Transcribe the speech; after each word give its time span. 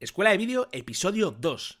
Escuela 0.00 0.30
de 0.30 0.38
Vídeo, 0.38 0.66
episodio 0.72 1.30
2. 1.30 1.79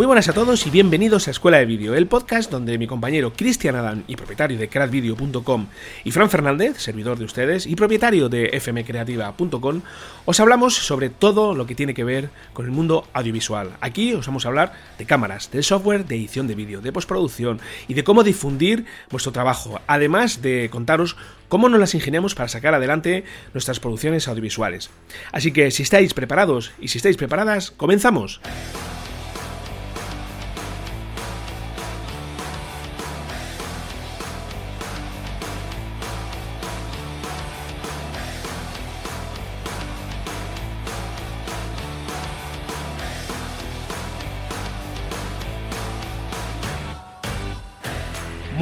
Muy 0.00 0.06
buenas 0.06 0.30
a 0.30 0.32
todos 0.32 0.66
y 0.66 0.70
bienvenidos 0.70 1.28
a 1.28 1.30
Escuela 1.30 1.58
de 1.58 1.66
Vídeo, 1.66 1.94
el 1.94 2.06
podcast 2.06 2.50
donde 2.50 2.78
mi 2.78 2.86
compañero 2.86 3.34
Cristian 3.34 3.76
Adán 3.76 4.04
y 4.06 4.16
propietario 4.16 4.56
de 4.56 4.70
crackvideo.com 4.70 5.66
y 6.04 6.10
Fran 6.10 6.30
Fernández, 6.30 6.78
servidor 6.78 7.18
de 7.18 7.26
ustedes 7.26 7.66
y 7.66 7.76
propietario 7.76 8.30
de 8.30 8.58
fmcreativa.com, 8.58 9.82
os 10.24 10.40
hablamos 10.40 10.74
sobre 10.74 11.10
todo 11.10 11.54
lo 11.54 11.66
que 11.66 11.74
tiene 11.74 11.92
que 11.92 12.04
ver 12.04 12.30
con 12.54 12.64
el 12.64 12.70
mundo 12.70 13.08
audiovisual. 13.12 13.72
Aquí 13.82 14.14
os 14.14 14.26
vamos 14.26 14.46
a 14.46 14.48
hablar 14.48 14.72
de 14.96 15.04
cámaras, 15.04 15.50
de 15.50 15.62
software, 15.62 16.06
de 16.06 16.16
edición 16.16 16.46
de 16.46 16.54
vídeo, 16.54 16.80
de 16.80 16.92
postproducción 16.92 17.60
y 17.86 17.92
de 17.92 18.02
cómo 18.02 18.24
difundir 18.24 18.86
vuestro 19.10 19.32
trabajo, 19.32 19.82
además 19.86 20.40
de 20.40 20.70
contaros 20.70 21.18
cómo 21.50 21.68
nos 21.68 21.78
las 21.78 21.94
ingeniamos 21.94 22.34
para 22.34 22.48
sacar 22.48 22.72
adelante 22.72 23.24
nuestras 23.52 23.80
producciones 23.80 24.28
audiovisuales. 24.28 24.88
Así 25.30 25.52
que 25.52 25.70
si 25.70 25.82
estáis 25.82 26.14
preparados 26.14 26.72
y 26.80 26.88
si 26.88 26.96
estáis 26.96 27.18
preparadas, 27.18 27.70
comenzamos. 27.70 28.40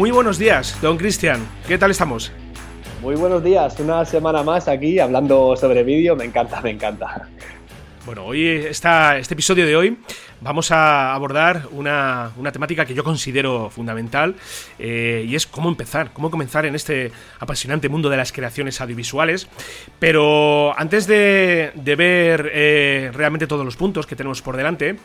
Muy 0.09 0.15
buenos 0.15 0.39
días, 0.39 0.81
don 0.81 0.97
Cristian. 0.97 1.47
¿Qué 1.67 1.77
tal 1.77 1.91
estamos? 1.91 2.33
Muy 3.03 3.15
buenos 3.15 3.45
días, 3.45 3.79
una 3.79 4.07
semana 4.07 4.43
más 4.43 4.67
aquí 4.67 4.99
hablando 4.99 5.55
sobre 5.55 5.83
vídeo, 5.83 6.17
me 6.17 6.25
encanta, 6.25 6.63
me 6.63 6.71
encanta. 6.71 7.29
Bueno, 8.07 8.25
hoy 8.25 8.49
está 8.49 9.19
este 9.19 9.35
episodio 9.35 9.67
de 9.67 9.77
hoy 9.77 9.99
vamos 10.41 10.71
a 10.71 11.15
abordar 11.15 11.69
una, 11.73 12.33
temática 12.53 12.87
que 12.87 12.95
yo 12.95 13.05
considero 13.05 13.71
fundamental 13.71 14.37
eh, 14.79 15.25
y 15.29 15.35
es 15.35 15.47
cómo 15.47 15.69
empezar, 15.69 16.13
cómo 16.13 16.31
comenzar 16.31 16.67
en 16.67 16.75
este 16.75 17.13
apasionante 17.39 17.89
mundo 17.89 18.09
de 18.09 18.17
las 18.17 18.33
creaciones 18.33 18.81
audiovisuales. 18.81 19.49
Pero 19.99 20.79
antes 20.79 21.07
de, 21.07 21.73
ver 21.75 22.51
eh, 22.55 23.11
realmente 23.13 23.47
todos 23.47 23.65
los 23.65 23.77
puntos 23.77 24.07
que 24.07 24.17
tenemos 24.17 24.43
por 24.43 24.57
delante, 24.57 24.99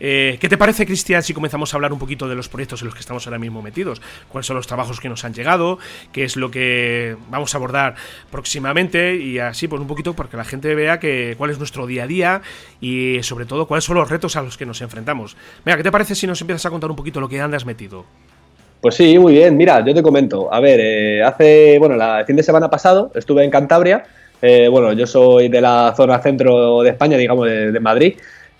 eh, 0.00 0.38
¿qué 0.40 0.48
te 0.48 0.56
parece, 0.56 0.86
Cristian, 0.86 1.22
si 1.22 1.34
comenzamos 1.34 1.72
a 1.72 1.76
hablar 1.76 1.92
un 1.92 1.98
poquito 1.98 2.28
de 2.28 2.34
los 2.34 2.48
proyectos 2.48 2.82
en 2.82 2.86
los 2.86 2.94
que 2.94 3.00
estamos 3.00 3.26
ahora 3.26 3.38
mismo 3.38 3.62
metidos? 3.62 4.02
¿Cuáles 4.28 4.46
son 4.46 4.56
los 4.56 4.66
trabajos 4.66 5.00
que 5.00 5.08
nos 5.08 5.24
han 5.24 5.34
llegado? 5.34 5.78
¿Qué 6.12 6.24
es 6.24 6.36
lo 6.36 6.50
que 6.50 7.16
vamos 7.30 7.54
a 7.54 7.58
abordar 7.58 7.94
próximamente? 8.30 9.16
Y 9.16 9.38
así, 9.38 9.68
pues 9.68 9.80
un 9.80 9.86
poquito 9.86 10.14
porque 10.14 10.36
la 10.36 10.44
gente 10.44 10.74
vea 10.74 10.98
que, 10.98 11.34
cuál 11.38 11.50
es 11.50 11.58
nuestro 11.58 11.86
día 11.86 12.04
a 12.04 12.06
día 12.06 12.42
y 12.80 13.22
sobre 13.22 13.46
todo 13.46 13.66
cuáles 13.66 13.84
son 13.84 13.96
los 13.96 14.08
retos 14.08 14.36
a 14.36 14.42
los 14.42 14.56
que 14.56 14.66
nos 14.66 14.79
enfrentamos. 14.82 15.36
Mira, 15.64 15.76
¿qué 15.76 15.82
te 15.82 15.92
parece 15.92 16.14
si 16.14 16.26
nos 16.26 16.40
empiezas 16.40 16.66
a 16.66 16.70
contar 16.70 16.90
un 16.90 16.96
poquito 16.96 17.20
lo 17.20 17.28
que 17.28 17.40
andas 17.40 17.64
metido? 17.64 18.04
Pues 18.80 18.94
sí, 18.94 19.18
muy 19.18 19.34
bien. 19.34 19.56
Mira, 19.56 19.84
yo 19.84 19.94
te 19.94 20.02
comento. 20.02 20.52
A 20.52 20.58
ver, 20.60 20.80
eh, 20.82 21.22
hace, 21.22 21.78
bueno, 21.78 21.96
el 22.02 22.24
fin 22.24 22.36
de 22.36 22.42
semana 22.42 22.70
pasado 22.70 23.10
estuve 23.14 23.44
en 23.44 23.50
Cantabria. 23.50 24.04
Eh, 24.40 24.68
bueno, 24.68 24.94
yo 24.94 25.06
soy 25.06 25.48
de 25.48 25.60
la 25.60 25.92
zona 25.94 26.18
centro 26.20 26.82
de 26.82 26.90
España, 26.90 27.18
digamos, 27.18 27.46
de, 27.46 27.78
Madrid. 27.80 28.14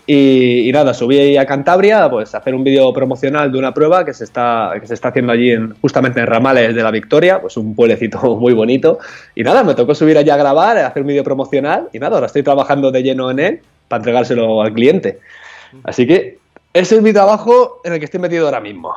Y, 0.05 0.69
nada, 0.73 0.93
subí 0.93 1.37
a 1.37 1.45
Cantabria 1.45 2.09
pues, 2.09 2.35
a 2.35 2.39
hacer 2.39 2.53
un 2.53 2.63
vídeo 2.63 2.91
promocional 2.93 3.51
de 3.51 3.57
una 3.57 3.73
prueba 3.73 4.03
que 4.03 4.13
se 4.13 4.25
está, 4.25 4.73
que 4.79 4.85
se 4.85 4.93
está 4.93 5.09
haciendo 5.09 5.31
allí 5.31 5.51
en, 5.51 5.73
justamente 5.81 6.19
en 6.19 6.27
Ramales 6.27 6.75
de 6.75 6.83
la 6.83 6.91
Victoria, 6.91 7.41
pues 7.41 7.57
un 7.57 7.73
pueblecito 7.73 8.19
muy 8.39 8.53
bonito. 8.53 8.99
Y 9.33 9.43
nada, 9.43 9.63
me 9.63 9.73
tocó 9.73 9.95
subir 9.95 10.17
allá 10.17 10.35
a 10.35 10.37
grabar, 10.37 10.77
hacer 10.77 11.01
un 11.01 11.07
vídeo 11.07 11.23
promocional 11.23 11.87
y 11.93 11.99
nada, 11.99 12.15
ahora 12.15 12.27
estoy 12.27 12.43
trabajando 12.43 12.91
de 12.91 13.01
lleno 13.01 13.31
en 13.31 13.39
él 13.39 13.61
para 13.87 14.01
entregárselo 14.01 14.61
al 14.61 14.73
cliente. 14.73 15.19
Así 15.83 16.07
que 16.07 16.39
ese 16.73 16.95
es 16.95 17.01
mi 17.01 17.13
trabajo 17.13 17.81
en 17.83 17.93
el 17.93 17.99
que 17.99 18.05
estoy 18.05 18.19
metido 18.19 18.45
ahora 18.45 18.59
mismo. 18.59 18.93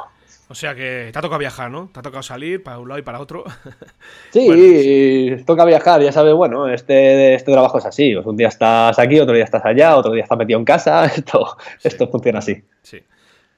O 0.48 0.54
sea 0.54 0.74
que 0.74 1.08
te 1.12 1.18
ha 1.18 1.22
tocado 1.22 1.38
viajar, 1.38 1.70
¿no? 1.70 1.88
Te 1.92 2.00
ha 2.00 2.02
tocado 2.02 2.22
salir 2.22 2.62
para 2.62 2.78
un 2.78 2.88
lado 2.88 2.98
y 2.98 3.02
para 3.02 3.20
otro. 3.20 3.44
Sí, 4.30 5.36
toca 5.46 5.64
viajar, 5.64 6.02
ya 6.02 6.10
sabes, 6.10 6.34
bueno, 6.34 6.68
este, 6.68 7.34
este 7.34 7.52
trabajo 7.52 7.78
es 7.78 7.86
así. 7.86 8.14
un 8.14 8.36
día 8.36 8.48
estás 8.48 8.98
aquí, 8.98 9.20
otro 9.20 9.34
día 9.34 9.44
estás 9.44 9.64
allá, 9.64 9.96
otro 9.96 10.12
día 10.12 10.24
estás 10.24 10.36
metido 10.36 10.58
en 10.58 10.64
casa. 10.64 11.04
Esto, 11.16 11.56
esto 11.82 12.08
funciona 12.08 12.40
así. 12.40 12.62
Sí. 12.82 13.00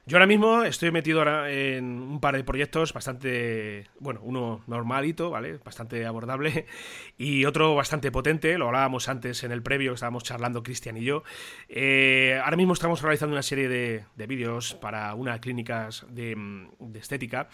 Yo 0.09 0.19
ahora 0.19 0.29
mismo 0.29 0.63
estoy 0.63 0.93
metido 0.93 1.19
ahora 1.19 1.51
en 1.51 1.85
un 1.85 2.21
par 2.21 2.37
de 2.37 2.45
proyectos 2.45 2.93
bastante, 2.93 3.89
bueno, 3.99 4.21
uno 4.23 4.63
normalito, 4.69 5.31
¿vale? 5.31 5.59
Bastante 5.65 6.07
abordable 6.07 6.67
y 7.19 7.45
otro 7.45 7.75
bastante 7.75 8.13
potente, 8.13 8.57
lo 8.57 8.67
hablábamos 8.67 9.09
antes 9.09 9.43
en 9.43 9.51
el 9.51 9.65
previo, 9.65 9.95
estábamos 9.95 10.23
charlando 10.23 10.63
Cristian 10.63 10.97
y 10.97 11.03
yo. 11.03 11.25
Eh, 11.69 12.41
ahora 12.41 12.57
mismo 12.57 12.75
estamos 12.75 13.03
realizando 13.03 13.35
una 13.35 13.43
serie 13.43 13.69
de, 13.69 14.27
vídeos 14.29 14.75
para 14.75 15.13
una 15.15 15.41
clínicas 15.41 16.07
de, 16.09 16.37
de 16.79 16.99
estética 17.01 17.49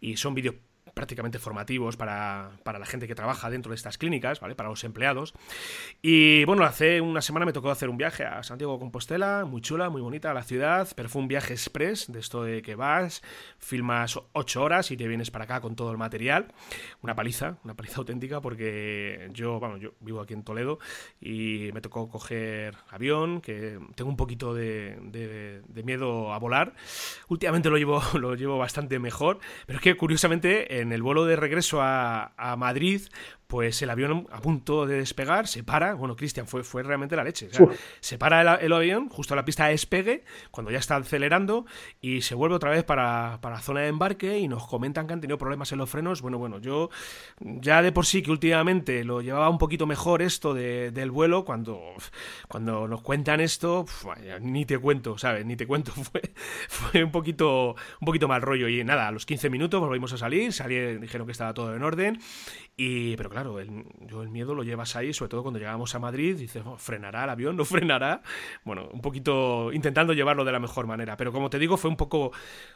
y 0.00 0.16
son 0.16 0.32
vídeos 0.32 0.54
prácticamente 0.98 1.38
formativos 1.38 1.96
para, 1.96 2.50
la 2.64 2.84
gente 2.84 3.06
que 3.06 3.14
trabaja 3.14 3.48
dentro 3.50 3.70
de 3.70 3.76
estas 3.76 3.98
clínicas, 3.98 4.40
¿vale? 4.40 4.56
Para 4.56 4.68
los 4.68 4.82
empleados. 4.82 5.32
Y 6.02 6.44
bueno, 6.44 6.64
hace 6.64 7.00
una 7.00 7.22
semana 7.22 7.46
me 7.46 7.52
tocó 7.52 7.70
hacer 7.70 7.88
un 7.88 7.96
viaje 7.96 8.24
a 8.24 8.42
Santiago 8.42 8.72
de 8.72 8.80
Compostela, 8.80 9.44
muy 9.44 9.60
chula, 9.60 9.90
muy 9.90 10.02
bonita 10.02 10.34
la 10.34 10.42
ciudad, 10.42 10.88
pero 10.96 11.08
fue 11.08 11.22
un 11.22 11.28
viaje 11.28 11.52
express, 11.52 12.10
de 12.10 12.18
esto 12.18 12.42
de 12.42 12.62
que 12.62 12.74
vas, 12.74 13.22
filmas 13.58 14.18
ocho 14.32 14.64
horas 14.64 14.90
y 14.90 14.96
te 14.96 15.06
vienes 15.06 15.30
para 15.30 15.44
acá 15.44 15.60
con 15.60 15.76
todo 15.76 15.92
el 15.92 15.98
material. 15.98 16.52
Una 17.00 17.14
paliza, 17.14 17.58
una 17.62 17.74
paliza 17.74 17.98
auténtica, 17.98 18.40
porque 18.40 19.30
yo, 19.32 19.60
bueno, 19.60 19.76
yo 19.76 19.92
vivo 20.00 20.20
aquí 20.20 20.34
en 20.34 20.42
Toledo 20.42 20.80
y 21.20 21.70
me 21.74 21.80
tocó 21.80 22.08
coger 22.08 22.74
avión, 22.90 23.40
que 23.40 23.78
tengo 23.94 24.10
un 24.10 24.16
poquito 24.16 24.52
de, 24.52 25.62
de 25.64 25.82
miedo 25.84 26.32
a 26.32 26.38
volar. 26.38 26.74
Últimamente 27.28 27.70
lo 27.70 27.78
llevo, 27.78 28.02
lo 28.18 28.34
llevo 28.34 28.58
bastante 28.58 28.98
mejor, 28.98 29.38
pero 29.64 29.78
es 29.78 29.82
que 29.82 29.96
curiosamente 29.96 30.80
en 30.80 30.87
en 30.88 30.92
el 30.92 31.02
vuelo 31.02 31.26
de 31.26 31.36
regreso 31.36 31.80
a, 31.82 32.56
Madrid, 32.56 33.02
pues 33.48 33.80
el 33.80 33.88
avión 33.88 34.26
a 34.30 34.42
punto 34.42 34.84
de 34.84 34.98
despegar 34.98 35.48
se 35.48 35.64
para. 35.64 35.94
Bueno, 35.94 36.16
Cristian, 36.16 36.46
fue, 36.46 36.62
fue 36.62 36.82
realmente 36.82 37.16
la 37.16 37.24
leche. 37.24 37.48
se 38.00 38.18
para 38.18 38.42
el, 38.60 38.72
avión 38.72 39.08
justo 39.08 39.32
a 39.32 39.36
la 39.36 39.44
pista 39.46 39.64
de 39.64 39.70
despegue, 39.70 40.22
cuando 40.50 40.70
ya 40.70 40.78
está 40.78 40.96
acelerando, 40.96 41.64
y 42.02 42.20
se 42.20 42.34
vuelve 42.34 42.56
otra 42.56 42.70
vez 42.70 42.84
para, 42.84 43.40
la 43.42 43.60
zona 43.60 43.80
de 43.80 43.88
embarque 43.88 44.38
y 44.38 44.48
nos 44.48 44.66
comentan 44.66 45.06
que 45.06 45.14
han 45.14 45.22
tenido 45.22 45.38
problemas 45.38 45.72
en 45.72 45.78
los 45.78 45.88
frenos. 45.88 46.20
Bueno, 46.20 46.36
bueno, 46.36 46.58
yo 46.58 46.90
ya 47.40 47.80
de 47.80 47.90
por 47.90 48.04
sí 48.04 48.22
que 48.22 48.30
últimamente 48.30 49.02
lo 49.02 49.22
llevaba 49.22 49.48
un 49.48 49.58
poquito 49.58 49.86
mejor 49.86 50.20
esto 50.20 50.52
del 50.52 51.10
vuelo, 51.10 51.46
cuando, 51.46 51.80
cuando 52.48 52.86
nos 52.86 53.00
cuentan 53.00 53.40
esto, 53.40 53.86
ni 54.42 54.66
te 54.66 54.78
cuento, 54.78 55.16
¿sabes? 55.16 55.46
Ni 55.46 55.56
te 55.56 55.66
cuento. 55.66 55.92
Fue, 56.08 56.22
fue 56.68 57.04
un, 57.04 57.10
poquito, 57.10 57.76
un 58.00 58.04
poquito 58.04 58.28
mal 58.28 58.42
rollo. 58.42 58.68
Y 58.68 58.84
nada, 58.84 59.08
a 59.08 59.10
los 59.10 59.26
15 59.26 59.50
minutos 59.50 59.80
volvimos 59.80 60.12
a 60.12 60.18
salir, 60.18 60.52
salí, 60.52 60.98
dijeron 60.98 61.26
que 61.26 61.32
estaba 61.32 61.54
todo 61.54 61.74
en 61.74 61.82
orden, 61.82 62.20
y, 62.76 63.16
pero 63.16 63.28
claro, 63.28 63.37
el, 63.40 63.84
yo 64.00 64.22
el 64.22 64.28
miedo 64.28 64.54
lo 64.54 64.62
llevas 64.62 64.96
ahí, 64.96 65.12
sobre 65.12 65.30
todo 65.30 65.42
cuando 65.42 65.58
llegamos 65.58 65.94
a 65.94 65.98
Madrid, 65.98 66.36
dices, 66.36 66.62
oh, 66.64 66.76
¿frenará 66.76 67.24
el 67.24 67.30
avión? 67.30 67.56
¿No 67.56 67.64
frenará? 67.64 68.22
Bueno, 68.64 68.88
un 68.92 69.00
poquito 69.00 69.72
intentando 69.72 70.12
llevarlo 70.12 70.44
de 70.44 70.52
la 70.52 70.60
mejor 70.60 70.86
manera. 70.86 71.16
Pero 71.16 71.32
como 71.32 71.50
te 71.50 71.58
digo, 71.58 71.76
fue 71.76 71.90
un 71.90 71.96
poco 71.96 72.32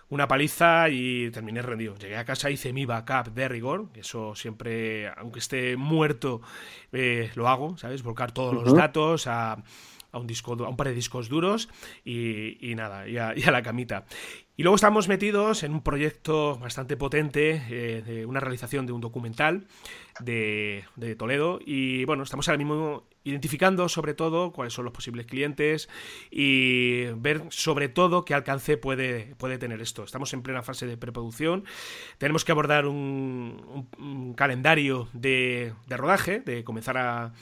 una 0.08 0.28
paliza 0.28 0.88
y 0.88 1.30
terminé 1.30 1.62
rendido. 1.62 1.94
Llegué 1.96 2.16
a 2.16 2.24
casa, 2.24 2.50
hice 2.50 2.72
mi 2.72 2.86
backup 2.86 3.34
de 3.34 3.48
rigor, 3.48 3.88
eso 3.94 4.34
siempre, 4.34 5.08
aunque 5.16 5.40
esté 5.40 5.76
muerto, 5.76 6.40
eh, 6.92 7.30
lo 7.34 7.48
hago, 7.48 7.76
¿sabes? 7.76 8.02
Volcar 8.02 8.32
todos 8.32 8.54
los 8.54 8.74
datos 8.74 9.26
a 9.26 9.62
a 10.12 10.18
un 10.18 10.26
disco 10.26 10.52
a 10.52 10.68
un 10.68 10.76
par 10.76 10.88
de 10.88 10.94
discos 10.94 11.28
duros 11.28 11.68
y, 12.04 12.74
nada, 12.76 13.08
y 13.08 13.16
a, 13.16 13.34
la 13.50 13.62
camita. 13.62 14.04
Luego 14.62 14.76
estamos 14.76 15.08
metidos 15.08 15.64
en 15.64 15.72
un 15.72 15.82
proyecto 15.82 16.56
bastante 16.56 16.96
potente 16.96 17.64
eh, 17.68 18.00
de 18.06 18.26
una 18.26 18.38
realización 18.38 18.86
de 18.86 18.92
un 18.92 19.00
documental 19.00 19.66
de, 20.20 20.84
Toledo 21.18 21.58
y 21.64 22.04
bueno, 22.04 22.22
estamos 22.22 22.48
ahora 22.48 22.58
mismo 22.58 23.04
identificando 23.24 23.88
sobre 23.88 24.14
todo 24.14 24.52
cuáles 24.52 24.72
son 24.72 24.84
los 24.84 24.92
posibles 24.92 25.26
clientes 25.26 25.88
y 26.30 27.04
ver 27.16 27.42
sobre 27.50 27.88
todo 27.88 28.24
qué 28.24 28.34
alcance 28.34 28.76
puede, 28.76 29.34
puede 29.36 29.58
tener 29.58 29.80
esto. 29.80 30.04
Estamos 30.04 30.32
en 30.32 30.42
plena 30.42 30.62
fase 30.62 30.86
de 30.86 30.96
preproducción, 30.96 31.64
tenemos 32.18 32.44
que 32.44 32.52
abordar 32.52 32.86
un, 32.86 34.34
calendario 34.36 35.08
de, 35.12 35.72
rodaje, 35.88 36.40
de 36.40 36.64
comenzar 36.64 36.98
a, 36.98 37.32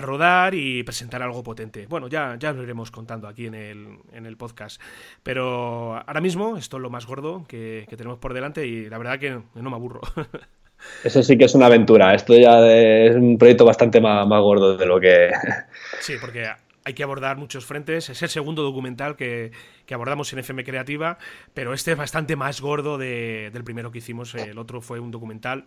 rodar 0.00 0.54
y 0.54 0.82
presentar 0.82 1.22
algo 1.22 1.42
potente. 1.42 1.86
Bueno, 1.86 2.08
ya, 2.08 2.36
ya 2.38 2.52
lo 2.52 2.62
iremos 2.62 2.90
contando 2.90 3.26
aquí 3.26 3.46
en 3.46 3.54
el, 3.54 3.98
en 4.12 4.26
el 4.26 4.36
podcast, 4.36 4.80
pero 5.22 5.96
ahora 5.96 6.20
mismo 6.20 6.56
esto 6.64 6.78
es 6.78 6.82
lo 6.82 6.90
más 6.90 7.06
gordo 7.06 7.44
que, 7.46 7.86
que 7.88 7.96
tenemos 7.96 8.18
por 8.18 8.34
delante 8.34 8.66
y 8.66 8.88
la 8.88 8.98
verdad 8.98 9.18
que 9.18 9.30
no 9.30 9.70
me 9.70 9.76
aburro. 9.76 10.00
Eso 11.02 11.22
sí 11.22 11.36
que 11.36 11.44
es 11.44 11.54
una 11.54 11.66
aventura. 11.66 12.14
Esto 12.14 12.34
ya 12.34 12.66
es 12.66 13.16
un 13.16 13.38
proyecto 13.38 13.64
bastante 13.64 14.00
más, 14.00 14.26
gordo 14.26 14.76
de 14.76 14.86
lo 14.86 15.00
que. 15.00 15.30
Sí, 16.00 16.14
porque 16.20 16.46
hay 16.84 16.94
que 16.94 17.02
abordar 17.02 17.36
muchos 17.36 17.64
frentes. 17.64 18.10
Es 18.10 18.22
el 18.22 18.28
segundo 18.28 18.62
documental 18.62 19.16
que, 19.16 19.52
abordamos 19.90 20.32
en 20.32 20.40
FM 20.40 20.64
Creativa, 20.64 21.18
pero 21.54 21.72
este 21.72 21.92
es 21.92 21.98
bastante 21.98 22.36
más 22.36 22.60
gordo 22.60 22.98
del 22.98 23.64
primero 23.64 23.90
que 23.90 23.98
hicimos. 23.98 24.34
El 24.34 24.58
otro 24.58 24.80
fue 24.80 25.00
un 25.00 25.10
documental 25.10 25.66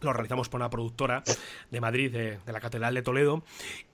lo 0.00 0.12
realizamos 0.12 0.48
por 0.48 0.60
una 0.60 0.70
productora 0.70 1.22
de 1.70 1.80
Madrid, 1.80 2.12
de, 2.12 2.38
la 2.46 2.60
Catedral 2.60 2.94
de 2.94 3.02
Toledo, 3.02 3.44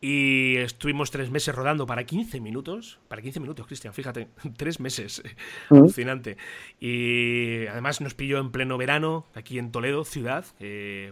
y 0.00 0.56
estuvimos 0.56 1.11
tres 1.11 1.31
meses 1.31 1.55
rodando 1.55 1.87
para 1.87 2.05
15 2.05 2.41
minutos. 2.41 2.99
Para 3.08 3.23
15 3.23 3.41
minutos, 3.41 3.67
Cristian, 3.67 3.93
fíjate, 3.93 4.29
tres 4.56 4.81
meses. 4.81 5.23
Mm. 5.70 5.76
Alucinante. 5.76 6.37
Y 6.81 7.67
además 7.67 8.00
nos 8.00 8.14
pilló 8.14 8.38
en 8.38 8.50
pleno 8.50 8.79
verano, 8.79 9.26
aquí 9.35 9.58
en 9.58 9.73
Toledo, 9.73 10.05
ciudad. 10.05 10.44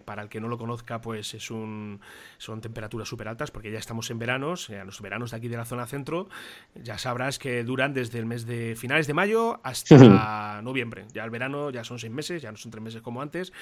para 0.05 0.23
el 0.23 0.29
que 0.29 0.41
no 0.41 0.49
lo 0.49 0.59
conozca, 0.59 1.01
pues 1.01 1.35
es 1.35 1.51
un, 1.51 2.01
son 2.39 2.61
temperaturas 2.61 3.09
súper 3.09 3.29
altas, 3.29 3.51
porque 3.51 3.71
ya 3.71 3.79
estamos 3.79 4.11
en 4.11 4.19
veranos, 4.19 4.69
los 4.85 5.01
veranos 5.01 5.31
de 5.31 5.37
aquí 5.37 5.49
de 5.49 5.57
la 5.57 5.65
zona 5.65 5.87
centro, 5.87 6.29
ya 6.75 6.99
sabrás 6.99 7.39
que 7.39 7.65
duran 7.65 7.95
desde 7.95 8.19
el 8.19 8.27
mes 8.27 8.47
de 8.47 8.75
finales 8.77 9.07
de 9.07 9.15
mayo 9.15 9.61
hasta 9.63 10.61
noviembre. 10.63 11.07
Ya 11.13 11.25
el 11.25 11.31
verano 11.31 11.71
ya 11.71 11.85
son 11.85 11.99
seis 11.99 12.13
meses, 12.13 12.43
ya 12.43 12.51
no 12.51 12.57
son 12.57 12.71
tres 12.71 12.83
meses 12.83 13.03
como 13.03 13.23
antes. 13.23 13.53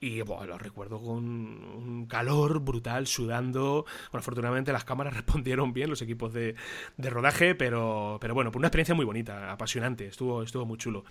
Y 0.00 0.20
bueno, 0.22 0.46
lo 0.46 0.58
recuerdo 0.74 1.00
con 1.00 1.24
un 1.24 2.06
calor 2.08 2.58
brutal, 2.58 3.06
sudando. 3.06 3.86
Bueno, 4.10 4.18
afortunadamente 4.18 4.72
las 4.72 4.82
cámaras 4.82 5.14
respondieron 5.14 5.72
bien, 5.72 5.88
los 5.88 6.02
equipos 6.02 6.32
de, 6.32 6.56
rodaje, 6.98 7.54
pero, 7.54 8.18
pero 8.20 8.34
bueno, 8.34 8.50
pues 8.50 8.58
una 8.58 8.66
experiencia 8.66 8.92
muy 8.96 9.04
bonita, 9.04 9.52
apasionante, 9.52 10.08
estuvo, 10.08 10.42
estuvo 10.42 10.66
muy 10.66 10.76
chulo. 10.76 11.04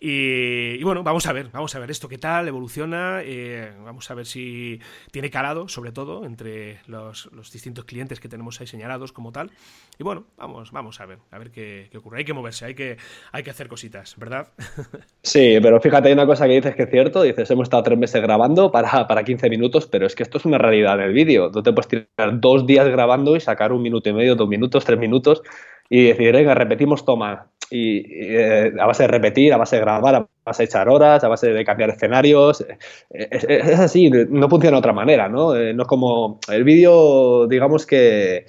Y, 0.00 0.80
bueno, 0.84 1.02
vamos 1.02 1.26
a 1.26 1.32
ver, 1.32 1.48
vamos 1.50 1.74
a 1.74 1.80
ver 1.80 1.90
esto 1.90 2.08
qué 2.08 2.16
tal, 2.16 2.46
evoluciona, 2.46 3.22
eh, 3.24 3.72
vamos 3.84 4.08
a 4.08 4.14
ver 4.14 4.24
si 4.24 4.78
tiene 5.10 5.30
calado, 5.30 5.66
sobre 5.66 5.90
todo, 5.90 6.24
entre 6.24 6.78
los, 6.86 7.28
distintos 7.52 7.84
clientes 7.84 8.20
que 8.20 8.28
tenemos 8.28 8.60
ahí 8.60 8.68
señalados 8.68 9.10
como 9.10 9.32
tal. 9.32 9.50
Y 9.98 10.04
bueno, 10.04 10.26
vamos, 10.36 10.70
vamos 10.70 11.00
a 11.00 11.06
ver, 11.06 11.18
a 11.32 11.38
ver 11.38 11.50
qué, 11.50 11.90
ocurre. 11.96 12.18
Hay 12.18 12.24
que 12.24 12.34
moverse, 12.34 12.66
hay 12.66 12.76
que, 12.76 12.98
hay 13.32 13.42
que 13.42 13.50
hacer 13.50 13.66
cositas, 13.66 14.14
¿verdad? 14.16 14.46
Sí, 15.24 15.58
pero 15.62 15.80
fíjate, 15.80 16.08
hay 16.08 16.14
una 16.14 16.26
cosa 16.26 16.46
que 16.46 16.54
dices 16.54 16.74
que 16.74 16.82
es 16.82 16.90
cierto, 16.90 17.22
dices, 17.22 17.48
hemos 17.50 17.64
estado 17.64 17.84
tres 17.84 17.96
meses 17.96 18.20
grabando 18.20 18.70
para, 18.72 18.91
para 19.08 19.24
15 19.24 19.50
minutos, 19.50 19.86
pero 19.86 20.06
es 20.06 20.14
que 20.14 20.22
esto 20.22 20.38
es 20.38 20.44
una 20.44 20.58
realidad 20.58 20.94
en 20.98 21.06
el 21.06 21.12
vídeo. 21.12 21.50
Tú 21.50 21.62
te 21.62 21.72
puedes 21.72 21.88
tirar 21.88 22.40
dos 22.40 22.66
días 22.66 22.86
grabando 22.88 23.36
y 23.36 23.40
sacar 23.40 23.72
un 23.72 23.82
minuto 23.82 24.08
y 24.08 24.12
medio, 24.12 24.34
dos 24.34 24.48
minutos, 24.48 24.84
tres 24.84 24.98
minutos 24.98 25.42
y 25.88 26.04
decir, 26.08 26.32
venga, 26.32 26.54
repetimos 26.54 27.04
toma. 27.04 27.48
Y, 27.70 28.04
eh, 28.10 28.72
a 28.78 28.86
base 28.86 29.04
de 29.04 29.08
repetir, 29.08 29.52
a 29.52 29.56
base 29.56 29.76
de 29.76 29.82
grabar, 29.82 30.14
a 30.14 30.28
base 30.44 30.62
de 30.62 30.66
echar 30.66 30.88
horas, 30.88 31.24
a 31.24 31.28
base 31.28 31.52
de 31.52 31.64
cambiar 31.64 31.90
escenarios. 31.90 32.60
Eh, 33.10 33.28
es, 33.30 33.44
es 33.44 33.78
así, 33.78 34.10
no 34.10 34.48
funciona 34.48 34.76
de 34.76 34.78
otra 34.78 34.92
manera, 34.92 35.28
¿no? 35.28 35.56
Eh, 35.56 35.72
no 35.72 35.82
es 35.82 35.88
como 35.88 36.38
el 36.50 36.64
vídeo, 36.64 37.46
digamos 37.46 37.86
que 37.86 38.46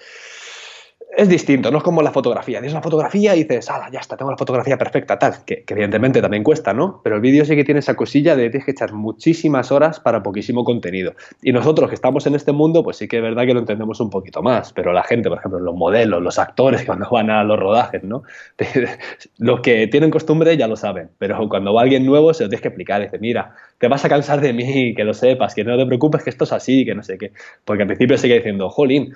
es 1.16 1.30
distinto, 1.30 1.70
no 1.70 1.78
es 1.78 1.84
como 1.84 2.02
la 2.02 2.12
fotografía. 2.12 2.60
Tienes 2.60 2.74
una 2.74 2.82
fotografía 2.82 3.36
y 3.36 3.44
dices, 3.44 3.70
ah, 3.70 3.88
ya 3.92 4.00
está, 4.00 4.18
tengo 4.18 4.32
la 4.32 4.38
fotografía 4.38 4.78
perfecta, 4.78 5.20
tal, 5.20 5.46
que, 5.46 5.64
evidentemente 5.68 6.22
también 6.22 6.44
cuesta, 6.44 6.74
¿no? 6.74 7.02
Pero 7.04 7.18
el 7.18 7.22
vídeo 7.22 7.46
sí 7.46 7.56
que 7.56 7.64
tiene 7.64 7.80
esa 7.80 7.96
cosilla 7.96 8.36
de 8.36 8.50
tienes 8.50 8.66
que 8.66 8.72
echar 8.72 8.94
muchísimas 8.94 9.72
horas 9.72 10.00
para 10.00 10.24
poquísimo 10.24 10.64
contenido. 10.64 11.14
Y 11.42 11.52
nosotros 11.52 11.90
que 11.90 11.96
estamos 11.96 12.26
en 12.26 12.36
este 12.36 12.52
mundo, 12.52 12.84
pues 12.84 12.98
sí 12.98 13.08
que 13.08 13.18
es 13.18 13.24
verdad 13.24 13.46
que 13.46 13.54
lo 13.54 13.60
entendemos 13.60 14.00
un 14.00 14.10
poquito 14.10 14.42
más, 14.42 14.74
pero 14.74 14.92
la 14.92 15.04
gente, 15.04 15.30
por 15.30 15.38
ejemplo, 15.38 15.60
los 15.60 15.76
modelos, 15.76 16.22
los 16.22 16.40
actores 16.40 16.84
cuando 16.86 17.08
van 17.12 17.30
a 17.30 17.44
los 17.44 17.60
rodajes, 17.60 18.04
¿no? 18.04 18.24
los 19.38 19.62
que 19.62 19.88
tienen 19.88 20.10
costumbre 20.10 20.58
ya 20.58 20.68
lo 20.68 20.76
saben, 20.76 21.10
pero 21.20 21.48
cuando 21.48 21.74
va 21.74 21.84
alguien 21.84 22.06
nuevo 22.06 22.34
se 22.34 22.44
lo 22.44 22.50
tienes 22.50 22.62
que 22.62 22.70
explicar, 22.70 23.02
dice, 23.02 23.20
mira, 23.20 23.54
te 23.78 23.88
vas 23.88 24.04
a 24.04 24.10
cansar 24.10 24.42
de 24.42 24.54
mí, 24.54 24.96
que 24.96 25.04
lo 25.04 25.14
sepas, 25.14 25.54
que 25.54 25.64
no 25.64 25.78
te 25.78 25.86
preocupes, 25.86 26.24
que 26.24 26.30
esto 26.30 26.46
es 26.46 26.54
así, 26.54 26.86
que 26.86 26.96
no 26.96 27.04
sé 27.04 27.18
qué. 27.18 27.34
Porque 27.66 27.84
al 27.84 27.88
principio 27.88 28.18
sigue 28.18 28.36
diciendo, 28.36 28.70
jolín, 28.70 29.14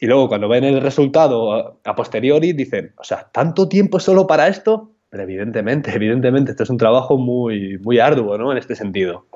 y 0.00 0.06
luego 0.06 0.28
cuando 0.28 0.48
ven 0.48 0.64
el 0.64 0.80
resultado 0.80 1.80
a 1.84 1.94
posteriori 1.94 2.52
dicen, 2.52 2.92
o 2.98 3.04
sea, 3.04 3.28
¿tanto 3.32 3.68
tiempo 3.68 3.98
solo 4.00 4.26
para 4.26 4.48
esto? 4.48 4.92
Pero 5.08 5.22
evidentemente, 5.22 5.90
evidentemente, 5.94 6.50
esto 6.50 6.64
es 6.64 6.70
un 6.70 6.78
trabajo 6.78 7.16
muy, 7.16 7.78
muy 7.78 7.98
arduo, 7.98 8.36
¿no? 8.38 8.52
En 8.52 8.58
este 8.58 8.74
sentido. 8.74 9.26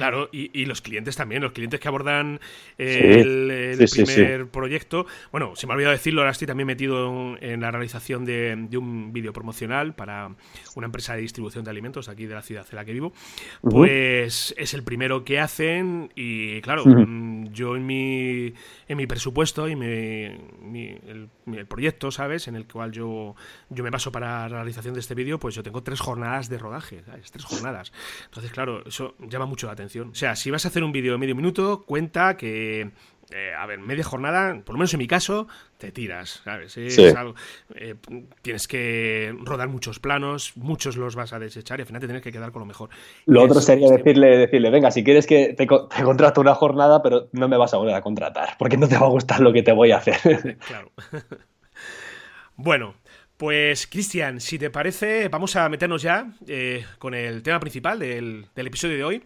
Claro, 0.00 0.30
y, 0.32 0.64
los 0.64 0.80
clientes 0.80 1.14
también, 1.14 1.42
los 1.42 1.52
clientes 1.52 1.78
que 1.78 1.86
abordan 1.86 2.40
el, 2.78 3.86
primer 3.92 4.46
proyecto. 4.46 5.04
Bueno, 5.30 5.54
se 5.56 5.66
me 5.66 5.74
ha 5.74 5.76
olvidado 5.76 5.92
decirlo, 5.92 6.22
ahora 6.22 6.30
estoy 6.30 6.46
también 6.46 6.68
metido 6.68 7.36
en, 7.38 7.60
la 7.60 7.70
realización 7.70 8.24
de, 8.24 8.66
un 8.78 9.12
vídeo 9.12 9.34
promocional 9.34 9.94
para 9.94 10.34
una 10.74 10.86
empresa 10.86 11.16
de 11.16 11.20
distribución 11.20 11.64
de 11.64 11.70
alimentos 11.70 12.08
aquí 12.08 12.24
de 12.24 12.34
la 12.34 12.40
ciudad 12.40 12.64
en 12.70 12.76
la 12.76 12.86
que 12.86 12.94
vivo. 12.94 13.12
Pues 13.60 14.54
es 14.56 14.72
el 14.72 14.84
primero 14.84 15.22
que 15.22 15.38
hacen 15.38 16.10
y 16.14 16.62
claro, 16.62 16.86
mm, 16.86 17.48
yo 17.52 17.76
en 17.76 17.84
mi, 17.84 18.54
en 18.88 18.96
mi 18.96 19.06
presupuesto 19.06 19.68
y 19.68 19.76
mi, 19.76 20.24
el, 20.24 21.28
proyecto, 21.68 22.10
¿sabes? 22.10 22.48
En 22.48 22.56
el 22.56 22.66
cual 22.66 22.90
yo, 22.90 23.34
yo 23.68 23.84
me 23.84 23.90
baso 23.90 24.10
para 24.10 24.48
la 24.48 24.48
realización 24.48 24.94
de 24.94 25.00
este 25.00 25.14
vídeo, 25.14 25.38
pues 25.38 25.54
yo 25.54 25.62
tengo 25.62 25.82
tres 25.82 26.00
jornadas 26.00 26.48
de 26.48 26.56
rodaje, 26.56 27.02
¿sabes? 27.04 27.30
Tres 27.30 27.44
jornadas. 27.44 27.92
Entonces, 28.24 28.50
claro, 28.50 28.82
eso 28.86 29.14
llama 29.28 29.44
mucho 29.44 29.66
la 29.66 29.74
atención. 29.74 29.89
O 29.98 30.14
sea, 30.14 30.36
si 30.36 30.50
vas 30.50 30.64
a 30.64 30.68
hacer 30.68 30.84
un 30.84 30.92
vídeo 30.92 31.12
de 31.12 31.18
medio 31.18 31.34
minuto, 31.34 31.84
cuenta 31.86 32.36
que 32.36 32.90
eh, 33.32 33.52
a 33.56 33.64
ver, 33.66 33.78
media 33.78 34.02
jornada, 34.02 34.60
por 34.64 34.74
lo 34.74 34.78
menos 34.78 34.92
en 34.92 34.98
mi 34.98 35.06
caso, 35.06 35.46
te 35.78 35.92
tiras, 35.92 36.42
¿sabes? 36.44 36.76
Eh, 36.76 37.94
tienes 38.42 38.66
que 38.66 39.32
rodar 39.42 39.68
muchos 39.68 40.00
planos, 40.00 40.56
muchos 40.56 40.96
los 40.96 41.14
vas 41.14 41.32
a 41.32 41.38
desechar 41.38 41.78
y 41.78 41.82
al 41.82 41.86
final 41.86 42.00
te 42.00 42.08
tienes 42.08 42.22
que 42.22 42.32
quedar 42.32 42.50
con 42.50 42.60
lo 42.60 42.66
mejor. 42.66 42.90
Lo 43.26 43.42
otro 43.42 43.60
sería 43.60 43.88
decirle, 43.88 44.36
decirle, 44.36 44.70
venga, 44.70 44.90
si 44.90 45.04
quieres 45.04 45.26
que 45.26 45.54
te, 45.54 45.66
te, 45.66 46.02
contrato 46.02 46.40
una 46.40 46.56
jornada, 46.56 47.02
pero 47.02 47.28
no 47.32 47.48
me 47.48 47.56
vas 47.56 47.72
a 47.72 47.76
volver 47.76 47.94
a 47.94 48.02
contratar, 48.02 48.56
porque 48.58 48.76
no 48.76 48.88
te 48.88 48.98
va 48.98 49.06
a 49.06 49.10
gustar 49.10 49.40
lo 49.40 49.52
que 49.52 49.62
te 49.62 49.72
voy 49.72 49.92
a 49.92 49.98
hacer. 49.98 50.58
claro. 50.66 50.90
bueno, 52.56 52.94
pues, 53.36 53.86
Cristian, 53.86 54.40
si 54.40 54.58
te 54.58 54.70
parece, 54.70 55.28
vamos 55.28 55.54
a 55.54 55.68
meternos 55.68 56.02
ya 56.02 56.32
eh, 56.48 56.84
con 56.98 57.14
el 57.14 57.44
tema 57.44 57.60
principal 57.60 58.00
del, 58.00 58.46
del 58.56 58.66
episodio 58.66 58.96
de 58.96 59.04
hoy 59.04 59.22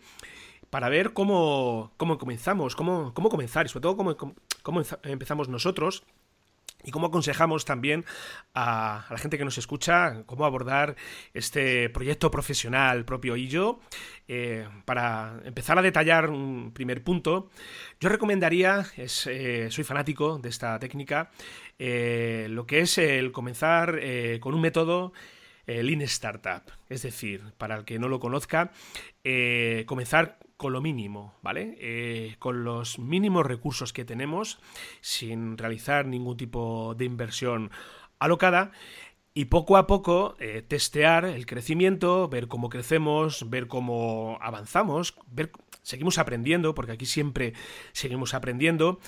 para 0.75 0.89
ver 0.89 1.13
cómo, 1.13 1.93
cómo 1.97 2.19
comenzamos, 2.19 2.75
cómo, 2.75 3.15
cómo 3.15 3.29
comenzar 3.29 3.65
y 3.65 3.69
sobre 3.69 3.83
todo 3.83 3.97
cómo, 3.97 4.17
cómo 4.65 4.83
empezamos 5.05 5.49
nosotros 5.49 6.03
y 6.83 6.91
cómo 6.91 7.07
aconsejamos 7.07 7.65
también 7.65 8.05
a, 8.57 9.07
la 9.09 9.19
gente 9.19 9.39
que 9.39 9.45
nos 9.45 9.57
escucha 9.57 10.25
cómo 10.27 10.45
abordar 10.45 10.97
este 11.33 11.91
proyecto 11.91 12.29
profesional 12.29 13.05
propio. 13.05 13.37
Y 13.37 13.47
yo, 13.47 13.79
eh, 14.27 14.67
para 14.85 15.41
empezar 15.45 15.79
a 15.79 15.83
detallar 15.83 16.29
un 16.29 16.73
primer 16.73 17.05
punto, 17.05 17.51
yo 18.01 18.09
recomendaría, 18.09 18.85
es, 18.97 19.29
eh, 19.29 19.71
soy 19.71 19.85
fanático 19.85 20.41
de 20.41 20.49
esta 20.49 20.77
técnica, 20.81 21.31
eh, 21.79 22.49
lo 22.51 22.67
que 22.67 22.81
es 22.81 22.99
el 22.99 23.31
comenzar 23.31 24.01
con 24.41 24.55
un 24.55 24.61
método 24.61 25.13
Lean 25.67 26.03
Startup. 26.03 26.65
Es 26.89 27.03
decir, 27.03 27.53
para 27.59 27.77
el 27.77 27.85
que 27.85 28.01
no 28.01 28.09
lo 28.09 28.19
conozca, 28.19 28.73
comenzar 29.87 30.39
con 30.57 30.73
lo 30.73 30.81
mínimo, 30.81 31.35
¿vale? 31.43 31.77
Eh, 31.81 32.37
con 32.39 32.65
los 32.65 32.99
mínimos 32.99 33.47
recursos 33.47 33.93
que 33.93 34.05
tenemos, 34.05 34.61
sin 35.01 35.59
realizar 35.59 36.07
ningún 36.07 36.37
tipo 36.37 36.95
de 36.97 37.05
inversión 37.05 37.71
alocada, 38.19 38.73
y 39.35 39.47
poco 39.47 39.77
a 39.77 39.89
poco 39.89 40.37
eh, 40.39 40.63
testear 40.67 41.25
el 41.25 41.45
crecimiento, 41.45 42.29
ver 42.29 42.47
cómo 42.47 42.69
crecemos, 42.69 43.51
ver 43.51 43.67
cómo 43.67 44.39
avanzamos, 44.41 45.17
ver 45.27 45.51
seguimos 45.83 46.19
aprendiendo, 46.19 46.75
porque 46.75 46.93
aquí 46.93 47.05
siempre 47.05 47.53
seguimos 47.93 48.33
aprendiendo 48.33 49.01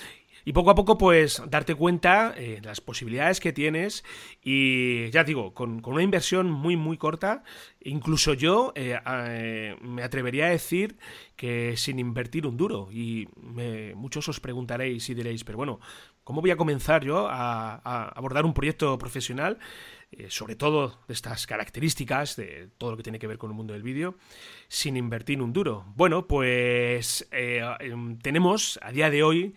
y 0.47 0.53
poco 0.53 0.69
a 0.71 0.75
poco, 0.75 0.97
pues, 0.97 1.43
darte 1.49 1.75
cuenta 1.75 2.33
eh, 2.37 2.61
las 2.63 2.79
posibilidades 2.79 3.41
que 3.41 3.51
tienes. 3.51 4.05
Y 4.41 5.09
ya 5.09 5.25
digo, 5.25 5.53
con, 5.53 5.81
una 5.85 6.01
inversión 6.01 6.49
muy, 6.49 6.77
muy 6.77 6.97
corta, 6.97 7.43
incluso 7.81 8.33
yo 8.33 8.73
eh, 8.75 8.99
eh, 9.05 9.75
me 9.81 10.03
atrevería 10.03 10.45
a 10.47 10.49
decir 10.49 10.97
que 11.35 11.77
sin 11.77 11.99
invertir 11.99 12.45
un 12.47 12.57
duro. 12.57 12.89
Y 12.91 13.27
muchos 13.95 14.27
os 14.29 14.39
preguntaréis 14.39 15.09
y 15.09 15.13
diréis, 15.13 15.43
pero 15.43 15.57
bueno, 15.57 15.79
¿cómo 16.23 16.41
voy 16.41 16.51
a 16.51 16.57
comenzar 16.57 17.03
yo 17.03 17.27
a 17.29 18.09
abordar 18.15 18.45
un 18.45 18.53
proyecto 18.53 18.97
profesional? 18.97 19.59
Eh, 20.09 20.27
sobre 20.29 20.55
todo 20.55 21.01
de 21.09 21.13
estas 21.13 21.45
características, 21.45 22.37
de 22.37 22.69
todo 22.77 22.91
lo 22.91 22.97
que 22.97 23.03
tiene 23.03 23.19
que 23.19 23.27
ver 23.27 23.37
con 23.37 23.51
el 23.51 23.57
mundo 23.57 23.73
del 23.73 23.83
vídeo, 23.83 24.15
sin 24.69 24.95
invertir 24.95 25.41
un 25.41 25.51
duro. 25.51 25.83
Bueno, 25.97 26.27
pues 26.27 27.27
em, 27.31 28.17
tenemos 28.19 28.79
a 28.81 28.93
día 28.93 29.09
de 29.09 29.23
hoy 29.23 29.53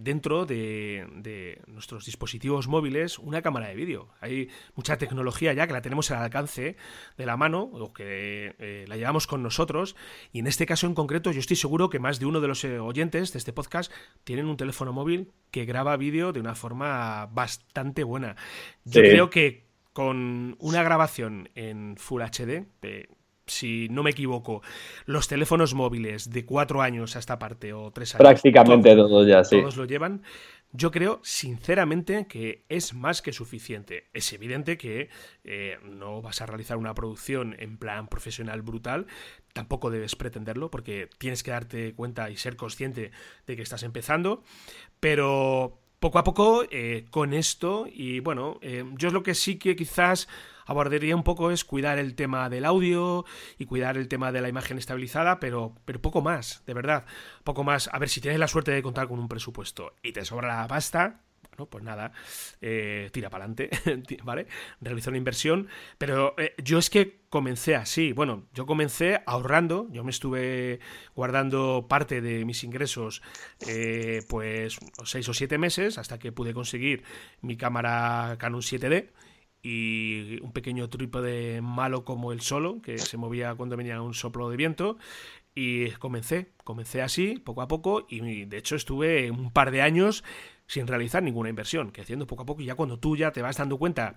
dentro 0.00 0.46
de, 0.46 1.60
nuestros 1.66 2.06
dispositivos 2.06 2.68
móviles 2.68 3.18
una 3.18 3.42
cámara 3.42 3.68
de 3.68 3.74
vídeo. 3.74 4.08
Hay 4.22 4.48
mucha 4.74 4.96
tecnología 4.96 5.52
ya 5.52 5.66
que 5.66 5.74
la 5.74 5.82
tenemos 5.82 6.10
al 6.10 6.22
alcance 6.22 6.76
de 7.18 7.26
la 7.26 7.35
mano 7.36 7.62
o 7.62 7.92
que 7.92 8.84
la 8.88 8.96
llevamos 8.96 9.26
con 9.26 9.42
nosotros 9.42 9.96
y 10.32 10.40
en 10.40 10.46
este 10.46 10.66
caso 10.66 10.86
en 10.86 10.94
concreto 10.94 11.32
yo 11.32 11.40
estoy 11.40 11.56
seguro 11.56 11.90
que 11.90 11.98
más 11.98 12.18
de 12.18 12.26
uno 12.26 12.40
de 12.40 12.48
los 12.48 12.64
oyentes 12.64 13.32
de 13.32 13.38
este 13.38 13.52
podcast 13.52 13.92
tienen 14.24 14.46
un 14.46 14.56
teléfono 14.56 14.92
móvil 14.92 15.32
que 15.50 15.64
graba 15.64 15.96
vídeo 15.96 16.32
de 16.32 16.40
una 16.40 16.54
forma 16.54 17.26
bastante 17.26 18.04
buena. 18.04 18.36
Yo 18.84 19.02
creo 19.02 19.30
que 19.30 19.66
con 19.92 20.56
una 20.60 20.82
grabación 20.82 21.48
en 21.54 21.96
Full 21.96 22.22
HD, 22.22 22.66
si 23.46 23.88
no 23.90 24.02
me 24.02 24.10
equivoco, 24.10 24.60
los 25.04 25.28
teléfonos 25.28 25.72
móviles 25.72 26.30
de 26.30 26.44
cuatro 26.44 26.82
años 26.82 27.14
a 27.14 27.20
esta 27.20 27.38
parte 27.38 27.72
o 27.72 27.92
tres 27.92 28.14
años. 28.14 28.28
Prácticamente 28.28 28.94
todos, 28.96 29.26
ya, 29.26 29.44
sí. 29.44 29.60
Todos 29.60 29.76
lo 29.76 29.84
llevan. 29.84 30.22
Yo 30.76 30.90
creo, 30.90 31.20
sinceramente, 31.22 32.26
que 32.26 32.64
es 32.68 32.92
más 32.92 33.22
que 33.22 33.32
suficiente. 33.32 34.08
Es 34.12 34.30
evidente 34.34 34.76
que 34.76 35.08
eh, 35.44 35.78
no 35.82 36.20
vas 36.20 36.42
a 36.42 36.46
realizar 36.46 36.76
una 36.76 36.92
producción 36.92 37.56
en 37.58 37.78
plan 37.78 38.08
profesional 38.08 38.60
brutal, 38.60 39.06
tampoco 39.54 39.90
debes 39.90 40.16
pretenderlo, 40.16 40.70
porque 40.70 41.08
tienes 41.16 41.42
que 41.42 41.52
darte 41.52 41.94
cuenta 41.94 42.28
y 42.28 42.36
ser 42.36 42.56
consciente 42.56 43.10
de 43.46 43.56
que 43.56 43.62
estás 43.62 43.84
empezando, 43.84 44.44
pero 45.00 45.80
poco 45.98 46.18
a 46.18 46.24
poco 46.24 46.64
eh, 46.70 47.06
con 47.10 47.32
esto, 47.32 47.86
y 47.90 48.20
bueno, 48.20 48.58
eh, 48.60 48.84
yo 48.98 49.08
es 49.08 49.14
lo 49.14 49.22
que 49.22 49.34
sí 49.34 49.56
que 49.56 49.76
quizás 49.76 50.28
abordaría 50.66 51.16
un 51.16 51.22
poco 51.22 51.50
es 51.50 51.64
cuidar 51.64 51.98
el 51.98 52.14
tema 52.14 52.48
del 52.50 52.64
audio 52.64 53.24
y 53.58 53.66
cuidar 53.66 53.96
el 53.96 54.08
tema 54.08 54.32
de 54.32 54.40
la 54.40 54.48
imagen 54.48 54.78
estabilizada, 54.78 55.40
pero, 55.40 55.74
pero 55.84 56.02
poco 56.02 56.20
más, 56.20 56.62
de 56.66 56.74
verdad, 56.74 57.06
poco 57.44 57.64
más. 57.64 57.88
A 57.92 57.98
ver, 57.98 58.08
si 58.08 58.20
tienes 58.20 58.40
la 58.40 58.48
suerte 58.48 58.72
de 58.72 58.82
contar 58.82 59.08
con 59.08 59.18
un 59.18 59.28
presupuesto 59.28 59.94
y 60.02 60.12
te 60.12 60.24
sobra 60.24 60.60
la 60.60 60.68
pasta, 60.68 61.20
bueno, 61.56 61.70
pues 61.70 61.84
nada, 61.84 62.12
eh, 62.60 63.08
tira 63.12 63.30
para 63.30 63.44
adelante, 63.44 63.70
¿vale? 64.24 64.46
Realiza 64.80 65.10
una 65.10 65.18
inversión, 65.18 65.68
pero 65.98 66.34
eh, 66.38 66.54
yo 66.62 66.78
es 66.78 66.90
que 66.90 67.20
comencé 67.30 67.74
así, 67.76 68.12
bueno, 68.12 68.46
yo 68.52 68.66
comencé 68.66 69.22
ahorrando, 69.26 69.88
yo 69.90 70.04
me 70.04 70.10
estuve 70.10 70.80
guardando 71.14 71.86
parte 71.88 72.20
de 72.20 72.44
mis 72.44 72.62
ingresos, 72.64 73.22
eh, 73.66 74.22
pues 74.28 74.78
seis 75.04 75.28
o 75.28 75.34
siete 75.34 75.58
meses, 75.58 75.98
hasta 75.98 76.18
que 76.18 76.32
pude 76.32 76.54
conseguir 76.54 77.04
mi 77.40 77.56
cámara 77.56 78.36
Canon 78.38 78.60
7D, 78.60 79.10
y 79.68 80.38
un 80.42 80.52
pequeño 80.52 80.88
trípode 80.88 81.60
malo 81.60 82.04
como 82.04 82.30
el 82.30 82.40
solo, 82.40 82.80
que 82.82 82.98
se 82.98 83.16
movía 83.16 83.56
cuando 83.56 83.76
venía 83.76 84.00
un 84.00 84.14
soplo 84.14 84.48
de 84.48 84.56
viento. 84.56 84.96
Y 85.56 85.90
comencé, 85.92 86.52
comencé 86.62 87.02
así, 87.02 87.38
poco 87.38 87.62
a 87.62 87.68
poco, 87.68 88.06
y 88.08 88.44
de 88.44 88.58
hecho 88.58 88.76
estuve 88.76 89.28
un 89.32 89.50
par 89.50 89.72
de 89.72 89.82
años 89.82 90.22
sin 90.68 90.86
realizar 90.86 91.20
ninguna 91.20 91.48
inversión, 91.48 91.90
que 91.90 92.02
haciendo 92.02 92.28
poco 92.28 92.44
a 92.44 92.46
poco 92.46 92.62
y 92.62 92.66
ya 92.66 92.76
cuando 92.76 93.00
tú 93.00 93.16
ya 93.16 93.32
te 93.32 93.42
vas 93.42 93.56
dando 93.56 93.76
cuenta 93.76 94.14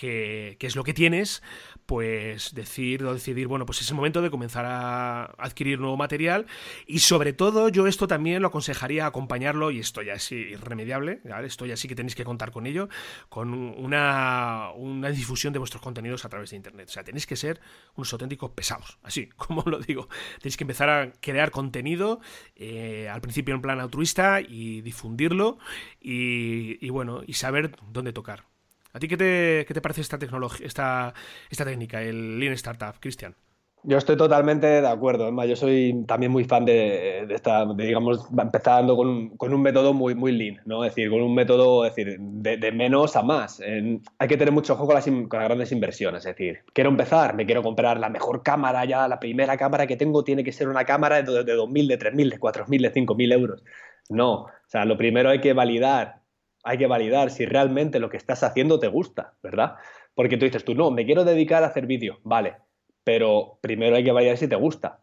que, 0.00 0.56
es 0.58 0.76
lo 0.76 0.82
que 0.82 0.94
tienes, 0.94 1.42
pues 1.84 2.54
decir 2.54 3.04
o 3.04 3.12
decidir, 3.12 3.48
bueno, 3.48 3.66
pues 3.66 3.82
es 3.82 3.90
el 3.90 3.96
momento 3.96 4.22
de 4.22 4.30
comenzar 4.30 4.64
a 4.64 5.26
adquirir 5.36 5.78
nuevo 5.78 5.98
material 5.98 6.46
y 6.86 7.00
sobre 7.00 7.34
todo 7.34 7.68
yo 7.68 7.86
esto 7.86 8.08
también 8.08 8.40
lo 8.40 8.48
aconsejaría 8.48 9.04
acompañarlo 9.04 9.70
y 9.70 9.78
esto 9.78 10.00
ya 10.00 10.14
es 10.14 10.32
irremediable, 10.32 11.20
esto 11.44 11.66
ya 11.66 11.76
sí 11.76 11.86
que 11.86 11.94
tenéis 11.94 12.14
que 12.14 12.24
contar 12.24 12.50
con 12.50 12.66
ello, 12.66 12.88
con 13.28 13.52
una, 13.52 14.70
una 14.74 15.10
difusión 15.10 15.52
de 15.52 15.58
vuestros 15.58 15.82
contenidos 15.82 16.24
a 16.24 16.30
través 16.30 16.50
de 16.50 16.56
Internet. 16.56 16.88
O 16.88 16.92
sea, 16.92 17.04
tenéis 17.04 17.26
que 17.26 17.36
ser 17.36 17.60
unos 17.94 18.10
auténticos 18.10 18.52
pesados, 18.52 18.98
así 19.02 19.26
como 19.36 19.62
lo 19.66 19.80
digo. 19.80 20.08
Tenéis 20.38 20.56
que 20.56 20.64
empezar 20.64 20.88
a 20.88 21.12
crear 21.20 21.50
contenido, 21.50 22.20
eh, 22.56 23.10
al 23.10 23.20
principio 23.20 23.54
en 23.54 23.60
plan 23.60 23.80
altruista 23.80 24.40
y 24.40 24.80
difundirlo 24.80 25.58
y, 26.00 26.84
y 26.84 26.88
bueno, 26.88 27.20
y 27.26 27.34
saber 27.34 27.76
dónde 27.92 28.14
tocar. 28.14 28.49
¿A 28.92 28.98
ti 28.98 29.08
qué 29.08 29.16
te, 29.16 29.64
qué 29.66 29.74
te 29.74 29.80
parece 29.80 30.00
esta 30.00 30.18
esta, 30.62 31.14
esta 31.50 31.64
técnica, 31.64 32.02
el 32.02 32.38
Lean 32.38 32.54
Startup, 32.54 32.94
Cristian? 33.00 33.34
Yo 33.82 33.96
estoy 33.96 34.16
totalmente 34.16 34.66
de 34.66 34.86
acuerdo. 34.86 35.30
yo 35.46 35.56
soy 35.56 36.04
también 36.06 36.30
muy 36.30 36.44
fan 36.44 36.66
de, 36.66 37.26
esta, 37.30 37.64
digamos, 37.74 38.28
empezando 38.38 38.94
con 38.94 39.30
con 39.38 39.54
un, 39.54 39.62
método 39.62 39.94
muy, 39.94 40.14
muy 40.14 40.32
lean, 40.32 40.60
¿no? 40.66 40.84
Es 40.84 40.94
decir, 40.94 41.08
con 41.08 41.22
un 41.22 41.34
método, 41.34 41.84
decir, 41.84 42.18
de, 42.20 42.72
menos 42.72 43.16
a 43.16 43.22
más. 43.22 43.60
hay 43.60 44.28
que 44.28 44.36
tener 44.36 44.52
mucho 44.52 44.74
ojo 44.74 44.84
con 44.86 44.94
las, 44.94 45.06
con 45.06 45.28
las, 45.32 45.44
grandes 45.44 45.72
inversiones. 45.72 46.26
Es 46.26 46.36
decir, 46.36 46.60
quiero 46.74 46.90
empezar, 46.90 47.34
me 47.34 47.46
quiero 47.46 47.62
comprar 47.62 47.98
la 47.98 48.10
mejor 48.10 48.42
cámara 48.42 48.84
ya, 48.84 49.08
la 49.08 49.18
primera 49.18 49.56
cámara 49.56 49.86
que 49.86 49.96
tengo 49.96 50.24
tiene 50.24 50.44
que 50.44 50.52
ser 50.52 50.68
una 50.68 50.84
cámara 50.84 51.22
de, 51.22 51.44
de 51.44 51.56
2.000, 51.56 51.86
de 51.88 51.98
3.000, 51.98 52.30
de 52.30 52.40
4.000, 52.40 52.82
de 52.82 52.92
5.000 52.92 53.32
euros. 53.32 53.64
No, 54.10 54.32
o 54.42 54.50
sea, 54.66 54.84
lo 54.84 54.98
primero 54.98 55.30
hay 55.30 55.40
que 55.40 55.54
validar 55.54 56.19
hay 56.62 56.78
que 56.78 56.86
validar 56.86 57.30
si 57.30 57.46
realmente 57.46 57.98
lo 57.98 58.10
que 58.10 58.16
estás 58.16 58.42
haciendo 58.42 58.78
te 58.78 58.88
gusta, 58.88 59.34
¿verdad? 59.42 59.76
Porque 60.14 60.36
tú 60.36 60.44
dices, 60.44 60.64
tú 60.64 60.74
no, 60.74 60.90
me 60.90 61.06
quiero 61.06 61.24
dedicar 61.24 61.62
a 61.62 61.66
hacer 61.66 61.86
vídeo, 61.86 62.18
vale, 62.22 62.56
pero 63.04 63.58
primero 63.60 63.96
hay 63.96 64.04
que 64.04 64.12
validar 64.12 64.36
si 64.36 64.48
te 64.48 64.56
gusta, 64.56 65.00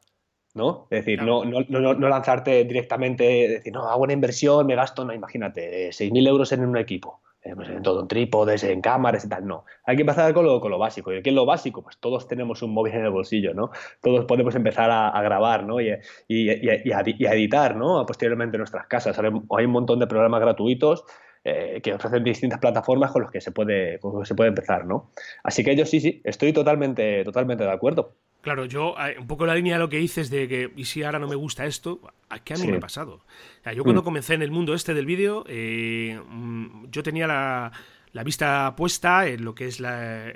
¿no? 0.53 0.87
Es 0.89 1.05
decir, 1.05 1.23
no, 1.23 1.45
no, 1.45 1.61
no, 1.67 1.93
no, 1.93 2.09
lanzarte 2.09 2.63
directamente, 2.65 3.23
decir, 3.23 3.73
no, 3.73 3.87
hago 3.89 4.03
una 4.03 4.13
inversión, 4.13 4.65
me 4.67 4.75
gasto, 4.75 5.05
no, 5.05 5.13
imagínate, 5.13 5.89
6.000 5.89 6.27
euros 6.27 6.51
en 6.51 6.65
un 6.65 6.77
equipo, 6.77 7.21
eh, 7.41 7.53
pues 7.55 7.69
en 7.69 7.81
todo, 7.81 8.01
en 8.01 8.07
trípodes, 8.07 8.63
en 8.63 8.81
cámaras 8.81 9.23
y 9.23 9.29
tal, 9.29 9.47
no. 9.47 9.65
Hay 9.85 9.95
que 9.95 10.01
empezar 10.01 10.33
con 10.33 10.45
lo, 10.45 10.59
con 10.59 10.71
lo 10.71 10.77
básico. 10.77 11.13
¿Y 11.13 11.21
qué 11.21 11.29
es 11.29 11.35
lo 11.35 11.45
básico? 11.45 11.81
Pues 11.81 11.97
todos 11.97 12.27
tenemos 12.27 12.61
un 12.61 12.73
móvil 12.73 12.93
en 12.93 13.05
el 13.05 13.11
bolsillo, 13.11 13.53
¿no? 13.53 13.71
Todos 14.01 14.25
podemos 14.25 14.55
empezar 14.55 14.89
a, 14.91 15.21
grabar, 15.21 15.63
¿no? 15.63 15.79
Y, 15.79 15.91
y, 16.27 16.51
y, 16.51 16.91
a, 16.91 17.01
editar, 17.33 17.75
¿no? 17.75 18.05
Posteriormente 18.05 18.57
en 18.57 18.59
nuestras 18.59 18.87
casas. 18.87 19.17
Hay 19.19 19.65
un 19.65 19.71
montón 19.71 19.99
de 19.99 20.07
programas 20.07 20.41
gratuitos 20.41 21.05
eh, 21.49 21.79
que 21.81 21.93
ofrecen 21.93 22.25
distintas 22.25 22.59
plataformas 22.59 23.09
con 23.09 23.21
los 23.21 23.31
que 23.31 23.39
se 23.39 23.51
puede, 23.51 23.99
se 24.25 24.35
puede 24.35 24.49
empezar, 24.49 24.85
¿no? 24.85 25.11
Así 25.43 25.63
que 25.63 25.77
yo 25.77 25.85
sí, 25.85 26.01
sí, 26.01 26.19
estoy 26.25 26.51
totalmente, 26.51 27.23
totalmente 27.23 27.63
de 27.63 27.71
acuerdo. 27.71 28.15
Claro, 28.41 28.65
yo, 28.65 28.95
eh, 28.99 29.15
un 29.17 29.27
poco 29.27 29.45
la 29.45 29.55
línea 29.55 29.75
de 29.75 29.79
lo 29.79 29.87
que 29.87 29.95
dices 29.95 30.29
de 30.29 30.49
que, 30.49 30.73
y 30.75 30.83
si 30.83 31.03
ahora 31.03 31.19
no 31.19 31.27
me 31.29 31.35
gusta 31.35 31.65
esto, 31.65 32.01
¿a 32.27 32.39
qué 32.39 32.53
a 32.53 32.57
mí 32.57 32.67
me 32.67 32.77
ha 32.77 32.79
pasado? 32.81 33.21
yo 33.73 33.83
cuando 33.83 34.01
mm. 34.01 34.03
comencé 34.03 34.33
en 34.33 34.41
el 34.41 34.51
mundo 34.51 34.73
este 34.73 34.93
del 34.93 35.05
vídeo, 35.05 35.45
eh, 35.47 36.19
mm, 36.27 36.89
yo 36.91 37.01
tenía 37.01 37.27
la, 37.27 37.71
la 38.17 38.23
vista 38.23 38.73
puesta 38.75 39.27
en 39.27 39.45
lo 39.45 39.53
que 39.53 39.67
es 39.67 39.79
la, 39.79 40.33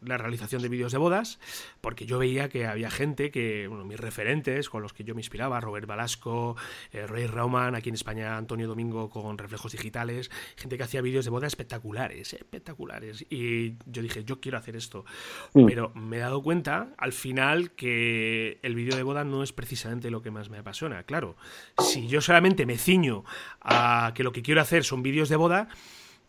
realización 0.00 0.62
de 0.62 0.70
vídeos 0.70 0.92
de 0.92 0.96
bodas, 0.96 1.38
porque 1.82 2.06
yo 2.06 2.18
veía 2.18 2.48
que 2.48 2.66
había 2.66 2.90
gente 2.90 3.30
que, 3.30 3.66
bueno, 3.68 3.84
mis 3.84 4.00
referentes 4.00 4.70
con 4.70 4.80
los 4.80 4.94
que 4.94 5.04
yo 5.04 5.14
me 5.14 5.20
inspiraba, 5.20 5.60
Robert 5.60 5.86
Balasco, 5.86 6.56
eh, 6.90 7.06
Roy 7.06 7.26
Rauman, 7.26 7.74
aquí 7.74 7.90
en 7.90 7.96
España 7.96 8.38
Antonio 8.38 8.66
Domingo 8.66 9.10
con 9.10 9.36
reflejos 9.36 9.72
digitales, 9.72 10.30
gente 10.56 10.78
que 10.78 10.84
hacía 10.84 11.02
vídeos 11.02 11.26
de 11.26 11.30
bodas 11.30 11.48
espectaculares, 11.48 12.32
espectaculares. 12.32 13.26
Y 13.28 13.74
yo 13.84 14.00
dije, 14.00 14.24
yo 14.24 14.40
quiero 14.40 14.56
hacer 14.56 14.74
esto. 14.74 15.04
Mm. 15.52 15.66
Pero 15.66 15.92
me 15.94 16.16
he 16.16 16.20
dado 16.20 16.42
cuenta 16.42 16.94
al 16.96 17.12
final 17.12 17.72
que 17.72 18.58
el 18.62 18.74
vídeo 18.74 18.96
de 18.96 19.02
boda 19.02 19.24
no 19.24 19.42
es 19.42 19.52
precisamente 19.52 20.10
lo 20.10 20.22
que 20.22 20.30
más 20.30 20.48
me 20.48 20.56
apasiona. 20.56 21.02
Claro, 21.02 21.36
si 21.78 22.08
yo 22.08 22.22
solamente 22.22 22.64
me 22.64 22.78
ciño 22.78 23.26
a 23.60 24.12
que 24.14 24.22
lo 24.24 24.32
que 24.32 24.40
quiero 24.40 24.62
hacer 24.62 24.82
son 24.82 25.02
vídeos 25.02 25.28
de 25.28 25.36
boda, 25.36 25.68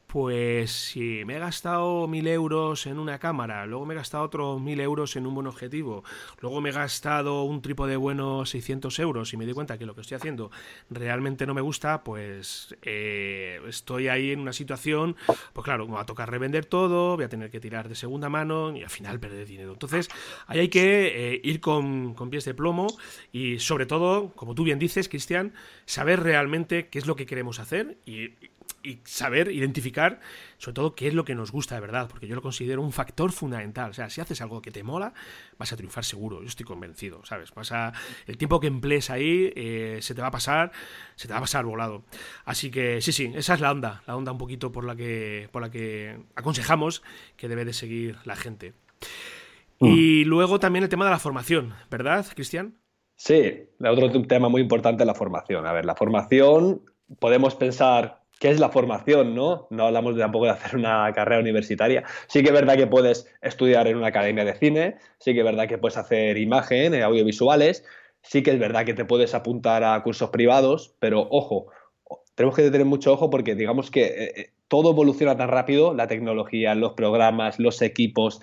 pues 0.10 0.72
si 0.72 1.24
me 1.24 1.36
he 1.36 1.40
gastado 1.40 2.08
mil 2.08 2.28
euros 2.28 2.88
en 2.88 2.98
una 2.98 3.20
cámara, 3.20 3.68
luego 3.68 3.86
me 3.86 3.94
he 3.94 3.98
gastado 3.98 4.24
otros 4.24 4.60
mil 4.60 4.80
euros 4.80 5.16
en 5.16 5.28
un 5.28 5.36
buen 5.36 5.46
objetivo, 5.46 6.04
luego 6.42 6.62
me 6.62 6.70
he 6.70 6.74
gastado 6.74 7.44
un 7.44 7.62
trípode 7.62 7.96
bueno 7.96 8.44
600 8.44 8.98
euros 8.98 9.32
y 9.34 9.38
me 9.38 9.46
doy 9.46 9.54
cuenta 9.54 9.78
que 9.78 9.86
lo 9.86 9.94
que 9.94 10.02
estoy 10.02 10.16
haciendo 10.16 10.50
realmente 10.90 11.46
no 11.46 11.54
me 11.54 11.62
gusta, 11.62 12.04
pues 12.04 12.76
eh, 12.82 13.62
estoy 13.68 14.08
ahí 14.08 14.32
en 14.32 14.40
una 14.40 14.52
situación, 14.52 15.16
pues 15.54 15.64
claro, 15.64 15.88
me 15.88 15.94
va 15.94 16.02
a 16.02 16.06
tocar 16.08 16.32
revender 16.32 16.66
todo, 16.66 17.16
voy 17.16 17.26
a 17.26 17.30
tener 17.30 17.52
que 17.52 17.60
tirar 17.60 17.88
de 17.88 17.94
segunda 17.94 18.30
mano 18.30 18.76
y 18.76 18.82
al 18.82 18.90
final 18.90 19.20
perder 19.20 19.46
dinero. 19.46 19.74
Entonces, 19.74 20.10
ahí 20.48 20.62
hay 20.62 20.70
que 20.70 21.34
eh, 21.34 21.42
ir 21.44 21.62
con, 21.62 22.16
con 22.16 22.32
pies 22.32 22.46
de 22.46 22.56
plomo 22.56 22.88
y 23.32 23.60
sobre 23.60 23.86
todo, 23.86 24.32
como 24.36 24.56
tú 24.56 24.64
bien 24.64 24.80
dices, 24.80 25.08
Cristian, 25.08 25.54
saber 25.86 26.24
realmente 26.24 26.88
qué 26.88 26.98
es 26.98 27.06
lo 27.06 27.16
que 27.16 27.28
queremos 27.28 27.60
hacer 27.60 28.00
y 28.08 28.32
y 28.84 29.00
saber 29.04 29.52
identificar, 29.52 30.20
sobre 30.58 30.74
todo, 30.74 30.96
qué 30.96 31.08
es 31.08 31.14
lo 31.14 31.26
que 31.26 31.36
nos 31.36 31.52
gusta 31.52 31.76
de 31.76 31.82
verdad, 31.82 32.08
porque 32.10 32.28
yo 32.28 32.36
lo 32.36 32.42
considero 32.42 32.82
un 32.82 32.92
factor 32.92 33.32
fundamental. 33.32 33.92
O 33.92 33.94
sea, 33.94 34.10
si 34.10 34.22
haces 34.22 34.42
algo 34.42 34.62
que 34.62 34.72
te 34.72 34.84
mola, 34.84 35.14
vas 35.58 35.74
a 35.74 35.76
triunfar 35.76 36.06
seguro, 36.06 36.42
yo 36.42 36.48
estoy 36.48 36.66
convencido, 36.66 37.24
¿sabes? 37.26 37.54
Vas 37.54 37.72
a, 37.72 37.94
el 38.28 38.38
tiempo 38.38 38.60
que 38.60 38.68
emplees 38.68 39.10
ahí 39.10 39.52
eh, 39.56 40.00
se 40.02 40.16
te 40.16 40.22
va 40.22 40.28
a 40.28 40.32
pasar, 40.32 40.72
se 41.16 41.28
te 41.28 41.34
va 41.34 41.40
a 41.40 41.42
pasar 41.42 41.66
volado. 41.66 42.04
Así 42.46 42.72
que 42.72 43.02
sí, 43.02 43.12
sí, 43.12 43.32
esa 43.36 43.54
es 43.54 43.60
la 43.60 43.72
onda, 43.72 44.04
la 44.08 44.16
onda 44.16 44.32
un 44.32 44.38
poquito 44.38 44.72
por 44.72 44.84
la 44.84 44.96
que, 44.96 45.50
por 45.52 45.62
la 45.62 45.72
que 45.72 46.20
aconsejamos 46.36 47.04
que 47.36 47.48
debe 47.48 47.66
de 47.66 47.74
seguir 47.74 48.18
la 48.26 48.36
gente. 48.36 48.74
Mm. 49.80 49.88
Y 49.88 50.26
luego 50.26 50.60
también 50.60 50.84
el 50.84 50.90
tema 50.90 51.06
de 51.06 51.12
la 51.12 51.20
formación, 51.20 51.74
¿verdad, 51.90 52.26
Cristian? 52.34 52.76
Sí, 53.16 53.68
otro 53.80 54.10
tema 54.24 54.48
muy 54.48 54.62
importante 54.62 55.04
es 55.04 55.08
la 55.08 55.14
formación. 55.14 55.66
A 55.66 55.74
ver, 55.74 55.84
la 55.84 55.96
formación 55.96 56.82
podemos 57.20 57.56
pensar 57.56 58.19
¿Qué 58.40 58.50
es 58.50 58.60
la 58.60 58.70
formación, 58.70 59.36
¿no? 59.36 59.68
No 59.70 59.88
hablamos 59.88 60.16
de, 60.16 60.22
tampoco 60.22 60.46
de 60.46 60.52
hacer 60.52 60.78
una 60.78 61.12
carrera 61.14 61.42
universitaria. 61.42 62.06
Sí 62.28 62.42
que 62.42 62.48
es 62.48 62.54
verdad 62.54 62.78
que 62.78 62.88
puedes 62.88 63.28
estudiar 63.42 63.88
en 63.88 63.98
una 63.98 64.08
academia 64.08 64.46
de 64.46 64.56
cine, 64.56 64.98
sí 65.20 65.34
que 65.34 65.40
es 65.40 65.46
verdad 65.46 65.68
que 65.68 65.78
puedes 65.78 65.98
hacer 65.98 66.38
imagen, 66.38 66.94
eh, 66.94 67.04
audiovisuales, 67.04 67.84
sí 68.22 68.42
que 68.42 68.52
es 68.52 68.60
verdad 68.60 68.86
que 68.86 68.94
te 68.94 69.04
puedes 69.04 69.36
apuntar 69.36 69.84
a 69.84 70.02
cursos 70.04 70.30
privados, 70.30 70.96
pero 71.00 71.28
ojo, 71.30 71.68
tenemos 72.36 72.56
que 72.56 72.72
tener 72.72 72.86
mucho 72.86 73.12
ojo 73.12 73.30
porque 73.30 73.56
digamos 73.56 73.92
que 73.92 74.06
eh, 74.06 74.34
eh, 74.38 74.52
todo 74.70 74.92
evoluciona 74.92 75.36
tan 75.36 75.50
rápido, 75.50 75.94
la 75.94 76.08
tecnología, 76.08 76.76
los 76.76 76.94
programas, 76.94 77.60
los 77.60 77.82
equipos, 77.82 78.40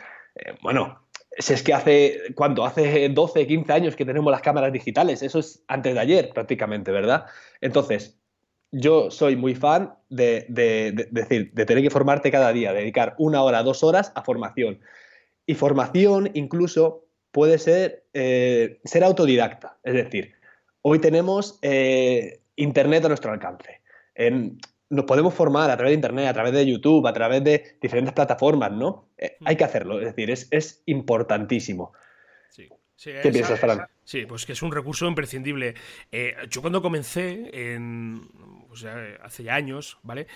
bueno, 0.61 1.01
si 1.39 1.55
es 1.55 1.63
que 1.63 1.73
hace, 1.73 2.21
¿cuánto? 2.35 2.67
Hace 2.67 3.09
12, 3.09 3.47
15 3.47 3.73
años 3.73 3.97
que 3.97 4.05
tenemos 4.05 4.31
las 4.31 4.43
cámaras 4.43 4.73
digitales, 4.73 5.23
eso 5.23 5.39
es 5.39 5.65
antes 5.69 5.95
de 5.95 6.01
ayer 6.01 6.31
prácticamente, 6.35 6.91
¿verdad? 6.91 7.27
Entonces, 7.61 8.19
yo 8.77 9.11
soy 9.11 9.37
muy 9.37 9.55
fan 9.55 9.95
de, 10.11 10.47
decir, 11.11 11.51
de 11.55 11.65
tener 11.65 11.83
que 11.83 11.91
formarte 11.91 12.31
cada 12.31 12.53
día, 12.53 12.73
dedicar 12.73 13.15
una 13.19 13.43
hora, 13.43 13.63
dos 13.63 13.83
horas 13.83 14.13
a 14.15 14.23
formación. 14.23 14.81
Y 15.47 15.55
formación 15.55 16.31
incluso 16.35 17.07
puede 17.33 17.59
ser 17.59 18.05
eh, 18.13 18.81
ser 18.85 19.03
autodidacta. 19.03 19.79
Es 19.83 19.95
decir, 19.95 20.35
hoy 20.83 20.99
tenemos 20.99 21.59
eh, 21.63 22.43
Internet 22.57 23.05
a 23.07 23.09
nuestro 23.09 23.33
alcance. 23.33 23.81
nos 24.91 25.05
podemos 25.07 25.33
formar 25.33 25.71
a 25.71 25.77
través 25.77 25.93
de 25.93 25.95
Internet, 25.95 26.29
a 26.29 26.35
través 26.35 26.53
de 26.53 26.67
YouTube, 26.67 27.07
a 27.07 27.13
través 27.15 27.43
de 27.45 27.79
diferentes 27.81 28.13
plataformas, 28.13 28.73
¿no? 28.73 29.09
Eh, 29.17 29.37
hay 29.45 29.57
que 29.57 29.65
hacerlo, 29.65 30.01
es 30.01 30.15
decir, 30.15 30.31
es, 30.31 30.83
importantísimo. 30.85 31.93
¿Qué 33.03 33.31
piensas, 33.31 33.61
Fran? 33.61 33.87
Sí, 34.05 34.25
pues 34.27 34.47
que 34.47 34.53
es 34.53 34.63
un 34.63 34.73
recurso 34.73 35.07
imprescindible. 35.07 35.75
yo 36.49 36.61
cuando 36.61 36.81
comencé, 36.81 37.51
en, 37.53 38.29
hace 39.23 39.43
ya 39.43 39.55
años, 39.55 39.99
¿vale? 40.03 40.27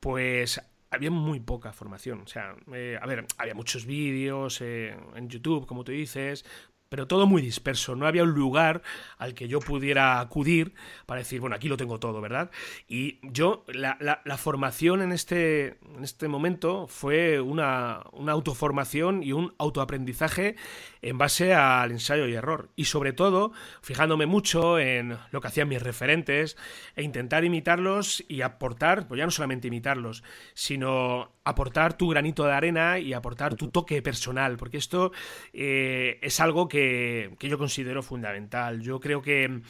Pues 0.00 0.60
había 0.90 1.10
muy 1.10 1.40
poca 1.40 1.72
formación. 1.72 2.22
O 2.22 2.26
sea, 2.26 2.50
a 2.50 3.06
ver, 3.06 3.26
había 3.36 3.54
muchos 3.54 3.86
vídeos 3.86 4.60
en 4.60 5.28
YouTube, 5.28 5.66
como 5.66 5.84
tú 5.84 5.92
dices, 5.92 6.44
pero 6.88 7.06
todo 7.06 7.26
muy 7.26 7.42
disperso. 7.42 7.96
No 7.96 8.06
había 8.06 8.22
un 8.22 8.32
lugar 8.32 8.82
al 9.18 9.34
que 9.34 9.48
yo 9.48 9.60
pudiera 9.60 10.20
acudir 10.20 10.74
para 11.06 11.20
decir, 11.20 11.40
bueno, 11.40 11.56
aquí 11.56 11.68
lo 11.68 11.76
tengo 11.76 12.00
todo, 12.00 12.20
¿verdad? 12.20 12.50
Y 12.88 13.18
yo, 13.22 13.64
la, 13.68 14.38
formación 14.38 15.02
en 15.02 15.12
este, 15.12 15.78
en 15.96 16.04
este 16.04 16.28
momento 16.28 16.86
fue 16.86 17.40
una, 17.40 18.02
una, 18.12 18.32
autoformación 18.32 19.22
y 19.22 19.32
un 19.32 19.54
autoaprendizaje 19.58 20.56
en 21.02 21.18
base 21.18 21.54
al 21.54 21.90
ensayo 21.90 22.26
y 22.26 22.34
error. 22.34 22.70
Y 22.76 22.86
sobre 22.86 23.12
todo, 23.12 23.52
fijándome 23.82 24.26
mucho 24.26 24.78
en 24.78 25.16
lo 25.30 25.40
que 25.40 25.48
hacían 25.48 25.68
mis 25.68 25.82
referentes 25.82 26.56
e 26.96 27.02
intentar 27.02 27.44
imitarlos 27.44 28.24
y 28.28 28.42
aportar, 28.42 29.06
pues 29.08 29.18
ya 29.18 29.24
no 29.24 29.30
solamente 29.30 29.68
imitarlos, 29.68 30.22
sino 30.54 31.32
aportar 31.44 31.96
tu 31.96 32.08
granito 32.08 32.44
de 32.44 32.52
arena 32.52 32.98
y 32.98 33.12
aportar 33.12 33.54
tu 33.54 33.68
toque 33.68 34.02
personal, 34.02 34.56
porque 34.56 34.76
esto 34.76 35.12
eh, 35.52 36.18
es 36.22 36.40
algo 36.40 36.68
que, 36.68 37.34
yo 37.40 37.58
considero 37.58 38.02
fundamental. 38.02 38.80
Yo 38.80 39.00
creo 39.00 39.22
que 39.22 39.62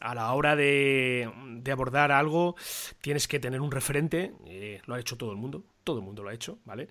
a 0.00 0.14
la 0.14 0.32
hora 0.32 0.56
de, 0.56 1.30
abordar 1.70 2.10
algo 2.10 2.56
tienes 3.00 3.28
que 3.28 3.38
tener 3.38 3.60
un 3.60 3.70
referente, 3.70 4.32
eh, 4.46 4.80
lo 4.86 4.94
ha 4.94 5.00
hecho 5.00 5.16
todo 5.16 5.30
el 5.30 5.36
mundo, 5.36 5.64
todo 5.84 5.98
el 5.98 6.04
mundo 6.04 6.22
lo 6.22 6.30
ha 6.30 6.34
hecho, 6.34 6.58
¿vale? 6.64 6.88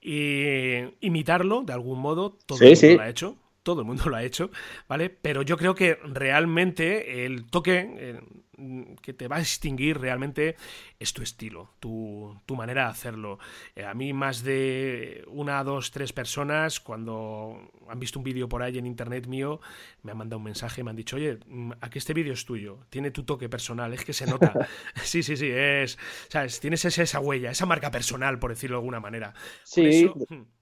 Y 0.00 0.78
imitarlo 1.00 1.62
de 1.62 1.72
algún 1.72 1.98
modo, 1.98 2.30
todo 2.46 2.58
el 2.60 2.70
mundo 2.70 2.96
lo 2.96 3.02
ha 3.02 3.08
hecho 3.08 3.36
todo 3.62 3.80
el 3.80 3.86
mundo 3.86 4.08
lo 4.08 4.16
ha 4.16 4.22
hecho, 4.22 4.50
¿vale? 4.88 5.10
Pero 5.10 5.42
yo 5.42 5.56
creo 5.56 5.74
que 5.74 5.98
realmente 6.04 7.24
el 7.24 7.46
toque, 7.46 8.20
Mm, 8.58 8.94
que 9.02 9.12
te 9.12 9.28
va 9.28 9.36
a 9.36 9.38
distinguir 9.38 10.00
realmente 10.00 10.56
es 10.98 11.12
tu 11.12 11.22
estilo, 11.22 11.70
tu, 11.78 12.40
manera 12.56 12.86
de 12.86 12.90
hacerlo. 12.90 13.38
Eh, 13.76 13.84
a 13.84 13.94
mí 13.94 14.12
más 14.12 14.42
de 14.42 15.24
una, 15.28 15.62
dos, 15.62 15.92
tres 15.92 16.12
personas, 16.12 16.80
cuando 16.80 17.70
han 17.88 18.00
visto 18.00 18.18
un 18.18 18.24
vídeo 18.24 18.48
por 18.48 18.64
ahí 18.64 18.76
en 18.76 18.84
internet 18.84 19.28
mío, 19.28 19.60
me 20.02 20.10
han 20.10 20.18
mandado 20.18 20.38
un 20.38 20.44
mensaje 20.44 20.80
y 20.80 20.84
me 20.84 20.90
han 20.90 20.96
dicho, 20.96 21.14
oye, 21.14 21.38
mm, 21.46 21.72
aquí 21.80 21.98
este 21.98 22.14
vídeo 22.14 22.32
es 22.32 22.44
tuyo, 22.44 22.80
tiene 22.90 23.12
tu 23.12 23.22
toque 23.22 23.48
personal, 23.48 23.94
es 23.94 24.04
que 24.04 24.12
se 24.12 24.26
nota. 24.26 24.52
sí, 25.04 25.22
sí, 25.22 25.36
sí, 25.36 25.48
es, 25.52 25.96
¿sabes? 26.28 26.58
Tienes 26.58 26.84
esa, 26.84 27.04
esa 27.04 27.20
huella, 27.20 27.52
esa 27.52 27.64
marca 27.64 27.92
personal, 27.92 28.40
por 28.40 28.50
decirlo 28.50 28.78
de 28.78 28.80
alguna 28.80 28.98
manera. 28.98 29.34
Sí. 29.62 30.10
Hmm. 30.28 30.57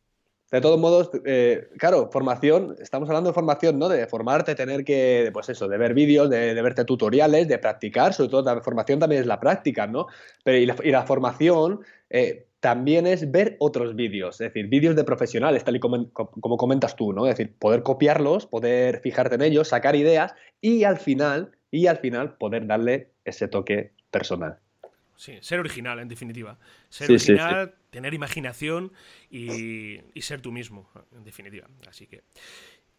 De 0.50 0.61
todos 0.61 0.79
modos, 0.79 1.11
eh, 1.25 1.69
claro, 1.76 2.09
formación, 2.12 2.76
estamos 2.81 3.09
hablando 3.09 3.31
de 3.31 3.35
formación, 3.35 3.81
¿no? 3.81 3.88
De 3.88 4.07
formarte, 4.07 4.55
tener 4.55 4.85
que, 4.85 5.31
pues 5.33 5.49
eso, 5.49 5.67
de 5.67 5.76
ver 5.76 5.93
vídeos, 5.93 6.31
de, 6.31 6.55
verte 6.62 6.85
tutoriales, 6.85 7.49
de 7.49 7.59
practicar, 7.59 8.15
sobre 8.15 8.31
todo 8.31 8.55
la 8.55 8.61
formación 8.61 9.00
también 9.00 9.23
es 9.23 9.26
la 9.26 9.41
práctica, 9.41 9.88
¿no? 9.88 10.07
Pero 10.45 10.59
y 10.59 10.91
la, 10.91 11.03
formación 11.03 11.81
eh, 12.11 12.47
también 12.61 13.09
es 13.09 13.33
ver 13.33 13.57
otros 13.59 13.97
vídeos, 13.97 14.41
es 14.41 14.53
decir, 14.53 14.69
vídeos 14.69 14.95
de 14.95 15.03
profesionales, 15.03 15.65
tal 15.65 15.76
y 15.76 15.81
como, 15.81 16.12
como, 16.12 16.57
comentas 16.57 16.95
tú, 16.95 17.12
¿no? 17.12 17.26
Es 17.26 17.37
decir, 17.37 17.57
poder 17.59 17.83
copiarlos, 17.83 18.47
poder 18.47 19.00
fijarte 19.00 19.35
en 19.35 19.43
ellos, 19.43 19.69
sacar 19.69 19.97
ideas 19.97 20.35
y 20.61 20.85
al 20.85 20.99
final, 20.99 21.57
y 21.73 21.88
al 21.88 21.97
final 21.97 22.37
poder 22.37 22.69
darle 22.69 23.11
ese 23.25 23.49
toque 23.49 23.95
personal. 24.12 24.61
Sí, 25.16 25.38
ser 25.40 25.61
original, 25.61 25.99
en 25.99 26.08
definitiva. 26.08 26.58
Ser 26.88 27.11
original, 27.11 27.75
tener 27.91 28.14
imaginación 28.14 28.93
y, 29.30 30.00
ser 30.21 30.41
tú 30.41 30.52
mismo, 30.52 30.88
en 31.17 31.25
definitiva. 31.25 31.67
Así 31.88 32.06
que. 32.06 32.23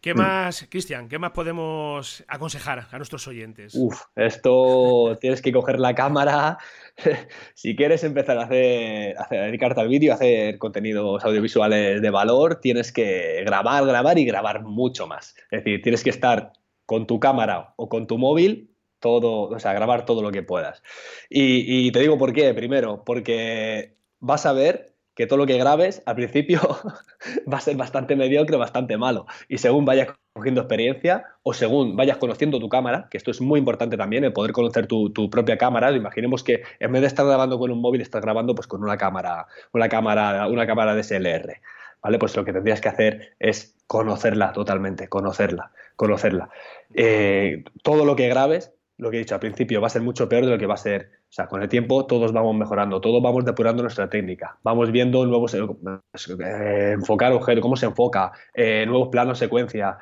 ¿Qué 0.00 0.14
mm. 0.14 0.16
más, 0.16 0.66
Cristian, 0.70 1.08
qué 1.08 1.18
más 1.18 1.32
podemos 1.32 2.24
aconsejar 2.28 2.86
a 2.90 2.96
nuestros 2.98 3.26
oyentes? 3.26 3.74
Uf, 3.74 4.00
esto 4.14 5.18
tienes 5.20 5.42
que 5.42 5.52
coger 5.52 5.80
la 5.80 5.94
cámara. 5.94 6.58
si 7.54 7.74
quieres 7.74 8.04
empezar 8.04 8.38
a 8.38 8.44
hacer, 8.44 9.16
a 9.18 9.26
dedicarte 9.28 9.80
al 9.80 9.88
vídeo, 9.88 10.12
a 10.12 10.14
hacer 10.14 10.58
contenidos 10.58 11.24
audiovisuales 11.24 12.00
de 12.00 12.10
valor, 12.10 12.60
tienes 12.60 12.92
que 12.92 13.42
grabar, 13.44 13.84
grabar 13.86 14.18
y 14.18 14.24
grabar 14.24 14.62
mucho 14.62 15.08
más. 15.08 15.34
Es 15.50 15.64
decir, 15.64 15.82
tienes 15.82 16.04
que 16.04 16.10
estar 16.10 16.52
con 16.86 17.06
tu 17.06 17.18
cámara 17.18 17.74
o 17.76 17.88
con 17.88 18.06
tu 18.06 18.18
móvil 18.18 18.70
todo, 19.00 19.42
o 19.42 19.58
sea, 19.58 19.72
grabar 19.72 20.04
todo 20.04 20.22
lo 20.22 20.30
que 20.30 20.42
puedas. 20.42 20.82
Y, 21.28 21.90
te 21.92 22.00
digo 22.00 22.18
por 22.18 22.32
qué, 22.32 22.52
primero, 22.54 23.04
porque 23.04 23.94
vas 24.20 24.46
a 24.46 24.52
ver 24.52 24.94
que 25.14 25.26
todo 25.26 25.38
lo 25.38 25.46
que 25.46 25.58
grabes 25.58 26.02
al 26.06 26.14
principio 26.14 26.60
va 27.52 27.58
a 27.58 27.60
ser 27.60 27.76
bastante 27.76 28.14
mediocre, 28.14 28.56
bastante 28.56 28.96
malo. 28.96 29.26
Y 29.48 29.58
según 29.58 29.84
vayas 29.84 30.08
cogiendo 30.32 30.60
experiencia 30.60 31.24
o 31.42 31.52
según 31.52 31.96
vayas 31.96 32.18
conociendo 32.18 32.60
tu 32.60 32.68
cámara, 32.68 33.08
que 33.10 33.16
esto 33.16 33.32
es 33.32 33.40
muy 33.40 33.58
importante 33.58 33.96
también, 33.96 34.22
el 34.22 34.32
poder 34.32 34.52
conocer 34.52 34.86
tu, 34.86 35.12
propia 35.30 35.58
cámara. 35.58 35.90
Imaginemos 35.90 36.44
que 36.44 36.62
en 36.78 36.92
vez 36.92 37.00
de 37.00 37.08
estar 37.08 37.26
grabando 37.26 37.58
con 37.58 37.72
un 37.72 37.80
móvil, 37.80 38.00
estás 38.00 38.22
grabando 38.22 38.54
pues 38.54 38.68
con 38.68 38.82
una 38.84 38.96
cámara, 38.96 39.48
una 39.72 39.88
cámara, 39.88 40.46
una 40.46 40.66
cámara 40.66 40.94
DSLR. 40.94 41.60
¿Vale? 42.00 42.18
Pues 42.20 42.36
lo 42.36 42.44
que 42.44 42.52
tendrías 42.52 42.80
que 42.80 42.88
hacer 42.88 43.34
es 43.40 43.74
conocerla 43.88 44.52
totalmente, 44.52 45.08
conocerla, 45.08 45.72
conocerla. 45.96 46.50
Eh, 46.94 47.64
todo 47.82 48.04
lo 48.04 48.14
que 48.14 48.28
grabes 48.28 48.72
lo 48.98 49.10
que 49.10 49.16
he 49.16 49.20
dicho 49.20 49.34
al 49.34 49.40
principio, 49.40 49.80
va 49.80 49.86
a 49.86 49.90
ser 49.90 50.02
mucho 50.02 50.28
peor 50.28 50.44
de 50.44 50.50
lo 50.50 50.58
que 50.58 50.66
va 50.66 50.74
a 50.74 50.78
ser. 50.78 51.10
O 51.22 51.32
sea, 51.32 51.46
con 51.46 51.62
el 51.62 51.68
tiempo 51.68 52.06
todos 52.06 52.32
vamos 52.32 52.54
mejorando, 52.56 53.00
todos 53.00 53.22
vamos 53.22 53.44
depurando 53.44 53.82
nuestra 53.82 54.10
técnica, 54.10 54.58
vamos 54.62 54.90
viendo 54.90 55.24
nuevos, 55.24 55.54
eh, 55.54 56.92
enfocar 56.92 57.32
objeto, 57.32 57.60
cómo 57.60 57.76
se 57.76 57.86
enfoca, 57.86 58.32
eh, 58.52 58.84
nuevos 58.86 59.08
planos, 59.08 59.38
secuencia. 59.38 59.98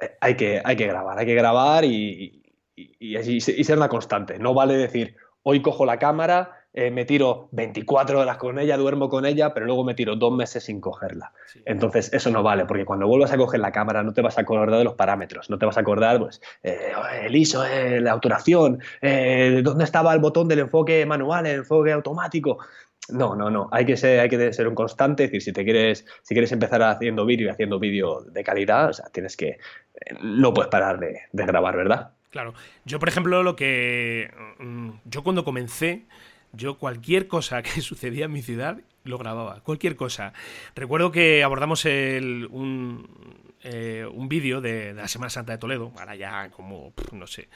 Eh, 0.00 0.10
hay, 0.20 0.34
que, 0.36 0.60
hay 0.64 0.76
que 0.76 0.86
grabar, 0.86 1.16
hay 1.16 1.26
que 1.26 1.34
grabar 1.34 1.84
y, 1.84 2.42
y, 2.74 3.16
y, 3.16 3.40
ser 3.40 3.76
una 3.78 3.88
constante. 3.88 4.38
No 4.38 4.52
vale 4.52 4.76
decir, 4.76 5.16
hoy 5.44 5.62
cojo 5.62 5.86
la 5.86 6.00
cámara, 6.00 6.63
eh, 6.76 6.90
me 6.90 7.04
tiro 7.04 7.48
24 7.52 8.18
horas 8.18 8.36
con 8.36 8.58
ella, 8.58 8.76
duermo 8.76 9.08
con 9.08 9.24
ella, 9.24 9.54
pero 9.54 9.64
luego 9.64 9.84
me 9.84 9.94
tiro 9.94 10.16
dos 10.16 10.32
meses 10.32 10.64
sin 10.64 10.80
cogerla. 10.80 11.32
Entonces, 11.64 12.12
eso 12.12 12.30
no 12.30 12.42
vale, 12.42 12.66
porque 12.66 12.84
cuando 12.84 13.06
vuelvas 13.06 13.32
a 13.32 13.36
coger 13.36 13.60
la 13.60 13.70
cámara 13.70 14.02
no 14.02 14.12
te 14.12 14.22
vas 14.22 14.38
a 14.38 14.40
acordar 14.40 14.76
de 14.76 14.82
los 14.82 14.94
parámetros, 14.94 15.48
no 15.48 15.56
te 15.56 15.66
vas 15.66 15.76
a 15.76 15.80
acordar, 15.80 16.18
pues, 16.18 16.42
eh, 16.64 16.92
el 17.22 17.36
ISO, 17.36 17.64
eh, 17.64 18.00
la 18.00 18.16
obturación, 18.16 18.80
dónde 19.62 19.84
estaba 19.84 20.12
el 20.12 20.18
botón 20.18 20.48
del 20.48 20.58
enfoque 20.58 21.06
manual, 21.06 21.46
el 21.46 21.60
enfoque 21.60 21.92
automático. 21.92 22.58
No, 23.08 23.36
no, 23.36 23.50
no. 23.50 23.68
Hay 23.70 23.84
que 23.84 23.96
ser, 23.96 24.18
hay 24.18 24.28
que 24.28 24.52
ser 24.52 24.66
un 24.66 24.74
constante. 24.74 25.24
Es 25.24 25.30
decir, 25.30 25.42
si 25.42 25.52
te 25.52 25.62
quieres, 25.62 26.04
si 26.22 26.34
quieres 26.34 26.50
empezar 26.52 26.82
haciendo 26.82 27.24
vídeo 27.24 27.46
y 27.46 27.50
haciendo 27.50 27.78
vídeo 27.78 28.22
de 28.22 28.42
calidad, 28.42 28.88
o 28.88 28.92
sea, 28.94 29.06
tienes 29.10 29.36
que. 29.36 29.58
No 30.22 30.54
puedes 30.54 30.70
parar 30.70 30.98
de, 30.98 31.20
de 31.30 31.46
grabar, 31.46 31.76
¿verdad? 31.76 32.12
Claro. 32.30 32.54
Yo, 32.84 32.98
por 32.98 33.08
ejemplo, 33.08 33.42
lo 33.42 33.56
que. 33.56 34.30
Mm, 34.58 34.90
yo 35.04 35.22
cuando 35.22 35.44
comencé 35.44 36.06
yo 36.56 36.78
cualquier 36.78 37.28
cosa 37.28 37.62
que 37.64 37.80
sucedía 37.80 38.26
en 38.26 38.32
mi 38.32 38.42
ciudad 38.42 38.80
lo 39.04 39.18
grababa, 39.18 39.60
cualquier 39.60 39.96
cosa. 39.96 40.32
Recuerdo 40.74 41.12
que 41.12 41.44
abordamos 41.44 41.84
el, 41.84 42.48
un, 42.50 43.06
eh, 43.62 44.06
un 44.10 44.28
vídeo 44.28 44.60
de, 44.60 44.94
la 44.94 45.08
Semana 45.08 45.30
Santa 45.30 45.52
de 45.52 45.58
Toledo, 45.58 45.92
ahora 45.98 46.16
ya 46.16 46.50
como, 46.50 46.94
no 47.12 47.26
sé, 47.26 47.48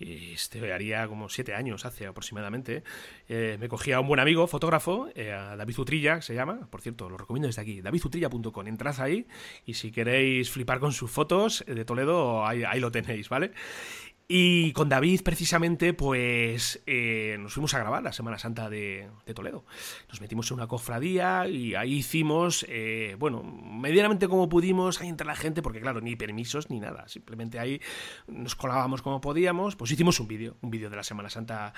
este 0.00 0.72
haría 0.72 1.08
como 1.08 1.28
siete 1.28 1.54
años 1.54 1.84
hace 1.84 2.06
aproximadamente. 2.06 2.84
Eh, 3.28 3.56
me 3.58 3.68
cogía 3.68 4.00
un 4.00 4.06
buen 4.06 4.20
amigo, 4.20 4.46
fotógrafo, 4.46 5.08
eh, 5.14 5.28
David 5.28 5.78
Utrilla, 5.78 6.22
se 6.22 6.34
llama, 6.34 6.68
por 6.70 6.80
cierto, 6.80 7.08
lo 7.10 7.18
recomiendo 7.18 7.48
desde 7.48 7.62
aquí, 7.62 7.80
davidutrilla.com. 7.80 8.66
Entrad 8.66 9.00
ahí 9.00 9.26
y 9.66 9.74
si 9.74 9.90
queréis 9.90 10.50
flipar 10.50 10.78
con 10.78 10.92
sus 10.92 11.10
fotos 11.10 11.64
de 11.66 11.84
Toledo, 11.84 12.46
ahí, 12.46 12.62
ahí 12.64 12.80
lo 12.80 12.92
tenéis, 12.92 13.28
¿vale? 13.28 13.52
Y 14.30 14.74
con 14.74 14.90
David, 14.90 15.22
precisamente, 15.24 15.94
pues 15.94 16.82
eh, 16.84 17.38
nos 17.40 17.54
fuimos 17.54 17.72
a 17.72 17.78
grabar 17.78 18.02
la 18.02 18.12
Semana 18.12 18.38
Santa 18.38 18.68
de, 18.68 19.08
Toledo. 19.34 19.64
Nos 20.10 20.20
metimos 20.20 20.50
en 20.50 20.58
una 20.58 20.66
cofradía 20.66 21.48
y 21.48 21.74
ahí 21.74 21.94
hicimos, 21.94 22.66
eh, 22.68 23.16
bueno, 23.18 23.42
medianamente 23.42 24.28
como 24.28 24.50
pudimos, 24.50 25.00
ahí 25.00 25.08
entre 25.08 25.26
la 25.26 25.34
gente, 25.34 25.62
porque 25.62 25.80
claro, 25.80 26.02
ni 26.02 26.14
permisos 26.14 26.68
ni 26.68 26.78
nada. 26.78 27.08
Simplemente 27.08 27.58
ahí 27.58 27.80
nos 28.26 28.54
colábamos 28.54 29.00
como 29.00 29.22
podíamos. 29.22 29.76
Pues 29.76 29.92
hicimos 29.92 30.20
un 30.20 30.28
vídeo, 30.28 30.58
un 30.60 30.70
vídeo 30.70 30.90
de 30.90 30.96
la 30.96 31.04
Semana 31.04 31.30
Santa 31.30 31.72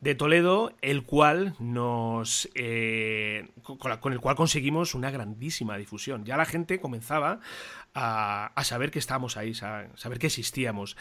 de 0.00 0.14
Toledo, 0.14 0.72
el 0.82 1.04
cual 1.04 1.54
nos 1.58 2.48
eh, 2.54 3.48
con, 3.62 4.12
el 4.12 4.20
cual 4.20 4.36
conseguimos 4.36 4.94
una 4.94 5.10
grandísima 5.10 5.76
difusión. 5.78 6.24
Ya 6.24 6.36
la 6.36 6.44
gente 6.44 6.80
comenzaba 6.80 7.40
a, 7.98 8.62
saber 8.64 8.90
que 8.90 8.98
estábamos 8.98 9.38
ahí, 9.38 9.54
saber 9.54 10.18
que 10.18 10.26
existíamos. 10.26 10.96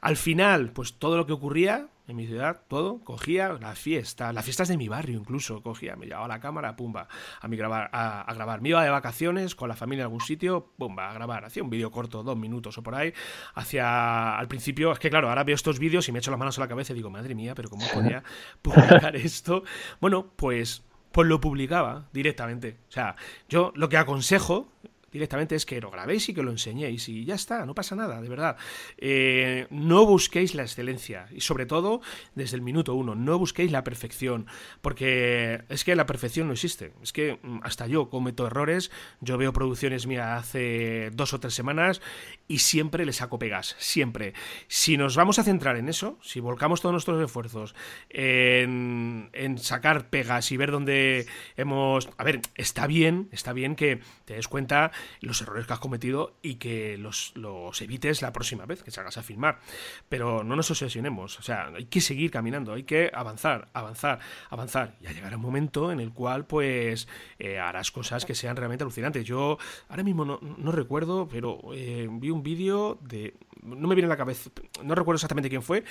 Al 0.00 0.16
final, 0.16 0.72
pues 0.72 0.94
todo 0.94 1.16
lo 1.16 1.24
que 1.26 1.32
ocurría 1.32 1.86
en 2.08 2.16
mi 2.16 2.26
ciudad, 2.26 2.62
todo, 2.66 2.98
cogía 3.04 3.52
la 3.60 3.76
fiesta, 3.76 4.32
las 4.32 4.44
fiestas 4.44 4.66
de 4.66 4.76
mi 4.76 4.88
barrio 4.88 5.20
incluso, 5.20 5.62
cogía, 5.62 5.94
me 5.94 6.06
llevaba 6.06 6.26
la 6.26 6.40
cámara, 6.40 6.74
pumba, 6.74 7.06
a, 7.40 7.46
mi 7.46 7.56
grabar, 7.56 7.88
a, 7.92 8.34
grabar. 8.34 8.60
Me 8.60 8.70
iba 8.70 8.82
de 8.82 8.90
vacaciones 8.90 9.54
con 9.54 9.68
la 9.68 9.76
familia 9.76 10.02
en 10.02 10.06
algún 10.06 10.20
sitio, 10.20 10.72
pumba, 10.76 11.10
a 11.10 11.14
grabar. 11.14 11.44
Hacía 11.44 11.62
un 11.62 11.70
vídeo 11.70 11.92
corto, 11.92 12.24
dos 12.24 12.36
minutos 12.36 12.76
o 12.78 12.82
por 12.82 12.96
ahí. 12.96 13.14
Hacia, 13.54 14.36
al 14.36 14.48
principio, 14.48 14.90
es 14.90 14.98
que 14.98 15.08
claro, 15.08 15.28
ahora 15.28 15.44
veo 15.44 15.54
estos 15.54 15.78
vídeos 15.78 16.08
y 16.08 16.12
me 16.12 16.18
echo 16.18 16.32
las 16.32 16.40
manos 16.40 16.58
a 16.58 16.62
la 16.62 16.68
cabeza 16.68 16.92
y 16.92 16.96
digo, 16.96 17.10
madre 17.10 17.36
mía, 17.36 17.54
pero 17.54 17.70
¿cómo 17.70 17.86
podía 17.94 18.24
publicar 18.62 19.14
esto? 19.14 19.62
Bueno, 20.00 20.32
pues 20.34 20.82
pues 21.12 21.26
lo 21.26 21.40
publicaba 21.40 22.08
directamente. 22.12 22.78
O 22.88 22.92
sea, 22.92 23.16
yo 23.48 23.72
lo 23.74 23.88
que 23.88 23.96
aconsejo 23.96 24.68
directamente 25.12 25.54
es 25.54 25.66
que 25.66 25.80
lo 25.80 25.90
grabéis 25.90 26.28
y 26.28 26.34
que 26.34 26.42
lo 26.42 26.50
enseñéis 26.50 27.08
y 27.08 27.24
ya 27.24 27.34
está, 27.34 27.66
no 27.66 27.74
pasa 27.74 27.96
nada, 27.96 28.20
de 28.20 28.28
verdad. 28.28 28.56
Eh, 28.98 29.66
no 29.70 30.06
busquéis 30.06 30.54
la 30.54 30.62
excelencia 30.62 31.26
y 31.32 31.40
sobre 31.40 31.66
todo 31.66 32.00
desde 32.34 32.56
el 32.56 32.62
minuto 32.62 32.94
uno, 32.94 33.14
no 33.14 33.38
busquéis 33.38 33.70
la 33.72 33.84
perfección, 33.84 34.46
porque 34.80 35.62
es 35.68 35.84
que 35.84 35.96
la 35.96 36.06
perfección 36.06 36.46
no 36.46 36.52
existe. 36.52 36.92
Es 37.02 37.12
que 37.12 37.38
mm, 37.42 37.60
hasta 37.62 37.86
yo 37.86 38.10
cometo 38.10 38.46
errores, 38.46 38.90
yo 39.20 39.38
veo 39.38 39.52
producciones 39.52 40.06
mías 40.06 40.40
hace 40.40 41.10
dos 41.12 41.32
o 41.32 41.40
tres 41.40 41.54
semanas 41.54 42.00
y 42.48 42.58
siempre 42.58 43.04
le 43.04 43.12
saco 43.12 43.38
pegas, 43.38 43.76
siempre. 43.78 44.34
Si 44.68 44.96
nos 44.96 45.16
vamos 45.16 45.38
a 45.38 45.44
centrar 45.44 45.76
en 45.76 45.88
eso, 45.88 46.18
si 46.22 46.40
volcamos 46.40 46.80
todos 46.80 46.92
nuestros 46.92 47.22
esfuerzos 47.22 47.74
en, 48.08 49.30
en 49.32 49.58
sacar 49.58 50.10
pegas 50.10 50.52
y 50.52 50.56
ver 50.56 50.70
dónde 50.70 51.26
hemos... 51.56 52.08
A 52.16 52.24
ver, 52.24 52.40
está 52.54 52.86
bien, 52.86 53.28
está 53.32 53.52
bien 53.52 53.76
que 53.76 54.00
te 54.24 54.34
des 54.34 54.48
cuenta 54.48 54.92
los 55.20 55.40
errores 55.42 55.66
que 55.66 55.72
has 55.72 55.78
cometido 55.78 56.34
y 56.42 56.56
que 56.56 56.96
los, 56.98 57.32
evites 57.80 58.22
la 58.22 58.32
próxima 58.32 58.66
vez 58.66 58.82
que 58.82 58.90
salgas 58.90 59.16
a 59.18 59.22
filmar. 59.22 59.60
Pero 60.08 60.44
no 60.44 60.56
nos 60.56 60.70
obsesionemos, 60.70 61.38
o 61.38 61.42
sea, 61.42 61.70
hay 61.74 61.86
que 61.86 62.00
seguir 62.00 62.30
caminando, 62.30 62.72
hay 62.72 62.84
que 62.84 63.10
avanzar, 63.12 63.68
avanzar, 63.72 64.20
avanzar. 64.50 64.96
Y 65.00 65.12
llegar 65.12 65.34
un 65.34 65.42
momento 65.42 65.92
en 65.92 66.00
el 66.00 66.12
cual, 66.12 66.46
pues, 66.46 67.08
eh, 67.38 67.58
harás 67.58 67.90
cosas 67.90 68.24
que 68.24 68.34
sean 68.34 68.56
realmente 68.56 68.84
alucinantes. 68.84 69.24
Yo 69.24 69.58
ahora 69.88 70.02
mismo 70.02 70.24
no, 70.24 70.72
recuerdo, 70.72 71.28
pero 71.28 71.60
eh, 71.74 72.08
vi 72.10 72.30
un 72.30 72.42
vídeo 72.42 72.98
de 73.02 73.34
no 73.62 73.88
me 73.88 73.94
viene 73.94 74.06
a 74.06 74.08
la 74.08 74.16
cabeza, 74.16 74.50
no 74.82 74.94
recuerdo 74.94 75.16
exactamente 75.16 75.50
quién 75.50 75.62
fue, 75.62 75.84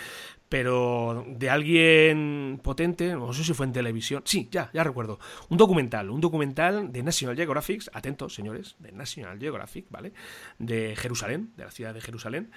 pero 0.47 1.25
de 1.27 1.49
alguien 1.49 2.59
potente, 2.63 3.13
no 3.15 3.31
sé 3.33 3.43
si 3.43 3.53
fue 3.53 3.65
en 3.65 3.73
televisión, 3.73 4.23
sí, 4.25 4.49
ya, 4.51 4.69
ya 4.73 4.83
recuerdo, 4.83 5.19
un 5.49 5.57
documental, 5.57 6.09
un 6.09 6.21
documental 6.21 6.91
de 6.91 7.03
National 7.03 7.35
Geographic, 7.35 7.83
atentos 7.93 8.33
señores, 8.33 8.75
de 8.79 8.91
National 8.99 9.39
Geographic, 9.39 9.87
¿vale? 9.89 10.13
De 10.59 10.95
Jerusalén, 10.95 11.51
de 11.57 11.65
la 11.65 11.71
ciudad 11.71 11.93
de 11.93 12.01
Jerusalén, 12.01 12.51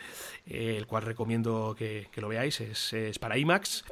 eh, 0.45 0.77
el 0.77 0.87
cual 0.87 1.05
recomiendo 1.05 1.75
que, 1.79 2.09
lo 2.17 2.29
veáis, 2.29 2.61
es, 2.61 3.19
para 3.19 3.39
IMAX, 3.39 3.85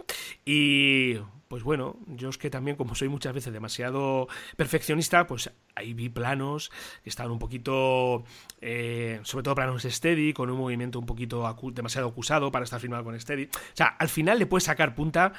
y 0.44 1.14
pues 1.48 1.64
bueno, 1.64 1.96
yo 2.06 2.28
es 2.28 2.38
que 2.38 2.50
también, 2.50 2.76
como 2.76 2.94
soy 2.94 3.08
muchas 3.08 3.32
veces 3.32 3.52
demasiado 3.52 4.28
perfeccionista, 4.56 5.26
pues 5.26 5.50
ahí 5.74 5.94
vi 5.94 6.08
planos 6.08 6.70
que 7.02 7.10
estaban 7.10 7.32
un 7.32 7.40
poquito, 7.40 8.24
eh, 8.60 9.18
sobre 9.24 9.42
todo 9.42 9.56
planos 9.56 9.82
steady, 9.82 10.32
con 10.32 10.48
un 10.50 10.58
movimiento 10.58 11.00
un 11.00 11.06
poquito 11.06 11.42
demasiado 11.72 12.08
acusado 12.08 12.52
para 12.52 12.64
estar 12.64 12.78
filmado 12.78 13.02
con 13.02 13.18
steady. 13.18 13.46
O 13.46 13.74
sea, 13.76 13.86
al 13.86 14.08
final 14.08 14.38
le 14.38 14.46
puedes 14.46 14.64
sacar 14.64 14.94
punta 14.94 15.32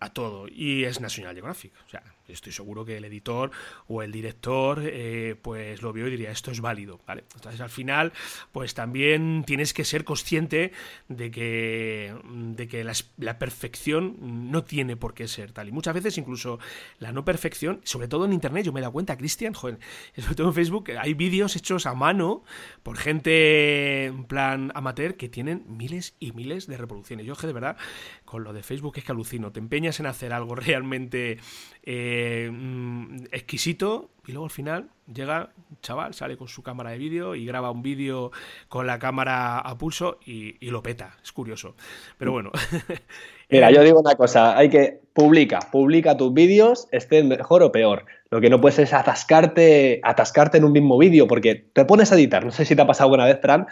a 0.00 0.08
todo. 0.12 0.48
Y 0.48 0.84
es 0.84 1.00
National 1.00 1.34
Geographic. 1.34 1.72
O 1.86 1.88
sea, 1.88 2.02
estoy 2.32 2.52
seguro 2.52 2.84
que 2.84 2.96
el 2.96 3.04
editor 3.04 3.50
o 3.88 4.02
el 4.02 4.12
director 4.12 4.80
eh, 4.84 5.36
pues 5.40 5.82
lo 5.82 5.92
vio 5.92 6.06
y 6.06 6.10
diría 6.10 6.30
esto 6.30 6.50
es 6.50 6.60
válido. 6.60 7.00
¿vale? 7.06 7.24
Entonces 7.34 7.60
al 7.60 7.70
final 7.70 8.12
pues 8.52 8.74
también 8.74 9.44
tienes 9.46 9.74
que 9.74 9.84
ser 9.84 10.04
consciente 10.04 10.72
de 11.08 11.30
que, 11.30 12.14
de 12.24 12.68
que 12.68 12.84
la, 12.84 13.38
perfección 13.38 14.50
no 14.50 14.64
tiene 14.64 14.96
por 14.96 15.14
qué 15.14 15.26
ser 15.26 15.52
tal. 15.52 15.68
Y 15.68 15.72
muchas 15.72 15.94
veces 15.94 16.18
incluso 16.18 16.58
la 16.98 17.12
no 17.12 17.24
perfección, 17.24 17.80
sobre 17.84 18.08
todo 18.08 18.24
en 18.24 18.32
internet, 18.32 18.64
yo 18.64 18.72
me 18.72 18.80
he 18.80 18.82
dado 18.82 18.92
cuenta, 18.92 19.16
Cristian, 19.16 19.54
joder, 19.54 19.78
sobre 20.16 20.34
todo 20.34 20.48
en 20.48 20.54
Facebook, 20.54 20.90
hay 20.98 21.14
vídeos 21.14 21.56
hechos 21.56 21.86
a 21.86 21.94
mano 21.94 22.44
por 22.82 22.96
gente 22.96 24.06
en 24.06 24.24
plan 24.24 24.72
amateur 24.74 25.16
que 25.16 25.28
tienen 25.28 25.64
miles 25.66 26.14
y 26.20 26.32
miles 26.32 26.66
de 26.66 26.76
reproducciones. 26.76 27.26
Yo 27.26 27.34
que 27.40 27.46
de 27.46 27.52
verdad 27.52 27.76
con 28.24 28.44
lo 28.44 28.52
de 28.52 28.62
Facebook 28.62 28.94
es 28.96 29.04
que 29.04 29.12
alucino. 29.12 29.52
Te 29.52 29.60
empeñas 29.60 29.98
en 30.00 30.06
hacer 30.06 30.32
algo 30.32 30.54
realmente 30.56 31.38
eh, 31.82 32.19
mm, 32.50 33.26
exquisito 33.32 34.10
y 34.26 34.32
luego 34.32 34.44
al 34.44 34.50
final 34.50 34.88
llega 35.12 35.50
un 35.70 35.78
chaval, 35.80 36.14
sale 36.14 36.36
con 36.36 36.48
su 36.48 36.62
cámara 36.62 36.90
de 36.90 36.98
vídeo 36.98 37.34
y 37.34 37.44
graba 37.44 37.70
un 37.70 37.82
vídeo 37.82 38.30
con 38.68 38.86
la 38.86 38.98
cámara 38.98 39.58
a 39.58 39.78
pulso 39.78 40.18
y, 40.24 40.54
lo 40.70 40.82
peta. 40.82 41.16
Es 41.22 41.32
curioso. 41.32 41.74
Pero 42.18 42.32
bueno. 42.32 42.52
Mira, 43.50 43.70
yo 43.72 43.82
digo 43.82 44.00
una 44.00 44.14
cosa, 44.14 44.56
hay 44.56 44.68
que 44.68 45.00
publica, 45.12 45.58
publica 45.72 46.16
tus 46.16 46.32
vídeos, 46.32 46.86
estén 46.92 47.28
mejor 47.28 47.64
o 47.64 47.72
peor. 47.72 48.04
Lo 48.30 48.40
que 48.40 48.48
no 48.48 48.60
puedes 48.60 48.78
es 48.78 48.92
atascarte, 48.92 50.00
atascarte 50.04 50.58
en 50.58 50.64
un 50.64 50.72
mismo 50.72 50.96
vídeo, 50.96 51.26
porque 51.26 51.56
te 51.56 51.84
pones 51.84 52.12
a 52.12 52.14
editar, 52.14 52.44
no 52.44 52.52
sé 52.52 52.64
si 52.64 52.76
te 52.76 52.82
ha 52.82 52.86
pasado 52.86 53.08
alguna 53.08 53.24
vez, 53.24 53.40
Fran, 53.42 53.66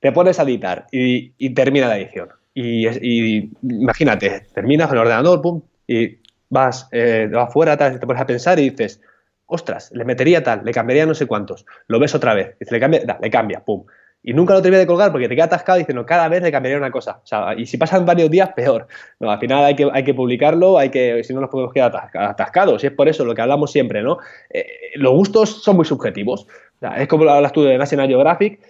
te 0.00 0.12
pones 0.12 0.38
a 0.38 0.42
editar 0.42 0.86
y 0.90 1.54
termina 1.54 1.88
la 1.88 1.98
edición 1.98 2.28
y, 2.54 3.50
imagínate, 3.62 4.46
terminas 4.54 4.88
con 4.88 4.96
el 4.96 5.02
ordenador, 5.02 5.40
pum, 5.40 5.62
y 5.86 6.18
vas, 6.52 6.86
eh, 6.92 7.28
vas 7.32 7.50
fuera, 7.50 7.76
te 7.78 8.06
pones 8.06 8.20
a 8.20 8.26
pensar 8.26 8.58
y 8.58 8.68
dices, 8.68 9.00
ostras, 9.46 9.90
le 9.92 10.04
metería 10.04 10.42
tal, 10.42 10.60
le 10.64 10.72
cambiaría 10.72 11.06
no 11.06 11.14
sé 11.14 11.26
cuántos, 11.26 11.64
lo 11.86 11.98
ves 11.98 12.14
otra 12.14 12.34
vez, 12.34 12.56
y 12.60 12.70
le 12.70 12.78
cambia, 12.78 13.18
le 13.20 13.30
cambia, 13.30 13.60
pum. 13.64 13.84
Y 14.22 14.34
nunca 14.34 14.54
lo 14.54 14.62
termina 14.62 14.78
de 14.78 14.86
colgar 14.86 15.10
porque 15.10 15.28
te 15.28 15.34
queda 15.34 15.46
atascado 15.46 15.78
y 15.78 15.82
dices, 15.82 15.94
no, 15.96 16.06
cada 16.06 16.28
vez 16.28 16.42
le 16.42 16.52
cambiaría 16.52 16.78
una 16.78 16.92
cosa. 16.92 17.20
Y 17.56 17.66
si 17.66 17.76
pasan 17.76 18.06
varios 18.06 18.30
días, 18.30 18.50
peor. 18.50 18.86
No, 19.18 19.32
al 19.32 19.40
final 19.40 19.64
hay 19.64 19.74
que, 19.74 19.88
hay 19.92 20.04
que 20.04 20.14
publicarlo, 20.14 20.78
hay 20.78 20.90
que, 20.90 21.24
si 21.24 21.34
no 21.34 21.40
nos 21.40 21.50
podemos 21.50 21.72
quedar 21.72 21.92
atascados. 22.14 22.84
Y 22.84 22.86
es 22.86 22.92
por 22.92 23.08
eso 23.08 23.24
lo 23.24 23.34
que 23.34 23.42
hablamos 23.42 23.72
siempre, 23.72 24.00
¿no? 24.00 24.18
Eh, 24.50 24.64
los 24.94 25.12
gustos 25.12 25.64
son 25.64 25.74
muy 25.74 25.84
subjetivos. 25.84 26.46
Es 26.96 27.08
como 27.08 27.24
lo 27.24 27.32
hablas 27.32 27.50
tú 27.50 27.64
de 27.64 27.76
National 27.76 28.06
Geographic, 28.06 28.60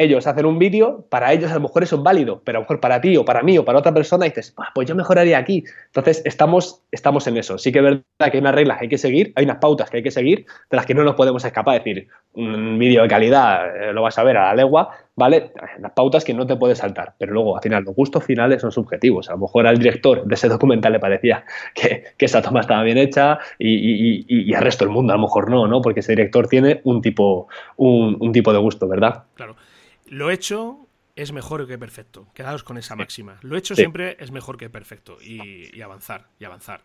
ellos 0.00 0.26
hacen 0.26 0.46
un 0.46 0.58
vídeo, 0.58 1.06
para 1.10 1.32
ellos 1.32 1.50
a 1.50 1.54
lo 1.54 1.60
mejor 1.60 1.82
eso 1.82 1.96
es 1.96 2.02
válido, 2.02 2.42
pero 2.44 2.58
a 2.58 2.60
lo 2.60 2.64
mejor 2.64 2.80
para 2.80 3.00
ti 3.00 3.16
o 3.16 3.24
para 3.24 3.42
mí 3.42 3.58
o 3.58 3.64
para 3.64 3.78
otra 3.78 3.92
persona 3.92 4.24
dices, 4.24 4.54
pues 4.74 4.88
yo 4.88 4.94
mejoraría 4.94 5.38
aquí. 5.38 5.62
Entonces 5.86 6.22
estamos, 6.24 6.82
estamos 6.90 7.26
en 7.26 7.36
eso. 7.36 7.58
Sí 7.58 7.70
que 7.70 7.78
es 7.78 7.84
verdad 7.84 8.02
que 8.18 8.30
hay 8.32 8.38
unas 8.38 8.54
reglas 8.54 8.78
que 8.78 8.84
hay 8.84 8.88
que 8.88 8.98
seguir, 8.98 9.32
hay 9.36 9.44
unas 9.44 9.58
pautas 9.58 9.90
que 9.90 9.98
hay 9.98 10.02
que 10.02 10.10
seguir, 10.10 10.46
de 10.70 10.76
las 10.76 10.86
que 10.86 10.94
no 10.94 11.04
nos 11.04 11.16
podemos 11.16 11.44
escapar. 11.44 11.76
Es 11.76 11.84
decir, 11.84 12.08
un 12.32 12.78
vídeo 12.78 13.02
de 13.02 13.08
calidad 13.08 13.76
eh, 13.76 13.92
lo 13.92 14.02
vas 14.02 14.18
a 14.18 14.22
ver 14.22 14.36
a 14.36 14.46
la 14.46 14.54
legua, 14.54 14.90
¿vale? 15.16 15.52
Las 15.80 15.92
pautas 15.92 16.24
que 16.24 16.32
no 16.32 16.46
te 16.46 16.56
puedes 16.56 16.78
saltar, 16.78 17.14
pero 17.18 17.34
luego 17.34 17.56
al 17.56 17.62
final 17.62 17.84
los 17.84 17.94
gustos 17.94 18.24
finales 18.24 18.62
son 18.62 18.72
subjetivos. 18.72 19.28
A 19.28 19.32
lo 19.32 19.38
mejor 19.38 19.66
al 19.66 19.76
director 19.76 20.24
de 20.24 20.34
ese 20.34 20.48
documental 20.48 20.92
le 20.92 21.00
parecía 21.00 21.44
que, 21.74 22.04
esa 22.18 22.40
toma 22.40 22.60
estaba 22.60 22.82
bien 22.82 22.98
hecha 22.98 23.38
y, 23.58 24.24
y, 24.28 24.54
al 24.54 24.62
resto 24.62 24.84
del 24.84 24.94
mundo 24.94 25.12
a 25.12 25.16
lo 25.16 25.22
mejor 25.22 25.50
no, 25.50 25.66
¿no? 25.66 25.82
Porque 25.82 26.00
ese 26.00 26.12
director 26.12 26.48
tiene 26.48 26.80
un 26.84 27.02
tipo, 27.02 27.48
un, 27.76 28.32
tipo 28.32 28.52
de 28.52 28.58
gusto, 28.58 28.88
¿verdad? 28.88 29.24
Claro. 29.34 29.56
Lo 30.10 30.32
hecho 30.32 30.88
es 31.14 31.32
mejor 31.32 31.68
que 31.68 31.78
perfecto. 31.78 32.26
Quedaos 32.34 32.64
con 32.64 32.76
esa 32.78 32.96
máxima. 32.96 33.38
Lo 33.42 33.56
hecho 33.56 33.76
siempre 33.76 34.16
es 34.18 34.32
mejor 34.32 34.56
que 34.56 34.68
perfecto. 34.68 35.18
Y, 35.22 35.80
avanzar, 35.80 36.26
y 36.40 36.44
avanzar. 36.44 36.82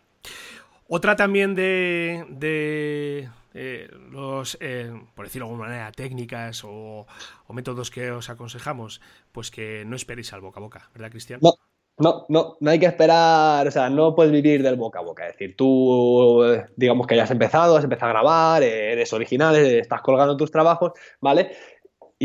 Otra 0.88 1.16
también 1.16 1.56
de, 1.56 2.24
de 2.30 3.28
eh, 3.56 3.90
los, 4.12 4.60
eh, 4.62 4.94
por 5.16 5.26
decirlo 5.26 5.48
de 5.48 5.52
alguna 5.54 5.70
manera, 5.70 5.92
técnicas 5.92 6.62
o, 6.64 7.08
métodos 7.50 7.90
que 7.90 8.12
os 8.12 8.30
aconsejamos, 8.30 9.02
pues 9.32 9.50
que 9.50 9.84
no 9.86 9.96
esperéis 9.96 10.32
al 10.32 10.42
boca 10.42 10.60
a 10.60 10.64
boca, 10.64 10.90
¿verdad, 10.94 11.10
Cristian? 11.10 11.40
No, 11.42 11.56
no, 11.98 12.26
no, 12.30 12.58
no 12.60 12.70
hay 12.70 12.78
que 12.78 12.86
esperar, 12.86 13.68
o 13.68 13.72
sea, 13.72 13.90
no 13.90 14.14
puedes 14.14 14.32
vivir 14.32 14.62
del 14.62 14.76
boca 14.76 15.00
a 15.00 15.02
boca. 15.02 15.26
Es 15.26 15.34
decir, 15.34 15.56
tú, 15.56 16.44
digamos 16.76 17.08
que 17.08 17.16
hayas 17.16 17.32
empezado, 17.32 17.76
has 17.76 17.84
empezado 17.84 18.12
a 18.12 18.14
grabar, 18.14 18.62
eres 18.62 19.12
original, 19.14 19.56
estás 19.56 20.02
colgando 20.02 20.38
tus 20.38 20.52
trabajos, 20.52 20.92
¿vale? 21.20 21.56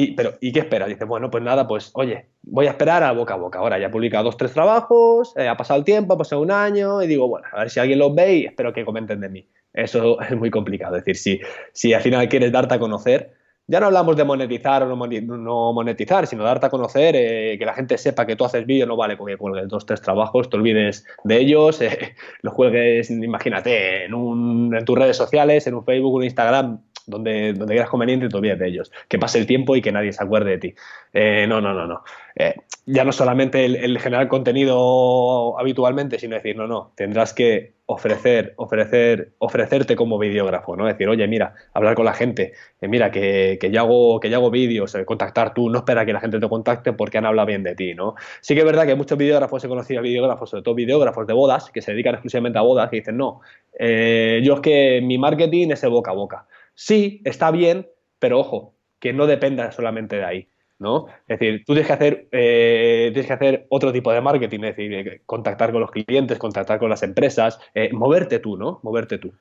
Y, 0.01 0.13
pero, 0.13 0.39
¿y 0.41 0.51
qué 0.51 0.61
esperas? 0.61 0.89
Dices, 0.89 1.07
bueno, 1.07 1.31
pues 1.31 1.45
nada, 1.45 1.69
pues 1.69 1.91
oye, 1.93 2.25
voy 2.43 2.67
a 2.67 2.71
esperar 2.71 3.03
a 3.03 3.13
boca 3.13 3.35
a 3.35 3.37
boca. 3.37 3.59
Ahora 3.59 3.79
ya 3.79 3.89
he 3.89 3.91
publicado 3.91 4.25
dos, 4.25 4.39
tres 4.39 4.55
trabajos, 4.55 5.35
eh, 5.37 5.47
ha 5.47 5.59
pasado 5.59 5.79
el 5.79 5.85
tiempo, 5.85 6.15
ha 6.15 6.17
pasado 6.17 6.41
un 6.41 6.51
año, 6.51 7.03
y 7.03 7.07
digo, 7.07 7.29
bueno, 7.29 7.47
a 7.53 7.59
ver 7.59 7.71
si 7.71 7.81
alguien 7.81 7.99
los 7.99 8.15
ve 8.15 8.37
y 8.37 8.45
espero 8.47 8.73
que 8.73 8.83
comenten 8.83 9.21
de 9.21 9.29
mí. 9.29 9.47
Eso 9.75 10.19
es 10.23 10.35
muy 10.35 10.51
complicado. 10.51 10.97
Es 10.97 11.05
decir, 11.05 11.17
si, 11.17 11.41
si 11.75 11.93
al 11.93 12.01
final 12.01 12.31
quieres 12.31 12.51
darte 12.51 12.77
a 12.77 12.79
conocer, 12.79 13.35
ya 13.67 13.79
no 13.79 13.87
hablamos 13.87 14.17
de 14.17 14.25
monetizar 14.25 14.83
o 14.85 14.89
no 14.89 15.73
monetizar, 15.75 16.27
sino 16.27 16.45
darte 16.45 16.67
a 16.67 16.71
conocer, 16.71 17.15
eh, 17.17 17.59
que 17.59 17.67
la 17.67 17.75
gente 17.75 17.99
sepa 17.99 18.27
que 18.27 18.37
tú 18.37 18.47
haces 18.47 18.65
vídeo, 18.65 18.87
no 18.87 18.97
vale 18.97 19.19
con 19.19 19.27
que 19.27 19.37
cuelgues 19.37 19.69
dos, 19.69 19.85
tres 19.85 20.01
trabajos, 20.01 20.49
te 20.49 20.57
olvides 20.57 21.05
de 21.25 21.37
ellos, 21.39 21.81
eh, 21.83 22.15
los 22.41 22.55
juegues, 22.55 23.11
imagínate, 23.11 24.07
en, 24.07 24.75
en 24.75 24.85
tus 24.87 24.99
redes 24.99 25.19
sociales, 25.19 25.67
en 25.67 25.75
un 25.75 25.85
Facebook, 25.85 26.15
un 26.15 26.25
Instagram, 26.25 26.81
donde, 27.11 27.53
donde 27.53 27.75
creas 27.75 27.91
conveniente 27.91 28.29
te 28.29 28.37
olvides 28.37 28.59
de 28.59 28.69
ellos. 28.69 28.93
Que 29.09 29.19
pase 29.19 29.39
el 29.39 29.47
tiempo 29.47 29.77
y 29.77 29.83
que 29.83 29.93
nadie 29.93 30.13
se 30.13 30.23
acuerde 30.23 30.53
de 30.53 30.59
ti. 30.59 30.75
Eh, 31.13 31.47
no, 31.49 31.61
no, 31.61 31.75
no, 31.75 31.87
no. 31.87 32.03
Eh, 32.37 32.55
ya 32.87 33.05
no 33.05 33.13
solamente 33.13 33.65
el, 33.65 33.99
generar 33.99 34.29
contenido 34.29 35.59
habitualmente, 35.59 36.19
sino 36.19 36.37
decir, 36.37 36.57
no, 36.57 36.67
no, 36.67 36.93
tendrás 36.95 37.35
que 37.35 37.75
ofrecer, 37.87 38.55
ofrecer, 38.57 39.33
ofrecerte 39.39 39.97
como 39.97 40.19
videógrafo, 40.19 40.77
¿no? 40.77 40.87
Decir, 40.87 41.09
oye, 41.09 41.27
mira, 41.27 41.55
hablar 41.75 41.97
con 41.97 42.05
la 42.05 42.15
gente, 42.15 42.53
eh, 42.81 42.89
mira, 42.89 43.11
que, 43.11 43.59
que, 43.61 43.71
yo 43.73 43.81
hago, 43.81 44.21
que 44.21 44.31
yo 44.31 44.37
hago 44.37 44.51
vídeos, 44.51 44.97
contactar 45.05 45.53
tú, 45.53 45.69
no 45.69 45.79
espera 45.79 46.07
que 46.07 46.13
la 46.13 46.21
gente 46.21 46.39
te 46.39 46.49
contacte 46.49 46.93
porque 46.93 47.19
han 47.19 47.27
hablado 47.27 47.47
bien 47.47 47.65
de 47.65 47.75
ti, 47.75 47.95
¿no? 47.95 48.15
Sí 48.41 48.55
que 48.55 48.61
es 48.61 48.67
verdad 48.67 48.87
que 48.87 48.95
muchos 48.95 49.19
videógrafos, 49.19 49.65
he 49.65 49.69
conocido 49.69 50.03
videógrafos, 50.03 50.51
sobre 50.51 50.63
todo 50.63 50.75
videógrafos 50.77 51.27
de 51.27 51.33
bodas, 51.33 51.71
que 51.71 51.83
se 51.83 51.91
dedican 51.91 52.15
exclusivamente 52.15 52.59
a 52.59 52.63
bodas, 52.63 52.91
que 52.91 52.97
dicen, 52.97 53.17
no, 53.17 53.41
yo 53.79 54.55
es 54.55 54.61
que 54.61 55.01
mi 55.03 55.19
marketing 55.19 55.71
es 55.71 55.83
el 55.83 55.91
boca 55.91 56.13
a 56.13 56.15
boca. 56.15 56.47
Sí, 56.75 57.23
está 57.25 57.51
bien, 57.51 57.89
pero 58.19 58.39
ojo, 58.39 58.75
que 58.99 59.13
no 59.13 59.27
dependa 59.27 59.73
solamente 59.73 60.17
de 60.17 60.25
ahí. 60.25 60.49
¿no? 60.81 61.07
Es 61.29 61.39
decir, 61.39 61.63
tú 61.65 61.75
tienes 61.75 61.87
que 61.87 61.93
hacer, 61.93 62.29
eh, 62.33 63.11
tienes 63.13 63.27
que 63.27 63.33
hacer 63.35 63.67
otro 63.69 63.93
tipo 63.93 64.11
de 64.13 64.21
marketing, 64.23 64.61
es 64.61 64.77
decir, 64.77 64.93
eh, 64.95 65.23
contactar 65.27 65.71
con 65.73 65.83
los 65.83 65.91
clientes, 65.91 66.39
contactar 66.39 66.79
con 66.79 66.89
las 66.89 67.03
empresas, 67.03 67.61
eh, 67.75 67.91
moverte 67.93 68.39
tú, 68.39 68.57
¿no? 68.57 68.81
Moverte 68.83 69.19
tú. 69.19 69.33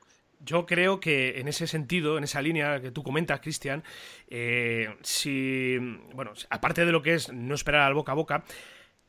Yo 0.45 0.65
creo 0.65 0.99
que 0.99 1.39
en 1.39 1.47
ese 1.47 1.65
sentido, 1.65 2.17
en 2.17 2.25
esa 2.25 2.41
línea 2.41 2.81
que 2.81 2.91
tú 2.91 3.03
comentas, 3.03 3.39
Cristian, 3.39 3.83
si, 5.01 5.77
bueno, 6.13 6.31
aparte 6.49 6.85
de 6.85 6.91
lo 6.91 7.01
que 7.01 7.13
es 7.13 7.31
no 7.31 7.55
esperar 7.55 7.81
al 7.81 7.93
boca 7.93 8.13
a 8.13 8.15
boca, 8.15 8.43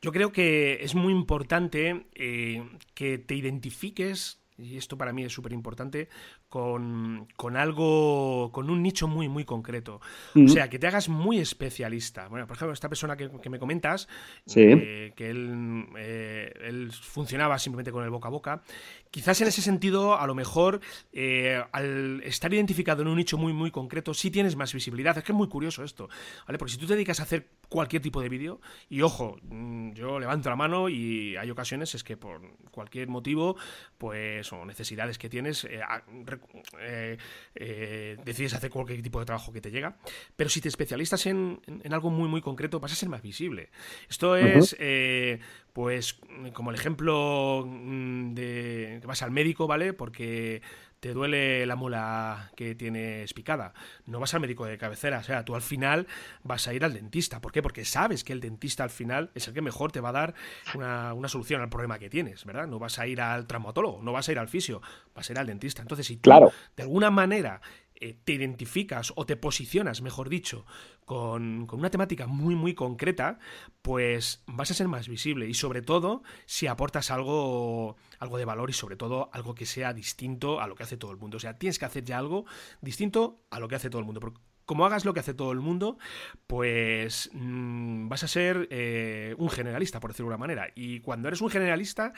yo 0.01 0.11
creo 0.11 0.31
que 0.31 0.83
es 0.83 0.93
muy 0.93 1.13
importante 1.13 2.05
que 2.13 3.17
te 3.17 3.35
identifiques 3.35 4.41
y 4.57 4.77
esto 4.77 4.97
para 4.97 5.13
mí 5.13 5.23
es 5.23 5.33
súper 5.33 5.53
importante, 5.53 6.09
con, 6.51 7.55
algo, 7.55 8.51
con 8.51 8.69
un 8.69 8.83
nicho 8.83 9.07
muy, 9.07 9.29
muy 9.29 9.45
concreto. 9.45 10.01
O 10.35 10.49
sea, 10.49 10.69
que 10.69 10.79
te 10.79 10.85
hagas 10.85 11.07
muy 11.07 11.39
especialista. 11.39 12.27
Bueno, 12.27 12.45
por 12.45 12.57
ejemplo, 12.57 12.73
esta 12.73 12.89
persona 12.89 13.15
que, 13.15 13.49
me 13.49 13.57
comentas, 13.57 14.09
eh, 14.53 15.13
que 15.15 15.29
él, 15.29 15.85
eh, 15.97 16.51
él, 16.61 16.91
funcionaba 16.91 17.57
simplemente 17.57 17.93
con 17.93 18.03
el 18.03 18.09
boca 18.09 18.27
a 18.27 18.31
boca, 18.31 18.63
quizás 19.11 19.41
en 19.41 19.49
ese 19.49 19.61
sentido, 19.61 20.17
a 20.17 20.25
lo 20.25 20.33
mejor, 20.33 20.79
eh, 21.11 21.61
al 21.73 22.21
estar 22.23 22.51
identificado 22.53 23.01
en 23.01 23.09
un 23.09 23.17
nicho 23.17 23.37
muy, 23.37 23.53
muy 23.53 23.69
concreto, 23.69 24.13
sí 24.13 24.31
tienes 24.31 24.55
más 24.55 24.73
visibilidad. 24.73 25.17
Es 25.17 25.23
que 25.23 25.33
es 25.33 25.37
muy 25.37 25.49
curioso 25.49 25.83
esto, 25.83 26.09
¿vale? 26.47 26.57
Porque 26.57 26.73
si 26.73 26.79
tú 26.79 26.87
te 26.87 26.93
dedicas 26.93 27.19
a 27.19 27.23
hacer 27.23 27.49
cualquier 27.67 28.01
tipo 28.01 28.21
de 28.21 28.29
vídeo, 28.29 28.61
y 28.89 29.01
ojo, 29.01 29.37
mm, 29.43 29.91
yo 29.91 30.19
levanto 30.19 30.49
la 30.49 30.55
mano 30.55 30.89
y 30.89 31.35
hay 31.35 31.49
ocasiones 31.51 31.93
es 31.93 32.03
que 32.03 32.17
por 32.17 32.41
cualquier 32.71 33.09
motivo, 33.09 33.57
pues, 33.97 34.51
o 34.53 34.65
necesidades 34.65 35.17
que 35.17 35.29
tienes, 35.29 35.65
eh, 35.65 37.17
eh, 37.55 38.17
decides 38.23 38.53
hacer 38.53 38.69
cualquier 38.69 39.01
tipo 39.01 39.19
de 39.19 39.25
trabajo 39.25 39.51
que 39.51 39.61
te 39.61 39.71
llega, 39.71 39.97
pero 40.35 40.49
si 40.49 40.61
te 40.61 40.69
especialistas 40.69 41.25
en, 41.25 41.61
algo 41.91 42.09
muy, 42.09 42.29
muy 42.29 42.41
concreto, 42.41 42.79
vas 42.79 42.93
a 42.93 42.95
ser 42.95 43.09
más 43.09 43.21
visible. 43.21 43.69
Esto 44.09 44.37
es, 44.37 44.75
pues, 45.73 46.19
como 46.53 46.71
el 46.71 46.75
ejemplo 46.75 47.65
mm, 47.67 48.33
de 48.33 48.97
que 49.01 49.07
vas 49.07 49.21
al 49.21 49.31
médico, 49.31 49.67
¿vale? 49.67 49.93
Porque 49.93 50.61
te 51.01 51.13
duele 51.13 51.65
la 51.65 51.75
muela 51.75 52.51
que 52.55 52.75
tienes 52.75 53.33
picada. 53.33 53.73
No 54.05 54.19
vas 54.19 54.35
al 54.35 54.39
médico 54.39 54.65
de 54.65 54.77
cabecera, 54.77 55.17
o 55.17 55.23
sea, 55.23 55.43
tú 55.43 55.55
al 55.55 55.63
final 55.63 56.05
vas 56.43 56.67
a 56.67 56.75
ir 56.75 56.85
al 56.85 56.93
dentista. 56.93 57.41
¿Por 57.41 57.51
qué? 57.51 57.63
Porque 57.63 57.85
sabes 57.85 58.23
que 58.23 58.33
el 58.33 58.39
dentista 58.39 58.83
al 58.83 58.91
final 58.91 59.31
es 59.33 59.47
el 59.47 59.55
que 59.55 59.61
mejor 59.61 59.91
te 59.91 59.99
va 59.99 60.09
a 60.09 60.11
dar 60.11 60.35
una, 60.75 61.27
solución 61.27 61.59
al 61.61 61.69
problema 61.69 61.97
que 61.97 62.09
tienes, 62.09 62.45
¿verdad? 62.45 62.67
No 62.67 62.77
vas 62.77 62.99
a 62.99 63.07
ir 63.07 63.19
al 63.19 63.47
traumatólogo, 63.47 64.01
no 64.03 64.11
vas 64.11 64.29
a 64.29 64.31
ir 64.31 64.39
al 64.39 64.47
fisio, 64.47 64.81
vas 65.15 65.27
a 65.27 65.33
ir 65.33 65.39
al 65.39 65.47
dentista. 65.47 65.81
Entonces, 65.81 66.05
si 66.05 66.17
tú 66.17 66.29
de 66.75 66.83
alguna 66.83 67.09
manera 67.09 67.61
eh, 68.01 68.17
te 68.23 68.33
identificas 68.33 69.13
o 69.15 69.27
te 69.27 69.35
posicionas, 69.35 70.01
mejor 70.01 70.27
dicho, 70.27 70.65
con, 71.05 71.67
con, 71.67 71.79
una 71.79 71.91
temática 71.91 72.25
muy, 72.25 72.55
muy 72.55 72.73
concreta, 72.73 73.37
pues 73.83 74.43
vas 74.47 74.71
a 74.71 74.73
ser 74.73 74.87
más 74.87 75.07
visible 75.07 75.47
y 75.47 75.53
sobre 75.53 75.83
todo 75.83 76.23
si 76.47 76.65
aportas 76.65 77.11
algo, 77.11 77.97
algo 78.17 78.37
de 78.39 78.45
valor 78.45 78.71
y 78.71 78.73
sobre 78.73 78.95
todo 78.95 79.29
algo 79.33 79.53
que 79.53 79.67
sea 79.67 79.93
distinto 79.93 80.59
a 80.59 80.67
lo 80.67 80.73
que 80.73 80.81
hace 80.81 80.97
todo 80.97 81.11
el 81.11 81.17
mundo. 81.17 81.37
O 81.37 81.39
sea, 81.39 81.59
tienes 81.59 81.77
que 81.77 81.85
hacer 81.85 82.03
ya 82.03 82.17
algo 82.17 82.45
distinto 82.81 83.43
a 83.51 83.59
lo 83.59 83.67
que 83.67 83.75
hace 83.75 83.91
todo 83.91 83.99
el 83.99 84.05
mundo 84.05 84.19
como 84.71 84.85
hagas 84.85 85.03
lo 85.03 85.13
que 85.13 85.19
hace 85.19 85.33
todo 85.33 85.51
el 85.51 85.59
mundo, 85.59 85.97
pues 86.47 87.29
mm, 87.33 88.07
vas 88.07 88.23
a 88.23 88.29
ser 88.29 88.69
eh, 88.71 89.35
un 89.37 89.49
generalista, 89.49 89.99
por 89.99 90.11
decirlo 90.11 90.29
de 90.29 90.35
una 90.35 90.37
manera. 90.37 90.69
Y 90.75 91.01
cuando 91.01 91.27
eres 91.27 91.41
un 91.41 91.49
generalista, 91.49 92.13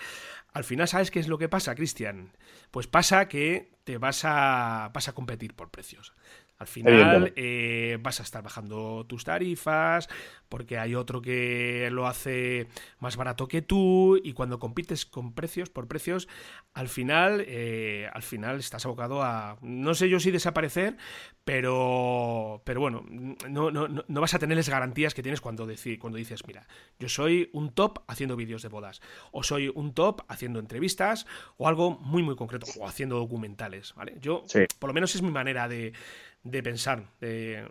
al 0.52 0.64
final 0.64 0.88
sabes 0.88 1.10
qué 1.10 1.20
es 1.20 1.28
lo 1.28 1.40
que 1.40 1.50
pasa, 1.50 1.74
Cristian. 1.74 2.32
Pues 2.70 2.86
pasa 2.86 3.28
que 3.28 3.72
te 3.86 3.98
vas 3.98 4.24
a, 4.24 4.92
vas 4.94 5.08
a 5.08 5.14
competir 5.14 5.56
por 5.56 5.72
precios. 5.72 6.14
Al 6.64 6.68
final 6.68 7.34
eh, 7.36 7.98
vas 8.02 8.22
a 8.22 8.24
estar 8.24 8.42
bajando 8.42 9.06
tus 9.06 9.26
tarifas 9.26 10.08
porque 10.54 10.78
hay 10.78 10.94
otro 10.94 11.20
que 11.20 11.90
lo 11.92 12.06
hace 12.06 12.68
más 13.00 13.18
barato 13.18 13.48
que 13.48 13.64
tú 13.64 14.18
y 14.24 14.34
cuando 14.34 14.60
compites 14.60 15.04
con 15.04 15.34
precios 15.34 15.72
por 15.72 15.88
precios 15.88 16.28
al 16.76 16.90
final 16.90 17.44
eh, 17.48 18.08
al 18.14 18.22
final 18.22 18.60
estás 18.60 18.86
abocado 18.86 19.24
a 19.24 19.58
no 19.62 19.96
sé 19.96 20.10
yo 20.10 20.20
si 20.20 20.30
desaparecer 20.30 20.96
pero 21.44 22.62
pero 22.66 22.82
bueno 22.82 23.04
no, 23.50 23.72
no, 23.72 23.88
no 23.88 24.22
vas 24.22 24.36
a 24.36 24.40
tenerles 24.40 24.70
garantías 24.70 25.16
que 25.16 25.24
tienes 25.24 25.42
cuando, 25.42 25.68
cuando 26.00 26.18
dices 26.18 26.46
mira 26.46 26.68
yo 27.00 27.10
soy 27.10 27.50
un 27.52 27.74
top 27.74 28.04
haciendo 28.08 28.36
vídeos 28.36 28.62
de 28.62 28.70
bodas 28.70 29.02
o 29.32 29.42
soy 29.42 29.72
un 29.74 29.96
top 29.96 30.22
haciendo 30.28 30.60
entrevistas 30.60 31.26
o 31.58 31.68
algo 31.68 31.98
muy 32.00 32.22
muy 32.22 32.36
concreto 32.36 32.68
o 32.80 32.88
haciendo 32.88 33.18
documentales 33.18 33.96
vale 33.96 34.18
yo 34.22 34.44
por 34.78 34.90
lo 34.90 34.94
menos 34.94 35.16
es 35.16 35.24
mi 35.24 35.32
manera 35.32 35.68
de 35.68 35.94
de 36.44 36.62
pensar, 36.62 37.04
de, 37.22 37.64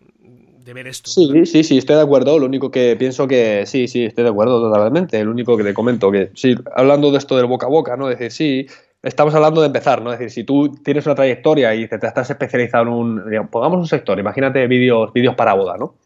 ver 0.64 0.86
esto. 0.86 1.10
Sí, 1.10 1.44
sí, 1.44 1.62
sí, 1.62 1.78
estoy 1.78 1.96
de 1.96 2.02
acuerdo. 2.02 2.38
Lo 2.38 2.46
único 2.46 2.70
que 2.70 2.96
pienso 2.96 3.28
que 3.28 3.64
sí, 3.66 3.86
sí, 3.86 4.04
estoy 4.04 4.24
de 4.24 4.30
acuerdo 4.30 4.60
totalmente. 4.60 5.22
Lo 5.22 5.30
único 5.30 5.56
que 5.56 5.64
te 5.64 5.74
comento 5.74 6.10
que 6.10 6.30
sí, 6.34 6.56
hablando 6.74 7.10
de 7.10 7.18
esto 7.18 7.36
del 7.36 7.46
boca 7.46 7.66
a 7.66 7.70
boca, 7.70 7.96
¿no? 7.96 8.10
Es 8.10 8.18
decir, 8.18 8.32
sí, 8.32 8.74
estamos 9.02 9.34
hablando 9.34 9.60
de 9.60 9.66
empezar, 9.66 10.00
¿no? 10.00 10.12
Es 10.12 10.18
decir, 10.18 10.30
si 10.32 10.44
tú 10.44 10.74
tienes 10.82 11.04
una 11.04 11.14
trayectoria 11.14 11.74
y 11.74 11.86
te, 11.86 11.96
estás 11.96 12.30
especializado 12.30 12.84
en 12.84 12.88
un, 12.88 13.48
pongamos 13.50 13.78
un 13.78 13.88
sector, 13.88 14.18
imagínate 14.18 14.66
vídeos, 14.66 15.12
vídeos 15.12 15.34
para 15.34 15.54
boda, 15.54 15.76
¿no? 15.76 15.96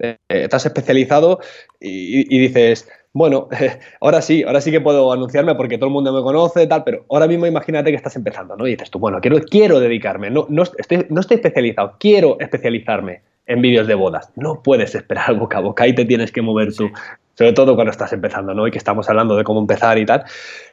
Eh, 0.00 0.16
estás 0.28 0.64
especializado 0.66 1.40
y, 1.80 2.38
dices, 2.38 2.88
bueno, 3.12 3.48
ahora 4.00 4.22
sí, 4.22 4.42
ahora 4.42 4.60
sí 4.60 4.70
que 4.70 4.80
puedo 4.80 5.12
anunciarme 5.12 5.54
porque 5.54 5.78
todo 5.78 5.86
el 5.86 5.92
mundo 5.92 6.12
me 6.12 6.22
conoce, 6.22 6.66
tal, 6.66 6.84
pero 6.84 7.04
ahora 7.10 7.26
mismo 7.26 7.46
imagínate 7.46 7.90
que 7.90 7.96
estás 7.96 8.16
empezando, 8.16 8.56
¿no? 8.56 8.66
Y 8.66 8.72
dices 8.72 8.90
tú, 8.90 8.98
bueno, 8.98 9.20
quiero, 9.20 9.40
quiero 9.40 9.80
dedicarme, 9.80 10.30
no, 10.30 10.46
no, 10.48 10.62
estoy, 10.62 11.06
no 11.08 11.20
estoy 11.20 11.36
especializado, 11.36 11.96
quiero 11.98 12.36
especializarme 12.40 13.22
en 13.48 13.62
vídeos 13.62 13.86
de 13.86 13.94
bodas. 13.94 14.30
No 14.36 14.62
puedes 14.62 14.94
esperar 14.94 15.34
boca 15.38 15.58
a 15.58 15.60
boca, 15.60 15.84
ahí 15.84 15.94
te 15.94 16.04
tienes 16.04 16.30
que 16.30 16.42
mover 16.42 16.72
tú. 16.74 16.90
Sobre 17.34 17.52
todo 17.52 17.76
cuando 17.76 17.92
estás 17.92 18.12
empezando, 18.12 18.52
¿no? 18.52 18.66
Y 18.66 18.72
que 18.72 18.78
estamos 18.78 19.08
hablando 19.08 19.36
de 19.36 19.44
cómo 19.44 19.60
empezar 19.60 19.96
y 19.96 20.04
tal. 20.04 20.24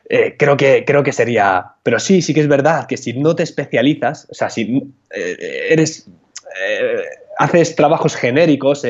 Eh, 0.09 0.35
creo, 0.37 0.57
que, 0.57 0.83
creo 0.83 1.03
que 1.03 1.11
sería. 1.11 1.73
Pero 1.83 1.99
sí, 1.99 2.23
sí 2.23 2.33
que 2.33 2.41
es 2.41 2.47
verdad 2.47 2.87
que 2.87 2.97
si 2.97 3.13
no 3.13 3.35
te 3.35 3.43
especializas, 3.43 4.27
o 4.31 4.33
sea, 4.33 4.49
si 4.49 4.83
eh, 5.11 5.67
eres. 5.69 6.09
haces 7.37 7.75
trabajos 7.75 8.15
genéricos, 8.15 8.83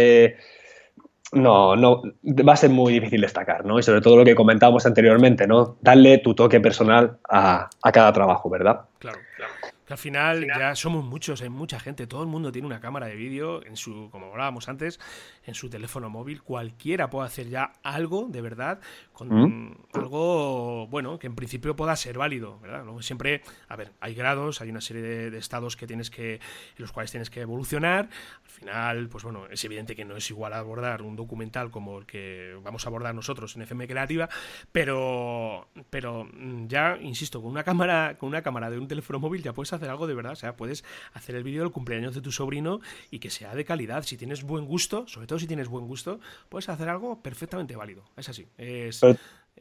no, 1.36 1.76
no, 1.76 2.02
va 2.26 2.54
a 2.54 2.58
ser 2.58 2.70
muy 2.70 2.94
difícil 2.94 3.22
destacar, 3.22 3.66
¿no? 3.66 3.78
Y 3.78 3.84
sobre 3.84 4.02
todo 4.02 4.18
lo 4.18 4.26
que 4.26 4.36
comentábamos 4.36 4.86
anteriormente, 4.86 5.46
¿no? 5.48 5.78
Darle 5.82 6.18
tu 6.20 6.34
toque 6.34 6.60
personal 6.60 7.18
a, 7.30 7.70
a 7.82 7.92
cada 7.92 8.12
trabajo, 8.14 8.50
¿verdad? 8.50 8.82
Claro, 9.00 9.20
claro. 9.36 9.52
Que 9.86 9.94
al 9.94 10.00
final 10.00 10.48
ya 10.48 10.76
somos 10.76 11.06
muchos, 11.06 11.42
hay 11.42 11.50
mucha 11.50 11.80
gente, 11.80 12.08
todo 12.08 12.24
el 12.24 12.28
mundo 12.28 12.52
tiene 12.52 12.66
una 12.66 12.80
cámara 12.80 13.06
de 13.06 13.16
vídeo 13.16 13.64
en 13.64 13.78
su, 13.78 14.10
como 14.12 14.32
hablábamos 14.32 14.68
antes, 14.68 15.00
en 15.46 15.54
su 15.54 15.70
teléfono 15.70 16.10
móvil. 16.10 16.42
Cualquiera 16.42 17.10
puede 17.10 17.28
hacer 17.28 17.50
ya 17.50 17.72
algo 17.84 18.28
de 18.28 18.42
verdad, 18.42 18.80
con 19.14 19.30
¿Mm? 19.30 19.78
algo, 19.94 20.88
bueno, 20.88 21.20
que 21.20 21.28
en 21.28 21.36
principio 21.36 21.76
pueda 21.76 21.96
ser 21.96 22.18
válido, 22.18 22.60
¿verdad? 22.60 22.84
siempre, 23.02 23.42
a 23.68 23.76
ver, 23.76 23.94
hay 24.00 24.16
grados, 24.16 24.62
hay 24.62 24.70
una 24.70 24.82
serie 24.82 25.02
de, 25.04 25.38
estados 25.38 25.76
que 25.76 25.86
tienes 25.86 26.10
que, 26.10 26.36
en 26.36 26.40
los 26.78 26.92
cuales 26.92 27.12
tienes 27.12 27.30
que 27.30 27.42
evolucionar. 27.42 28.10
Al 28.44 28.50
final, 28.50 29.10
pues 29.10 29.24
bueno, 29.24 29.46
es 29.52 29.64
evidente 29.66 29.96
que 29.96 30.06
no 30.06 30.16
es 30.16 30.30
igual 30.30 30.54
abordar 30.54 31.02
un 31.02 31.16
documental 31.16 31.70
como 31.70 32.00
el 32.00 32.06
que 32.06 32.58
vamos 32.64 32.86
a 32.86 32.90
abordar 32.90 33.14
nosotros 33.14 33.56
en 33.56 33.64
FM 33.64 33.88
Creativa, 33.88 34.30
pero, 34.72 35.68
pero 35.90 36.26
mm, 36.26 36.68
ya, 36.68 36.98
insisto, 37.00 37.42
con 37.42 37.52
una 37.52 37.64
cámara, 37.64 38.18
con 38.18 38.30
una 38.30 38.42
cámara 38.42 38.70
de 38.70 38.80
un 38.80 38.88
teléfono 38.88 39.20
móvil 39.20 39.44
ya 39.44 39.54
puedes 39.54 39.75
hacer 39.76 39.90
algo 39.90 40.08
de 40.08 40.14
verdad. 40.14 40.34
O 40.34 40.36
sea, 40.36 40.56
puedes 40.56 40.84
hacer 41.14 41.36
el 41.36 41.44
vídeo 41.44 41.64
del 41.64 41.72
cumpleaños 41.72 42.16
de 42.16 42.22
tu 42.22 42.32
sobrino 42.32 42.80
y 43.12 43.20
que 43.20 43.30
sea 43.30 43.56
de 43.56 43.66
calidad. 43.66 44.04
Si 44.04 44.18
tienes 44.18 44.44
buen 44.44 44.66
gusto, 44.66 45.08
sobre 45.08 45.28
todo 45.28 45.40
si 45.40 45.48
tienes 45.48 45.68
buen 45.68 45.88
gusto, 45.88 46.20
puedes 46.50 46.70
hacer 46.70 46.90
algo 46.90 47.22
perfectamente 47.22 47.76
válido. 47.76 48.04
Es 48.18 48.30
así. 48.30 48.48
Es, 48.58 49.02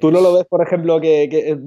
tú 0.00 0.11
no 0.11 0.20
lo 0.20 0.35
ves, 0.35 0.46
por 0.46 0.62
ejemplo, 0.62 1.00
que, 1.00 1.59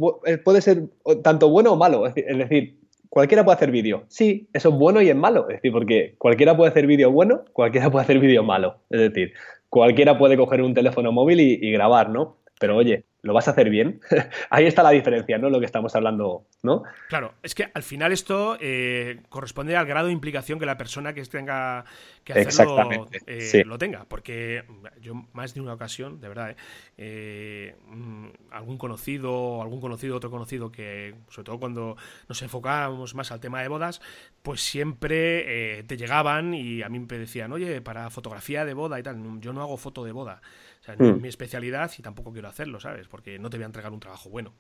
puede 0.43 0.61
ser 0.61 0.83
tanto 1.23 1.49
bueno 1.49 1.73
o 1.73 1.75
malo. 1.77 2.07
Es 2.07 2.15
decir, 2.15 2.79
cualquiera 3.09 3.43
puede 3.43 3.55
hacer 3.55 3.71
vídeo. 3.71 4.05
Sí, 4.07 4.47
eso 4.53 4.69
es 4.69 4.75
bueno 4.75 5.01
y 5.01 5.09
es 5.09 5.15
malo. 5.15 5.49
Es 5.49 5.57
decir, 5.57 5.71
porque 5.71 6.15
cualquiera 6.17 6.55
puede 6.55 6.71
hacer 6.71 6.87
vídeo 6.87 7.11
bueno, 7.11 7.45
cualquiera 7.53 7.89
puede 7.89 8.03
hacer 8.03 8.19
vídeo 8.19 8.43
malo. 8.43 8.77
Es 8.89 8.99
decir, 8.99 9.33
cualquiera 9.69 10.17
puede 10.17 10.37
coger 10.37 10.61
un 10.61 10.73
teléfono 10.73 11.11
móvil 11.11 11.39
y, 11.39 11.59
y 11.61 11.71
grabar, 11.71 12.09
¿no? 12.09 12.37
Pero 12.59 12.75
oye, 12.75 13.03
¿lo 13.27 13.33
vas 13.33 13.47
a 13.49 13.51
hacer 13.51 13.69
bien? 13.69 13.99
Ahí 14.49 14.65
está 14.65 14.81
la 14.81 14.91
diferencia, 14.91 15.37
¿no? 15.37 15.49
Lo 15.49 15.59
que 15.59 15.65
estamos 15.65 15.93
hablando, 15.95 16.45
¿no? 16.63 16.83
Claro, 17.09 17.33
es 17.43 17.53
que 17.53 17.69
al 17.73 17.83
final 17.83 18.13
esto 18.13 18.57
eh, 18.59 19.19
corresponde 19.29 19.75
al 19.75 19.85
grado 19.85 20.07
de 20.07 20.13
implicación 20.13 20.57
que 20.57 20.65
la 20.65 20.77
persona 20.77 21.13
que 21.13 21.23
tenga 21.25 21.83
que 22.23 22.33
hacerlo 22.33 23.09
eh, 23.27 23.63
lo 23.65 23.77
tenga. 23.77 24.05
Porque 24.05 24.63
yo 25.01 25.13
más 25.33 25.53
de 25.53 25.61
una 25.61 25.73
ocasión, 25.73 26.21
de 26.21 26.29
verdad, 26.29 26.55
eh, 26.97 27.75
mm, 27.87 28.27
algún 28.51 28.77
conocido, 28.77 29.61
algún 29.61 29.81
conocido, 29.81 30.15
otro 30.15 30.31
conocido 30.31 30.71
que, 30.71 31.13
sobre 31.29 31.45
todo 31.45 31.59
cuando 31.59 31.97
nos 32.29 32.41
enfocábamos 32.41 33.13
más 33.13 33.31
al 33.33 33.41
tema 33.41 33.61
de 33.61 33.67
bodas, 33.67 34.01
pues 34.41 34.61
siempre 34.61 35.83
te 35.83 35.97
llegaban 35.97 36.53
y 36.53 36.81
a 36.81 36.87
mí 36.87 36.99
me 36.99 37.17
decían, 37.17 37.51
oye, 37.51 37.81
para 37.81 38.09
fotografía 38.09 38.63
de 38.63 38.73
boda 38.73 38.97
y 38.99 39.03
tal, 39.03 39.41
yo 39.41 39.51
no 39.51 39.61
hago 39.61 39.75
foto 39.75 40.05
de 40.05 40.13
boda. 40.13 40.41
Sea, 40.87 40.95
no 40.95 41.09
es 41.09 41.17
mm. 41.17 41.21
mi 41.21 41.27
especialidad 41.27 41.91
y 41.97 42.01
tampoco 42.01 42.31
quiero 42.31 42.47
hacerlo, 42.47 42.79
¿sabes? 42.79 43.09
Porque 43.09 43.39
no 43.39 43.49
te 43.49 43.57
voy 43.57 43.63
a 43.63 43.65
entregar 43.65 43.91
un 43.91 43.99
trabajo 43.99 44.29
bueno. 44.29 44.53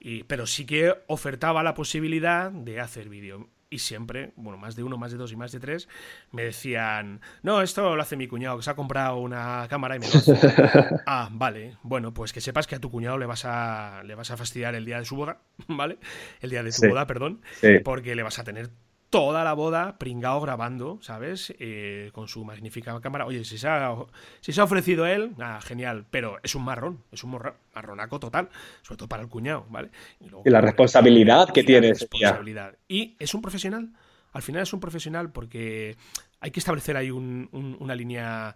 Y, 0.00 0.22
pero 0.24 0.46
sí 0.46 0.64
que 0.64 0.94
ofertaba 1.08 1.62
la 1.62 1.74
posibilidad 1.74 2.50
de 2.50 2.80
hacer 2.80 3.10
vídeo. 3.10 3.50
Y 3.70 3.80
siempre, 3.80 4.32
bueno, 4.36 4.56
más 4.56 4.76
de 4.76 4.82
uno, 4.82 4.96
más 4.96 5.12
de 5.12 5.18
dos 5.18 5.30
y 5.30 5.36
más 5.36 5.52
de 5.52 5.60
tres, 5.60 5.90
me 6.32 6.42
decían, 6.42 7.20
no, 7.42 7.60
esto 7.60 7.94
lo 7.94 8.00
hace 8.00 8.16
mi 8.16 8.26
cuñado, 8.26 8.56
que 8.56 8.62
se 8.62 8.70
ha 8.70 8.74
comprado 8.74 9.18
una 9.18 9.66
cámara 9.68 9.96
y 9.96 9.98
me 9.98 10.08
lo 10.08 10.14
hace. 10.14 10.32
ah, 11.06 11.28
vale, 11.30 11.76
bueno, 11.82 12.14
pues 12.14 12.32
que 12.32 12.40
sepas 12.40 12.66
que 12.66 12.76
a 12.76 12.80
tu 12.80 12.90
cuñado 12.90 13.18
le 13.18 13.26
vas 13.26 13.44
a, 13.44 14.02
le 14.04 14.14
vas 14.14 14.30
a 14.30 14.38
fastidiar 14.38 14.74
el 14.74 14.86
día 14.86 14.98
de 14.98 15.04
su 15.04 15.16
boda, 15.16 15.42
¿vale? 15.68 15.98
El 16.40 16.48
día 16.48 16.62
de 16.62 16.72
tu 16.72 16.88
boda, 16.88 17.06
perdón, 17.06 17.42
porque 17.84 18.14
le 18.14 18.22
vas 18.22 18.38
a 18.38 18.44
tener 18.44 18.70
toda 19.10 19.44
la 19.44 19.54
boda 19.54 19.98
pringado 19.98 20.40
grabando, 20.40 20.98
¿sabes? 21.00 21.54
Eh, 21.58 22.10
con 22.12 22.28
su 22.28 22.44
magnífica 22.44 22.98
cámara. 23.00 23.26
Oye, 23.26 23.44
si 23.44 23.58
se 23.58 23.68
ha, 23.68 23.94
si 24.40 24.52
se 24.52 24.60
ha 24.60 24.64
ofrecido 24.64 25.06
él, 25.06 25.32
nada, 25.36 25.60
genial, 25.60 26.04
pero 26.10 26.38
es 26.42 26.54
un 26.54 26.64
marrón, 26.64 27.02
es 27.10 27.24
un 27.24 27.38
marronaco 27.74 28.20
total, 28.20 28.48
sobre 28.82 28.98
todo 28.98 29.08
para 29.08 29.22
el 29.22 29.28
cuñado, 29.28 29.66
¿vale? 29.70 29.90
Y, 30.20 30.50
la 30.50 30.60
responsabilidad 30.60 31.50
que 31.52 31.64
tienes. 31.64 32.00
Responsabilidad. 32.00 32.76
Y 32.86 33.16
es 33.18 33.34
un 33.34 33.42
profesional, 33.42 33.90
al 34.32 34.42
final 34.42 34.62
es 34.62 34.72
un 34.72 34.80
profesional 34.80 35.30
porque 35.32 35.96
hay 36.40 36.50
que 36.50 36.60
establecer 36.60 36.96
ahí 36.96 37.10
una 37.10 37.94
línea 37.94 38.54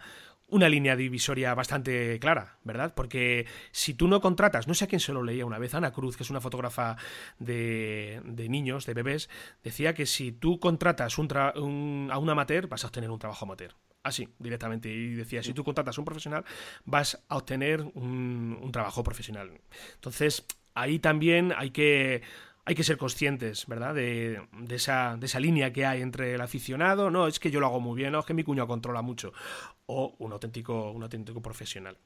una 0.52 0.68
línea 0.68 0.96
divisoria 0.96 1.54
bastante 1.54 2.18
clara, 2.20 2.58
¿verdad? 2.62 2.92
Porque 2.94 3.46
si 3.70 3.94
tú 3.94 4.06
no 4.06 4.20
contratas, 4.20 4.68
no 4.68 4.74
sé 4.74 4.84
a 4.84 4.86
quién 4.86 5.00
se 5.00 5.12
lo 5.12 5.22
leía 5.22 5.46
una 5.46 5.58
vez, 5.58 5.74
Ana 5.74 5.92
Cruz, 5.92 6.16
que 6.16 6.22
es 6.22 6.30
una 6.30 6.42
fotógrafa 6.42 6.96
de, 7.38 8.20
niños, 8.48 8.84
de 8.84 8.92
bebés, 8.92 9.30
decía 9.64 9.94
que 9.94 10.04
si 10.04 10.30
tú 10.30 10.60
contratas 10.60 11.16
un, 11.18 12.08
a 12.12 12.18
un 12.18 12.30
amateur, 12.30 12.68
vas 12.68 12.84
a 12.84 12.88
obtener 12.88 13.10
un 13.10 13.18
trabajo 13.18 13.46
amateur. 13.46 13.74
Así, 14.02 14.28
directamente. 14.38 14.90
Y 14.90 15.14
decía, 15.14 15.42
si 15.42 15.54
tú 15.54 15.64
contratas 15.64 15.96
a 15.96 16.00
un 16.00 16.04
profesional, 16.04 16.44
vas 16.84 17.24
a 17.28 17.36
obtener 17.36 17.80
un 17.80 18.70
trabajo 18.72 19.02
profesional. 19.02 19.60
Entonces, 19.94 20.44
ahí 20.74 20.98
también 20.98 21.54
hay 21.56 21.70
que 21.70 22.22
hay 22.64 22.74
que 22.74 22.84
ser 22.84 22.96
conscientes, 22.96 23.66
¿verdad? 23.66 23.94
De, 23.94 24.40
esa, 24.70 25.16
de, 25.18 25.26
esa, 25.26 25.40
línea 25.40 25.72
que 25.72 25.84
hay 25.84 26.00
entre 26.00 26.34
el 26.34 26.40
aficionado, 26.40 27.10
no, 27.10 27.26
es 27.26 27.40
que 27.40 27.50
yo 27.50 27.60
lo 27.60 27.66
hago 27.66 27.80
muy 27.80 27.96
bien, 27.96 28.12
no, 28.12 28.20
es 28.20 28.26
que 28.26 28.34
mi 28.34 28.44
cuño 28.44 28.66
controla 28.66 29.02
mucho, 29.02 29.32
o 29.86 30.14
un 30.18 30.32
auténtico, 30.32 30.92
un 30.92 31.02
auténtico 31.02 31.42
profesional. 31.42 31.96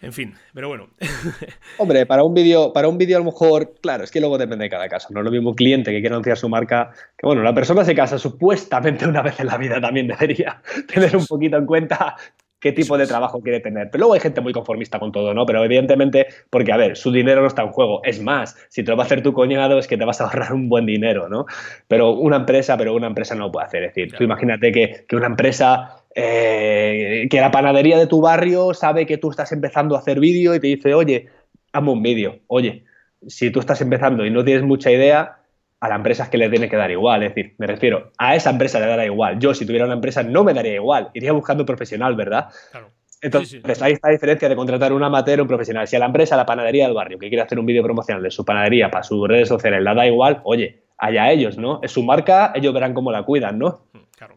En 0.00 0.12
fin, 0.12 0.34
pero 0.52 0.66
bueno. 0.66 0.88
Hombre, 1.78 2.06
para 2.06 2.24
un 2.24 2.34
vídeo, 2.34 2.72
para 2.72 2.88
un 2.88 2.98
vídeo 2.98 3.16
a 3.16 3.20
lo 3.20 3.26
mejor, 3.26 3.74
claro, 3.80 4.02
es 4.02 4.10
que 4.10 4.18
luego 4.18 4.36
depende 4.36 4.64
de 4.64 4.70
cada 4.70 4.88
caso. 4.88 5.08
No 5.12 5.20
es 5.20 5.24
lo 5.24 5.30
mismo 5.30 5.54
cliente 5.54 5.92
que 5.92 6.00
quiere 6.00 6.14
anunciar 6.14 6.36
su 6.36 6.48
marca, 6.48 6.92
que 7.16 7.24
bueno, 7.24 7.42
la 7.42 7.54
persona 7.54 7.84
se 7.84 7.94
casa 7.94 8.18
supuestamente 8.18 9.06
una 9.06 9.22
vez 9.22 9.38
en 9.38 9.46
la 9.46 9.56
vida 9.58 9.80
también 9.80 10.08
debería 10.08 10.60
tener 10.92 11.16
un 11.16 11.24
poquito 11.24 11.56
en 11.56 11.66
cuenta 11.66 12.16
qué 12.62 12.72
tipo 12.72 12.96
de 12.96 13.06
trabajo 13.06 13.42
quiere 13.42 13.60
tener. 13.60 13.90
Pero 13.90 14.02
luego 14.02 14.14
hay 14.14 14.20
gente 14.20 14.40
muy 14.40 14.52
conformista 14.52 14.98
con 15.00 15.10
todo, 15.10 15.34
¿no? 15.34 15.44
Pero 15.44 15.64
evidentemente, 15.64 16.28
porque 16.48 16.72
a 16.72 16.76
ver, 16.76 16.96
su 16.96 17.10
dinero 17.10 17.42
no 17.42 17.48
está 17.48 17.62
en 17.62 17.72
juego. 17.72 18.00
Es 18.04 18.22
más, 18.22 18.56
si 18.68 18.84
te 18.84 18.90
lo 18.92 18.96
va 18.96 19.02
a 19.02 19.06
hacer 19.06 19.22
tu 19.22 19.32
coñado 19.32 19.78
es 19.78 19.88
que 19.88 19.98
te 19.98 20.04
vas 20.04 20.20
a 20.20 20.24
ahorrar 20.24 20.52
un 20.54 20.68
buen 20.68 20.86
dinero, 20.86 21.28
¿no? 21.28 21.44
Pero 21.88 22.12
una 22.12 22.36
empresa, 22.36 22.76
pero 22.78 22.94
una 22.94 23.08
empresa 23.08 23.34
no 23.34 23.46
lo 23.46 23.52
puede 23.52 23.66
hacer. 23.66 23.82
Es 23.82 23.94
decir, 23.94 24.16
tú 24.16 24.22
imagínate 24.22 24.70
que, 24.70 25.04
una 25.12 25.26
empresa 25.26 26.04
eh, 26.14 27.26
que 27.28 27.40
la 27.40 27.50
panadería 27.50 27.98
de 27.98 28.06
tu 28.06 28.20
barrio 28.20 28.72
sabe 28.74 29.06
que 29.06 29.18
tú 29.18 29.30
estás 29.30 29.50
empezando 29.50 29.96
a 29.96 29.98
hacer 29.98 30.20
vídeo 30.20 30.54
y 30.54 30.60
te 30.60 30.68
dice, 30.68 30.94
oye, 30.94 31.26
hazme 31.72 31.90
un 31.90 32.02
vídeo. 32.02 32.38
Oye, 32.46 32.84
si 33.26 33.50
tú 33.50 33.58
estás 33.58 33.80
empezando 33.80 34.24
y 34.24 34.30
no 34.30 34.44
tienes 34.44 34.62
mucha 34.62 34.90
idea, 34.92 35.41
a 35.82 35.88
la 35.88 35.96
empresa 35.96 36.22
es 36.22 36.28
que 36.28 36.38
le 36.38 36.48
tiene 36.48 36.68
que 36.68 36.76
dar 36.76 36.92
igual. 36.92 37.24
Es 37.24 37.34
decir, 37.34 37.56
me 37.58 37.66
refiero, 37.66 38.12
a 38.16 38.36
esa 38.36 38.50
empresa 38.50 38.78
le 38.78 38.86
dará 38.86 39.04
igual. 39.04 39.40
Yo, 39.40 39.52
si 39.52 39.66
tuviera 39.66 39.84
una 39.84 39.94
empresa, 39.94 40.22
no 40.22 40.44
me 40.44 40.54
daría 40.54 40.76
igual. 40.76 41.10
Iría 41.12 41.32
buscando 41.32 41.64
un 41.64 41.66
profesional, 41.66 42.14
¿verdad? 42.14 42.50
Claro. 42.70 42.90
Entonces, 43.20 43.82
ahí 43.82 43.94
está 43.94 44.06
la 44.06 44.12
diferencia 44.12 44.48
de 44.48 44.54
contratar 44.54 44.92
un 44.92 45.02
amateur 45.02 45.40
o 45.40 45.42
un 45.42 45.48
profesional. 45.48 45.88
Si 45.88 45.96
a 45.96 45.98
la 45.98 46.06
empresa, 46.06 46.36
a 46.36 46.38
la 46.38 46.46
panadería 46.46 46.84
del 46.84 46.94
barrio, 46.94 47.18
que 47.18 47.28
quiere 47.28 47.42
hacer 47.42 47.58
un 47.58 47.66
vídeo 47.66 47.82
promocional 47.82 48.22
de 48.22 48.30
su 48.30 48.44
panadería 48.44 48.92
para 48.92 49.02
sus 49.02 49.26
redes 49.26 49.48
sociales, 49.48 49.82
le 49.82 49.92
da 49.92 50.06
igual, 50.06 50.40
oye, 50.44 50.84
allá 50.98 51.32
ellos, 51.32 51.58
¿no? 51.58 51.80
Es 51.82 51.90
su 51.90 52.04
marca, 52.04 52.52
ellos 52.54 52.72
verán 52.72 52.94
cómo 52.94 53.10
la 53.10 53.24
cuidan, 53.24 53.58
¿no? 53.58 53.86
Mm, 53.92 53.98
claro. 54.16 54.36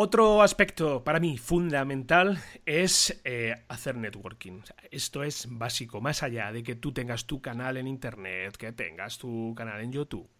Otro 0.00 0.42
aspecto 0.42 1.02
para 1.02 1.18
mí 1.18 1.38
fundamental 1.38 2.40
es 2.64 3.20
eh, 3.24 3.64
hacer 3.66 3.96
networking. 3.96 4.60
esto 4.92 5.24
es 5.24 5.48
básico, 5.50 6.00
más 6.00 6.22
allá 6.22 6.52
de 6.52 6.62
que 6.62 6.76
tú 6.76 6.92
tengas 6.92 7.26
tu 7.26 7.42
canal 7.42 7.76
en 7.78 7.88
Internet, 7.88 8.56
que 8.56 8.70
tengas 8.70 9.18
tu 9.18 9.56
canal 9.56 9.80
en 9.80 9.90
YouTube, 9.90 10.30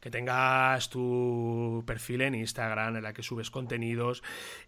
que 0.00 0.10
tengas 0.10 0.88
tu 0.88 1.84
perfil 1.86 2.22
en 2.22 2.36
Instagram 2.36 2.96
en 2.96 3.02
la 3.02 3.12
que 3.12 3.22
subes 3.22 3.50
contenidos. 3.50 4.22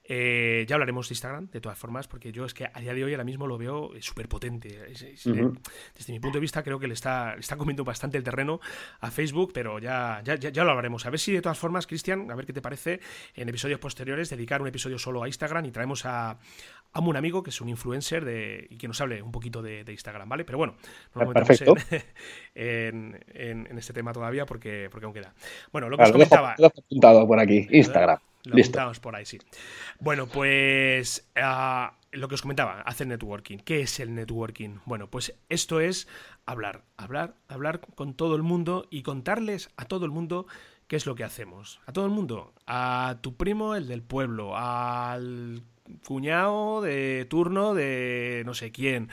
Eh, 0.06 0.66
ya 0.68 0.76
hablaremos 0.76 1.08
de 1.08 1.14
Instagram, 1.14 1.48
de 1.50 1.60
todas 1.60 1.78
formas, 1.78 2.08
porque 2.08 2.30
yo 2.30 2.44
es 2.44 2.52
que 2.52 2.66
a 2.72 2.80
día 2.80 2.92
de 2.92 3.04
hoy 3.04 3.12
ahora 3.12 3.24
mismo 3.24 3.46
lo 3.46 3.56
veo 3.56 3.90
súper 4.00 4.28
potente. 4.28 4.86
Desde 4.88 6.12
mi 6.12 6.20
punto 6.20 6.36
de 6.36 6.40
vista 6.40 6.62
creo 6.62 6.78
que 6.78 6.86
le 6.86 6.94
está, 6.94 7.34
está 7.34 7.56
comiendo 7.56 7.84
bastante 7.84 8.18
el 8.18 8.24
terreno 8.24 8.60
a 9.00 9.10
Facebook, 9.10 9.52
pero 9.54 9.78
ya, 9.78 10.20
ya, 10.22 10.36
ya 10.36 10.64
lo 10.64 10.70
hablaremos. 10.70 11.06
A 11.06 11.10
ver 11.10 11.18
si 11.18 11.32
de 11.32 11.40
todas 11.40 11.58
formas, 11.58 11.86
Cristian, 11.86 12.30
a 12.30 12.34
ver 12.34 12.44
qué 12.44 12.52
te 12.52 12.60
parece 12.60 13.00
en 13.34 13.48
episodios 13.48 13.80
posteriores 13.80 14.28
dedicar 14.28 14.60
un 14.60 14.68
episodio 14.68 14.98
solo 14.98 15.22
a 15.22 15.26
Instagram 15.26 15.64
y 15.64 15.70
traemos 15.70 16.04
a, 16.04 16.38
a 16.94 17.00
un 17.00 17.16
amigo 17.16 17.42
que 17.42 17.50
es 17.50 17.60
un 17.60 17.68
influencer 17.68 18.24
de, 18.24 18.66
y 18.70 18.78
que 18.78 18.86
nos 18.88 19.00
hable 19.00 19.20
un 19.20 19.32
poquito 19.32 19.60
de, 19.62 19.84
Instagram, 19.86 20.28
¿vale? 20.28 20.44
Pero 20.44 20.58
bueno, 20.58 20.76
no 21.14 21.24
nos 21.24 21.34
metemos 21.34 21.84
en, 22.54 23.20
en, 23.34 23.78
este 23.78 23.92
tema 23.92 24.12
todavía 24.12 24.46
porque, 24.46 24.88
porque 24.90 25.04
aún 25.04 25.12
queda. 25.12 25.34
Bueno, 25.72 25.88
lo 25.88 25.98
que 25.98 26.04
os 26.04 26.12
comentaba. 26.12 26.54
Lo, 26.56 26.66
he 26.66 26.68
apuntado 26.68 27.26
por 27.26 27.38
aquí, 27.38 27.66
Instagram. 27.70 28.18
Lo 28.44 28.56
Listo. 28.56 28.92
por 29.00 29.16
ahí, 29.16 29.24
sí. 29.24 29.38
Bueno, 30.00 30.26
pues 30.26 31.28
ah, 31.34 31.96
lo 32.12 32.28
que 32.28 32.34
os 32.34 32.42
comentaba, 32.42 32.82
hacer 32.82 33.06
networking. 33.06 33.58
¿Qué 33.58 33.80
es 33.80 33.98
el 34.00 34.14
networking? 34.14 34.80
Bueno, 34.84 35.08
pues 35.08 35.34
esto 35.48 35.80
es 35.80 36.06
hablar, 36.44 36.82
hablar, 36.96 37.34
hablar 37.48 37.80
con 37.80 38.14
todo 38.14 38.36
el 38.36 38.42
mundo 38.42 38.86
y 38.90 39.02
contarles 39.02 39.70
a 39.76 39.86
todo 39.86 40.04
el 40.04 40.10
mundo 40.10 40.46
¿qué 40.88 40.96
es 40.96 41.06
lo 41.06 41.14
que 41.14 41.24
hacemos? 41.24 41.80
A 41.86 41.92
todo 41.92 42.04
el 42.04 42.10
mundo, 42.10 42.52
a 42.66 43.16
tu 43.20 43.34
primo, 43.34 43.74
el 43.74 43.88
del 43.88 44.02
pueblo, 44.02 44.56
al 44.56 45.62
cuñado 46.06 46.80
de 46.82 47.26
turno 47.28 47.74
de 47.74 48.42
no 48.46 48.54
sé 48.54 48.72
quién, 48.72 49.10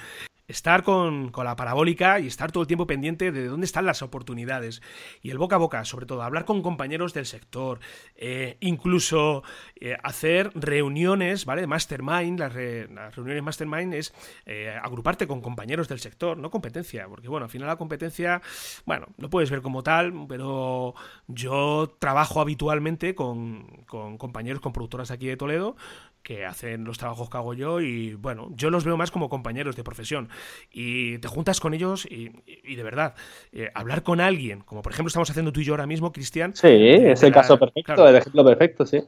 estar 0.51 0.83
con, 0.83 1.31
la 1.35 1.55
parabólica 1.55 2.19
y 2.19 2.27
estar 2.27 2.51
todo 2.51 2.61
el 2.61 2.67
tiempo 2.67 2.85
pendiente 2.85 3.31
de 3.31 3.47
dónde 3.47 3.65
están 3.65 3.85
las 3.85 4.01
oportunidades. 4.01 4.81
Y 5.21 5.31
el 5.31 5.37
boca 5.37 5.55
a 5.55 5.59
boca, 5.59 5.83
sobre 5.85 6.05
todo, 6.05 6.21
hablar 6.21 6.45
con 6.45 6.61
compañeros 6.61 7.13
del 7.13 7.25
sector, 7.25 7.79
eh, 8.15 8.57
incluso 8.59 9.43
eh, 9.79 9.97
hacer 10.03 10.51
reuniones, 10.53 11.45
¿vale? 11.45 11.65
Mastermind, 11.65 12.39
las, 12.39 12.53
reuniones 12.53 13.43
Mastermind 13.43 13.93
es 13.93 14.13
eh, 14.45 14.77
agruparte 14.81 15.25
con 15.25 15.41
compañeros 15.41 15.87
del 15.87 15.99
sector, 15.99 16.37
no 16.37 16.51
competencia, 16.51 17.07
porque 17.07 17.29
bueno, 17.29 17.45
al 17.45 17.49
final 17.49 17.67
la 17.67 17.77
competencia, 17.77 18.41
bueno, 18.85 19.07
lo 19.17 19.29
puedes 19.29 19.49
ver 19.49 19.61
como 19.61 19.83
tal, 19.83 20.13
pero 20.27 20.93
yo 21.27 21.95
trabajo 21.99 22.41
habitualmente 22.41 23.15
con, 23.15 23.65
con 23.87 24.17
compañeros, 24.17 24.61
con 24.61 24.73
productoras 24.73 25.11
aquí 25.11 25.27
de 25.27 25.37
Toledo, 25.37 25.75
que 26.23 26.45
hacen 26.45 26.83
los 26.83 26.97
trabajos 26.97 27.29
que 27.29 27.37
hago 27.37 27.53
yo 27.53 27.81
y 27.81 28.15
bueno, 28.15 28.49
yo 28.51 28.69
los 28.69 28.83
veo 28.83 28.97
más 28.97 29.11
como 29.11 29.29
compañeros 29.29 29.75
de 29.75 29.83
profesión 29.83 30.29
y 30.71 31.17
te 31.19 31.27
juntas 31.27 31.59
con 31.59 31.73
ellos 31.73 32.05
y, 32.05 32.75
de 32.75 32.83
verdad, 32.83 33.15
eh, 33.51 33.69
hablar 33.73 34.03
con 34.03 34.21
alguien, 34.21 34.61
como 34.61 34.81
por 34.81 34.91
ejemplo 34.91 35.07
estamos 35.07 35.29
haciendo 35.29 35.51
tú 35.51 35.61
y 35.61 35.65
yo 35.65 35.73
ahora 35.73 35.87
mismo, 35.87 36.11
Cristian. 36.11 36.55
Sí, 36.55 36.67
es 36.67 37.23
el 37.23 37.31
caso 37.31 37.57
perfecto, 37.57 38.07
el 38.07 38.15
ejemplo 38.15 38.43
perfecto, 38.43 38.85
sí 38.85 39.01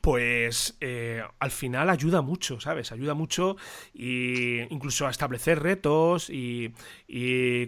pues 0.00 0.76
eh, 0.80 1.22
al 1.38 1.50
final 1.50 1.90
ayuda 1.90 2.22
mucho, 2.22 2.60
¿sabes? 2.60 2.92
Ayuda 2.92 3.14
mucho 3.14 3.56
y 3.92 4.60
incluso 4.72 5.06
a 5.06 5.10
establecer 5.10 5.62
retos 5.62 6.30
y, 6.30 6.72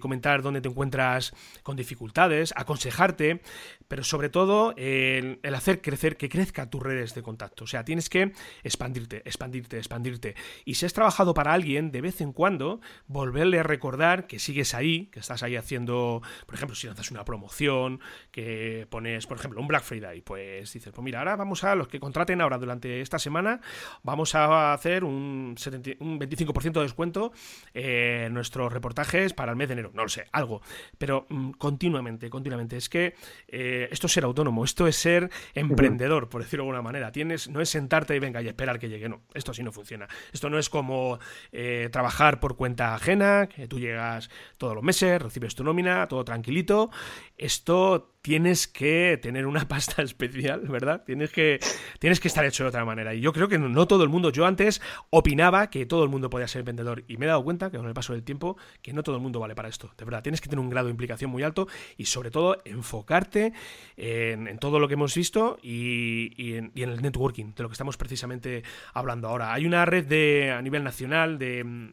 comentar 0.01 0.43
dónde 0.43 0.61
te 0.61 0.69
encuentras 0.69 1.35
con 1.63 1.77
dificultades, 1.77 2.53
aconsejarte, 2.57 3.43
pero 3.89 4.05
sobre 4.05 4.29
todo 4.29 4.75
el, 4.77 5.39
hacer 5.55 5.81
crecer, 5.81 6.17
que 6.17 6.29
crezca 6.29 6.71
tus 6.71 6.83
redes 6.83 7.15
de 7.15 7.23
contacto. 7.23 7.65
O 7.65 7.67
sea, 7.67 7.85
tienes 7.85 8.09
que 8.09 8.33
expandirte, 8.63 9.19
expandirte, 9.25 9.77
expandirte. 9.77 10.35
Y 10.65 10.75
si 10.75 10.87
has 10.87 10.93
trabajado 10.93 11.35
para 11.35 11.53
alguien, 11.53 11.91
de 11.93 12.01
vez 12.01 12.21
en 12.21 12.33
cuando, 12.33 12.81
volverle 13.07 13.59
a 13.59 13.63
recordar 13.63 14.27
que 14.27 14.39
sigues 14.39 14.75
ahí, 14.75 15.07
que 15.07 15.21
estás 15.21 15.43
ahí 15.43 15.57
haciendo, 15.57 16.23
por 16.47 16.55
ejemplo, 16.55 16.75
si 16.75 16.87
lanzas 16.87 17.11
una 17.11 17.25
promoción, 17.25 18.01
que 18.31 18.87
pones, 18.91 19.27
por 19.27 19.39
ejemplo, 19.39 19.61
un 19.61 19.69
Black 19.69 19.85
Friday, 19.85 20.23
pues 20.23 20.73
dices, 20.73 20.93
pues 20.93 21.05
mira, 21.05 21.19
ahora 21.19 21.37
vamos 21.37 21.65
a 21.65 21.75
los 21.75 21.89
que 21.89 22.01
contraten 22.13 22.43
ahora 22.43 22.59
durante 22.59 23.01
esta 23.01 23.19
semana, 23.19 23.63
vamos 24.03 24.35
a 24.35 24.75
hacer 24.75 25.03
un, 25.03 25.57
25% 25.57 26.73
de 26.73 26.83
descuento 26.83 27.33
en 27.73 28.35
nuestros 28.35 28.71
reportajes 28.71 29.33
para 29.33 29.53
el 29.53 29.57
mes 29.57 29.69
de 29.69 29.73
enero. 29.73 29.93
No 29.95 30.03
lo 30.03 30.11
sé, 30.11 30.27
algo. 30.31 30.61
Pero 30.99 31.25
mm, 31.31 31.53
continuamente, 31.53 32.29
continuamente. 32.29 32.77
Es 32.77 32.91
que 32.91 33.15
eh, 33.49 33.89
esto 33.91 34.09
es 34.09 34.13
ser 34.13 34.25
autónomo, 34.25 34.63
esto 34.63 34.87
es 34.87 34.97
ser 34.97 35.31
emprendedor, 35.55 36.29
por 36.29 36.43
decirlo 36.43 36.65
de 36.65 36.69
alguna 36.69 36.83
manera. 36.83 37.13
Tienes, 37.13 37.49
no 37.49 37.63
es 37.63 37.71
sentarte 37.71 38.15
y 38.15 38.19
venga 38.19 38.43
y 38.43 38.49
esperar 38.49 38.79
que 38.79 38.91
llegue. 38.91 39.09
No, 39.09 39.23
esto 39.33 39.53
así 39.53 39.63
no 39.63 39.73
funciona. 39.73 40.07
Esto 40.35 40.51
no 40.51 40.59
es 40.59 40.69
como 40.69 41.19
eh, 41.51 41.89
trabajar 41.91 42.41
por 42.41 42.57
cuenta 42.57 42.95
ajena, 42.95 43.47
que 43.47 43.69
tú 43.69 43.81
llegas 43.81 44.29
todos 44.59 44.75
los 44.75 44.85
meses, 44.85 45.23
recibes 45.23 45.55
tu 45.55 45.65
nómina, 45.65 46.07
todo 46.09 46.27
tranquilito. 46.27 46.91
Esto 47.39 48.13
tienes 48.23 48.69
que 48.69 49.19
tener 49.21 49.47
una 49.47 49.67
pasta 49.69 50.03
especial, 50.03 50.61
¿verdad? 50.61 51.03
Tienes 51.05 51.31
que, 51.31 51.61
tienes 52.03 52.19
que 52.19 52.27
estar 52.27 52.45
hecho 52.45 52.65
de 52.65 52.71
otra 52.71 52.85
manera. 52.85 53.15
Y 53.15 53.21
yo 53.21 53.33
creo 53.33 53.47
que 53.47 53.61
no, 53.61 53.87
todo 53.87 54.03
el 54.03 54.09
mundo, 54.09 54.31
yo 54.31 54.45
antes 54.45 54.83
opinaba 55.11 55.71
que 55.71 55.87
todo 55.87 56.03
el 56.03 56.11
mundo 56.11 56.29
podía 56.31 56.49
ser 56.49 56.65
vendedor 56.65 57.05
y 57.07 57.17
me 57.17 57.27
he 57.27 57.29
dado 57.29 57.45
cuenta 57.45 57.71
que 57.71 57.77
con 57.77 57.87
el 57.87 57.95
paso 57.95 58.13
del 58.13 58.25
tiempo 58.25 58.57
que 58.83 58.93
no 58.93 59.05
todo 59.05 59.15
el 59.15 59.23
mundo 59.23 59.39
vale 59.39 59.55
para 59.55 59.69
esto. 59.69 59.89
De 59.97 60.05
verdad, 60.05 60.21
tienes 60.21 60.41
que 60.41 60.49
tener 60.49 60.59
un 60.59 60.69
grado 60.69 60.89
de 60.89 60.91
implicación 60.91 61.31
muy 61.31 61.45
alto 61.45 61.69
y 61.97 62.07
sobre 62.07 62.33
todo 62.33 62.61
enfocarte 62.65 63.53
en, 63.97 64.59
todo 64.59 64.81
lo 64.81 64.89
que 64.89 64.95
hemos 64.95 65.15
visto 65.15 65.61
y, 65.63 66.55
en, 66.57 66.73
el 66.75 67.01
networking, 67.01 67.55
de 67.55 67.63
lo 67.63 67.69
que 67.69 67.75
estamos 67.75 67.97
precisamente 67.97 68.65
hablando 68.95 69.29
ahora. 69.29 69.53
Hay 69.53 69.65
una 69.65 69.85
red 69.85 70.05
de, 70.05 70.51
a 70.51 70.61
nivel 70.61 70.83
nacional 70.83 71.39
de 71.39 71.93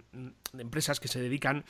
de 0.53 0.63
empresas 0.63 0.99
que 0.99 1.07
se 1.07 1.19
dedican 1.19 1.65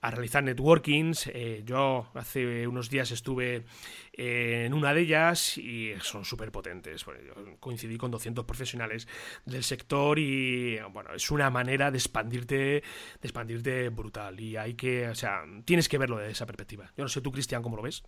a 0.00 0.10
realizar 0.10 0.42
networkings. 0.42 1.28
Eh, 1.32 1.62
yo 1.64 2.06
hace 2.14 2.66
unos 2.66 2.90
días 2.90 3.10
estuve 3.10 3.64
en 4.12 4.74
una 4.74 4.92
de 4.92 5.00
ellas 5.00 5.56
y 5.58 5.92
son 6.00 6.24
súper 6.24 6.52
potentes. 6.52 7.04
coincidí 7.60 7.96
con 7.96 8.10
200 8.10 8.44
profesionales 8.44 9.08
del 9.46 9.64
sector 9.64 10.18
y 10.18 10.78
bueno, 10.90 11.14
es 11.14 11.30
una 11.30 11.50
manera 11.50 11.90
de 11.90 11.98
expandirte, 11.98 12.56
de 12.56 12.82
expandirte 13.22 13.88
brutal. 13.88 14.38
Y 14.40 14.56
hay 14.56 14.74
que, 14.74 15.08
o 15.08 15.14
sea, 15.14 15.44
tienes 15.64 15.88
que 15.88 15.98
verlo 15.98 16.18
desde 16.18 16.32
esa 16.32 16.46
perspectiva. 16.46 16.92
Yo 16.96 17.04
no 17.04 17.08
sé 17.08 17.20
tú, 17.20 17.32
Cristian, 17.32 17.62
cómo 17.62 17.76
lo 17.76 17.82
ves. 17.82 18.02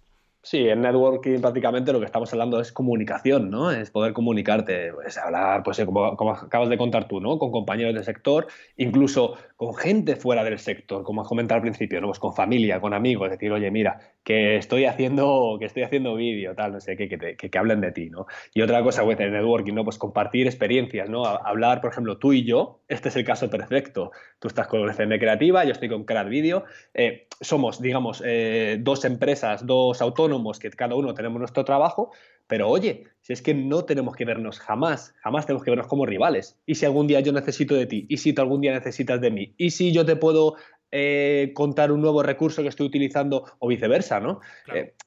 Sí, 0.44 0.68
en 0.68 0.82
networking 0.82 1.40
prácticamente 1.40 1.90
lo 1.90 2.00
que 2.00 2.04
estamos 2.04 2.30
hablando 2.34 2.60
es 2.60 2.70
comunicación, 2.70 3.48
¿no? 3.48 3.70
Es 3.70 3.90
poder 3.90 4.12
comunicarte, 4.12 4.92
pues 4.92 5.16
hablar, 5.16 5.62
pues 5.62 5.82
como, 5.86 6.18
como, 6.18 6.32
acabas 6.32 6.68
de 6.68 6.76
contar 6.76 7.08
tú, 7.08 7.18
¿no? 7.18 7.38
Con 7.38 7.50
compañeros 7.50 7.94
del 7.94 8.04
sector, 8.04 8.46
incluso 8.76 9.38
con 9.56 9.74
gente 9.74 10.16
fuera 10.16 10.44
del 10.44 10.58
sector, 10.58 11.02
como 11.02 11.22
has 11.22 11.28
comentado 11.28 11.56
al 11.56 11.62
principio, 11.62 11.98
¿no? 12.02 12.08
Pues 12.08 12.18
con 12.18 12.34
familia, 12.34 12.78
con 12.78 12.92
amigos, 12.92 13.30
decir, 13.30 13.50
oye, 13.52 13.70
mira, 13.70 14.00
que 14.22 14.56
estoy 14.56 14.84
haciendo, 14.84 15.56
que 15.58 15.64
estoy 15.64 15.82
haciendo 15.82 16.14
vídeo, 16.14 16.54
tal, 16.54 16.72
no 16.74 16.80
sé, 16.80 16.94
que, 16.94 17.08
que, 17.08 17.58
hablen 17.58 17.80
de 17.80 17.92
ti, 17.92 18.10
¿no? 18.10 18.26
Y 18.52 18.60
otra 18.60 18.82
cosa, 18.82 19.02
pues 19.02 19.18
en 19.20 19.32
networking, 19.32 19.72
¿no? 19.72 19.84
Pues 19.84 19.96
compartir 19.96 20.46
experiencias, 20.46 21.08
¿no? 21.08 21.24
Hablar, 21.24 21.80
por 21.80 21.90
ejemplo, 21.90 22.18
tú 22.18 22.34
y 22.34 22.44
yo, 22.44 22.80
este 22.88 23.08
es 23.08 23.16
el 23.16 23.24
caso 23.24 23.48
perfecto. 23.48 24.10
Tú 24.40 24.48
estás 24.48 24.66
con 24.66 24.90
FM 24.90 25.18
Creativa, 25.18 25.64
yo 25.64 25.72
estoy 25.72 25.88
con 25.88 26.04
Crat 26.04 26.28
Video. 26.28 26.64
Eh, 26.92 27.28
somos, 27.40 27.80
digamos, 27.80 28.22
eh, 28.26 28.76
dos 28.78 29.06
empresas, 29.06 29.64
dos 29.64 30.02
autónomos 30.02 30.33
que 30.58 30.70
cada 30.70 30.94
uno 30.94 31.14
tenemos 31.14 31.38
nuestro 31.38 31.64
trabajo, 31.64 32.10
pero 32.46 32.68
oye, 32.68 33.04
si 33.20 33.32
es 33.32 33.42
que 33.42 33.54
no 33.54 33.84
tenemos 33.84 34.16
que 34.16 34.24
vernos 34.24 34.58
jamás, 34.58 35.14
jamás 35.22 35.46
tenemos 35.46 35.64
que 35.64 35.70
vernos 35.70 35.86
como 35.86 36.06
rivales. 36.06 36.58
Y 36.66 36.74
si 36.74 36.86
algún 36.86 37.06
día 37.06 37.20
yo 37.20 37.32
necesito 37.32 37.74
de 37.74 37.86
ti, 37.86 38.06
y 38.08 38.16
si 38.16 38.32
tú 38.32 38.42
algún 38.42 38.60
día 38.60 38.72
necesitas 38.72 39.20
de 39.20 39.30
mí, 39.30 39.54
y 39.56 39.70
si 39.70 39.92
yo 39.92 40.04
te 40.04 40.16
puedo 40.16 40.56
eh, 40.96 41.50
contar 41.54 41.90
un 41.90 42.00
nuevo 42.00 42.22
recurso 42.22 42.62
que 42.62 42.68
estoy 42.68 42.86
utilizando 42.86 43.44
o 43.58 43.68
viceversa, 43.68 44.20
¿no? 44.20 44.40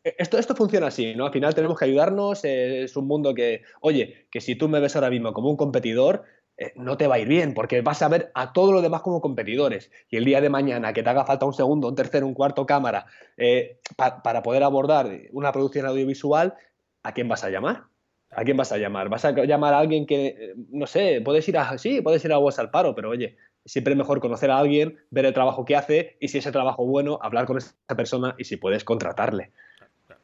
esto, 0.03 0.37
esto 0.37 0.53
funciona 0.53 0.87
así, 0.87 1.15
¿no? 1.15 1.25
Al 1.25 1.31
final 1.31 1.55
tenemos 1.55 1.79
que 1.79 1.85
ayudarnos, 1.85 2.43
es 2.43 2.95
un 2.97 3.07
mundo 3.07 3.33
que, 3.33 3.61
oye, 3.81 4.27
que 4.29 4.41
si 4.41 4.55
tú 4.55 4.67
me 4.67 4.81
ves 4.81 4.95
ahora 4.95 5.09
mismo 5.09 5.31
como 5.31 5.49
un 5.49 5.55
competidor, 5.55 6.23
eh, 6.57 6.73
no 6.75 6.97
te 6.97 7.07
va 7.07 7.15
a 7.15 7.19
ir 7.19 7.27
bien, 7.27 7.53
porque 7.53 7.81
vas 7.81 8.01
a 8.01 8.07
ver 8.07 8.31
a 8.33 8.53
todos 8.53 8.73
los 8.73 8.81
demás 8.81 9.01
como 9.01 9.21
competidores. 9.21 9.91
Y 10.09 10.17
el 10.17 10.25
día 10.25 10.41
de 10.41 10.49
mañana 10.49 10.93
que 10.93 11.03
te 11.03 11.09
haga 11.09 11.25
falta 11.25 11.45
un 11.45 11.53
segundo, 11.53 11.87
un 11.87 11.95
tercero, 11.95 12.25
un 12.27 12.33
cuarto 12.33 12.65
cámara 12.65 13.05
eh, 13.37 13.79
para 13.95 14.41
poder 14.41 14.63
abordar 14.63 15.07
una 15.31 15.51
producción 15.51 15.85
audiovisual, 15.85 16.55
¿a 17.03 17.13
quién 17.13 17.27
vas 17.27 17.43
a 17.43 17.49
llamar? 17.49 17.83
¿A 18.31 18.43
quién 18.43 18.57
vas 18.57 18.71
a 18.71 18.77
llamar? 18.77 19.09
¿Vas 19.09 19.23
a 19.25 19.31
llamar 19.31 19.73
a 19.73 19.79
alguien 19.79 20.05
que, 20.05 20.53
no 20.69 20.85
sé, 20.85 21.21
puedes 21.23 21.47
ir 21.47 21.57
a, 21.57 21.77
sí, 21.77 22.01
puedes 22.01 22.23
ir 22.25 22.33
a 22.33 22.37
vos 22.37 22.59
al 22.59 22.71
paro, 22.71 22.93
pero 22.93 23.09
oye, 23.09 23.37
siempre 23.65 23.93
es 23.93 23.97
mejor 23.97 24.19
conocer 24.19 24.51
a 24.51 24.57
alguien, 24.57 24.97
ver 25.11 25.25
el 25.25 25.33
trabajo 25.33 25.63
que 25.65 25.75
hace 25.75 26.17
y 26.19 26.27
si 26.29 26.39
ese 26.39 26.51
trabajo 26.51 26.85
bueno, 26.85 27.19
hablar 27.21 27.45
con 27.45 27.57
esa 27.57 27.75
persona 27.95 28.35
y 28.37 28.45
si 28.45 28.57
puedes 28.57 28.83
contratarle. 28.83 29.51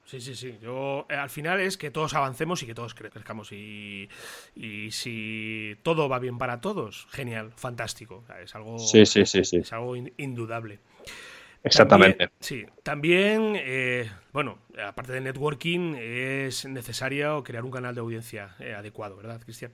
Sí, 0.05 0.19
sí, 0.19 0.35
sí. 0.35 0.57
Yo, 0.61 1.05
eh, 1.09 1.15
al 1.15 1.29
final 1.29 1.59
es 1.59 1.77
que 1.77 1.89
todos 1.89 2.13
avancemos 2.13 2.61
y 2.63 2.65
que 2.65 2.75
todos 2.75 2.93
crezcamos. 2.93 3.51
Y, 3.51 4.09
y 4.55 4.91
si 4.91 5.77
todo 5.81 6.09
va 6.09 6.19
bien 6.19 6.37
para 6.37 6.61
todos, 6.61 7.07
genial, 7.11 7.51
fantástico. 7.55 8.23
Es 8.43 8.53
algo, 8.55 8.77
sí, 8.79 9.05
sí, 9.05 9.25
sí, 9.25 9.43
sí. 9.43 9.57
Es 9.57 9.73
algo 9.73 9.95
indudable. 9.95 10.79
Exactamente. 11.63 12.29
sí, 12.41 12.65
también, 12.83 13.55
eh, 13.55 14.09
bueno, 14.33 14.57
aparte 14.85 15.13
de 15.13 15.21
networking, 15.21 15.95
es 15.95 16.65
necesario 16.65 17.41
crear 17.43 17.63
un 17.63 17.71
canal 17.71 17.95
de 17.95 18.01
audiencia 18.01 18.55
eh, 18.59 18.73
adecuado, 18.73 19.15
¿verdad, 19.15 19.39
Cristian? 19.41 19.71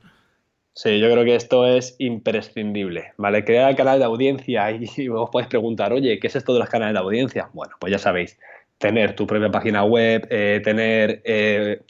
Sí, 0.73 0.99
yo 0.99 1.11
creo 1.11 1.25
que 1.25 1.35
esto 1.35 1.65
es 1.65 1.95
imprescindible, 1.97 3.13
¿vale? 3.17 3.43
Crear 3.43 3.71
el 3.71 3.75
canal 3.75 3.97
de 3.97 4.05
audiencia 4.05 4.71
y 4.71 5.07
vos 5.09 5.29
podéis 5.31 5.49
preguntar, 5.49 5.91
oye, 5.91 6.19
¿qué 6.19 6.27
es 6.27 6.35
esto 6.35 6.53
de 6.53 6.59
los 6.59 6.69
canales 6.69 6.93
de 6.93 6.99
audiencia? 6.99 7.49
Bueno, 7.53 7.75
pues 7.79 7.91
ya 7.91 7.97
sabéis, 7.97 8.37
tener 8.79 9.15
tu 9.15 9.27
propia 9.27 9.51
página 9.51 9.83
web, 9.83 10.25
eh, 10.31 10.61
tener 10.63 11.21
eh, 11.25 11.81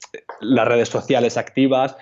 las 0.42 0.68
redes 0.68 0.90
sociales 0.90 1.38
activas. 1.38 1.96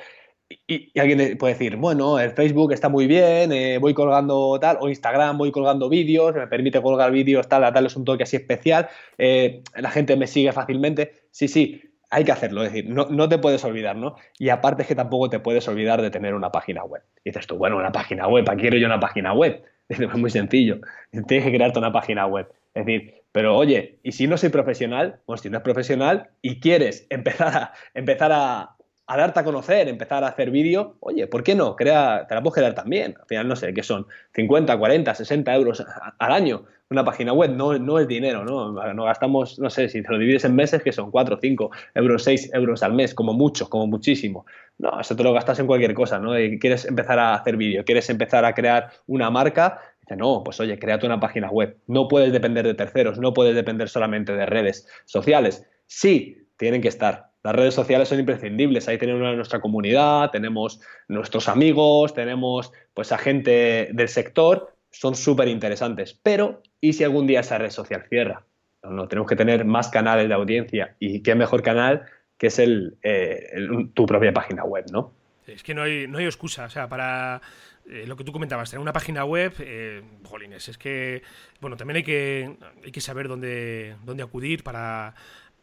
Y, 0.66 0.98
alguien 0.98 1.38
puede 1.38 1.54
decir, 1.54 1.76
bueno, 1.76 2.20
el 2.20 2.32
Facebook 2.32 2.72
está 2.72 2.88
muy 2.88 3.06
bien, 3.06 3.52
eh, 3.52 3.80
voy 3.80 3.94
colgando 3.94 4.58
tal, 4.60 4.78
o 4.80 4.88
Instagram 4.88 5.38
voy 5.38 5.52
colgando 5.52 5.90
vídeos, 5.90 6.34
me 6.34 6.48
permite 6.48 6.82
colgar 6.82 7.12
vídeos, 7.12 7.50
tal, 7.50 7.72
tal, 7.74 7.86
es 7.86 7.98
un 7.98 8.06
toque 8.06 8.24
así 8.24 8.38
especial, 8.38 8.88
la 9.18 9.92
gente 9.92 10.16
me 10.16 10.26
sigue 10.26 10.54
fácilmente. 10.54 11.12
Sí, 11.32 11.50
sí, 11.50 11.82
hay 12.10 12.24
que 12.24 12.32
hacerlo, 12.32 12.64
es 12.64 12.72
decir, 12.72 12.90
no, 12.90 13.08
no, 13.10 13.28
te 13.28 13.38
puedes 13.40 13.64
olvidar, 13.66 13.98
¿no? 13.98 14.16
Y 14.40 14.48
aparte 14.48 14.84
es 14.84 14.88
que 14.88 14.96
tampoco 14.96 15.30
te 15.30 15.40
puedes 15.40 15.68
olvidar 15.68 16.02
de 16.02 16.10
tener 16.10 16.34
una 16.34 16.50
página 16.50 16.86
web. 16.86 17.02
Y 17.26 17.32
dices 17.32 17.46
tú, 17.46 17.58
bueno, 17.58 17.76
una 17.76 17.92
página 17.92 18.28
web, 18.28 18.46
¿para 18.46 18.58
quiero 18.58 18.78
yo 18.78 18.88
una 18.88 19.00
página 19.00 19.34
web? 19.34 19.64
Es 19.90 20.00
muy 20.16 20.30
sencillo, 20.30 20.80
tienes 21.12 21.46
que 21.46 21.52
crearte 21.54 21.80
una 21.80 21.94
página 21.94 22.26
web. 22.26 22.50
Es 22.74 22.86
decir, 22.86 23.17
pero 23.32 23.56
oye, 23.56 24.00
¿y 24.04 24.14
si 24.14 24.28
no 24.28 24.38
soy 24.38 24.50
profesional? 24.50 25.20
Pues 25.26 25.42
si 25.42 25.50
no 25.50 25.58
es 25.58 25.64
profesional 25.64 26.30
y 26.42 26.60
quieres 26.60 27.06
empezar 27.10 27.56
a, 27.56 27.74
empezar 27.94 28.32
a, 28.34 28.76
darte 29.08 29.40
a 29.40 29.44
conocer, 29.44 29.88
empezar 29.88 30.24
a 30.24 30.28
hacer 30.28 30.52
vídeo, 30.52 30.98
oye, 31.02 31.28
¿por 31.28 31.44
qué 31.44 31.56
no? 31.56 31.76
Crea, 31.76 32.26
te 32.28 32.36
la 32.36 32.42
puedes 32.42 32.56
crear 32.56 32.74
también. 32.74 33.16
Al 33.20 33.28
final, 33.28 33.48
no 33.48 33.56
sé, 33.56 33.74
¿qué 33.74 33.84
son? 33.84 34.08
50, 34.34 34.78
40, 34.78 35.14
60 35.14 35.56
euros 35.56 35.86
al 36.20 36.32
año. 36.32 36.66
Una 36.90 37.04
página 37.04 37.34
web 37.34 37.52
no, 37.52 37.78
no 37.78 38.00
es 38.00 38.08
dinero, 38.08 38.46
¿no? 38.46 38.72
No 38.94 39.04
gastamos, 39.04 39.60
no 39.60 39.70
sé, 39.70 39.90
si 39.90 40.02
te 40.02 40.10
lo 40.10 40.18
divides 40.18 40.46
en 40.46 40.56
meses, 40.56 40.82
que 40.82 40.94
son 40.94 41.12
4, 41.12 41.38
5 41.42 41.72
euros, 41.96 42.24
6 42.24 42.52
euros 42.54 42.82
al 42.82 42.94
mes, 42.94 43.14
como 43.14 43.34
mucho, 43.34 43.70
como 43.70 43.88
muchísimo. 43.88 44.46
No, 44.78 45.00
eso 45.00 45.16
te 45.16 45.24
lo 45.24 45.34
gastas 45.34 45.60
en 45.60 45.68
cualquier 45.68 45.94
cosa, 45.94 46.18
¿no? 46.18 46.40
Y 46.40 46.58
quieres 46.60 46.86
empezar 46.86 47.20
a 47.20 47.36
hacer 47.36 47.58
vídeo, 47.58 47.84
quieres 47.84 48.10
empezar 48.10 48.46
a 48.46 48.54
crear 48.54 48.90
una 49.06 49.30
marca, 49.30 49.82
no, 50.16 50.44
pues 50.44 50.60
oye, 50.60 50.80
créate 50.80 51.06
una 51.06 51.20
página 51.20 51.50
web. 51.50 51.78
No 51.88 52.08
puedes 52.08 52.32
depender 52.32 52.66
de 52.66 52.74
terceros, 52.74 53.20
no 53.20 53.34
puedes 53.34 53.56
depender 53.56 53.90
solamente 53.90 54.34
de 54.34 54.46
redes 54.46 54.88
sociales. 55.06 55.68
Sí, 55.86 56.48
tienen 56.58 56.82
que 56.82 56.88
estar. 56.88 57.32
Las 57.44 57.56
redes 57.56 57.74
sociales 57.74 58.10
son 58.10 58.20
imprescindibles. 58.20 58.88
Ahí 58.88 58.98
tenemos 58.98 59.22
nuestra 59.36 59.62
comunidad, 59.62 60.32
tenemos 60.32 60.82
nuestros 61.08 61.48
amigos, 61.48 62.14
tenemos 62.14 62.72
pues 62.94 63.12
a 63.12 63.18
gente 63.18 63.90
del 63.94 64.10
sector. 64.10 64.74
Son 64.92 65.16
súper 65.16 65.48
interesantes. 65.48 66.20
Pero, 66.24 66.62
¿y 66.82 66.94
si 66.94 67.04
algún 67.04 67.28
día 67.28 67.42
esa 67.42 67.58
red 67.58 67.70
social 67.70 68.06
cierra? 68.10 68.46
No, 68.84 69.08
tenemos 69.08 69.30
que 69.30 69.36
tener 69.36 69.66
más 69.66 69.90
canales 69.90 70.28
de 70.28 70.34
audiencia. 70.34 70.96
¿Y 71.00 71.22
qué 71.22 71.36
mejor 71.36 71.62
canal 71.62 72.06
que 72.38 72.48
es 72.48 72.60
el, 72.60 72.98
eh, 73.02 73.68
tu 73.94 74.06
propia 74.06 74.34
página 74.34 74.64
web, 74.64 74.86
¿no? 74.92 75.14
Es 75.48 75.64
que 75.64 75.74
no 75.74 75.84
hay, 75.84 76.08
no 76.08 76.18
hay 76.18 76.26
excusa. 76.26 76.66
O 76.66 76.70
sea, 76.70 76.88
para 76.88 77.42
eh, 77.90 78.06
lo 78.06 78.16
que 78.18 78.24
tú 78.24 78.32
comentabas, 78.32 78.70
tener 78.70 78.82
una 78.82 78.94
página 78.94 79.24
web, 79.24 79.54
eh, 79.60 80.04
jolines, 80.26 80.68
es 80.68 80.78
que, 80.78 81.24
bueno, 81.62 81.78
también 81.78 81.98
hay 81.98 82.04
que, 82.04 82.58
hay 82.84 82.92
que 82.92 83.02
saber 83.02 83.28
dónde, 83.28 83.96
dónde 84.04 84.24
acudir 84.24 84.64
para 84.64 85.16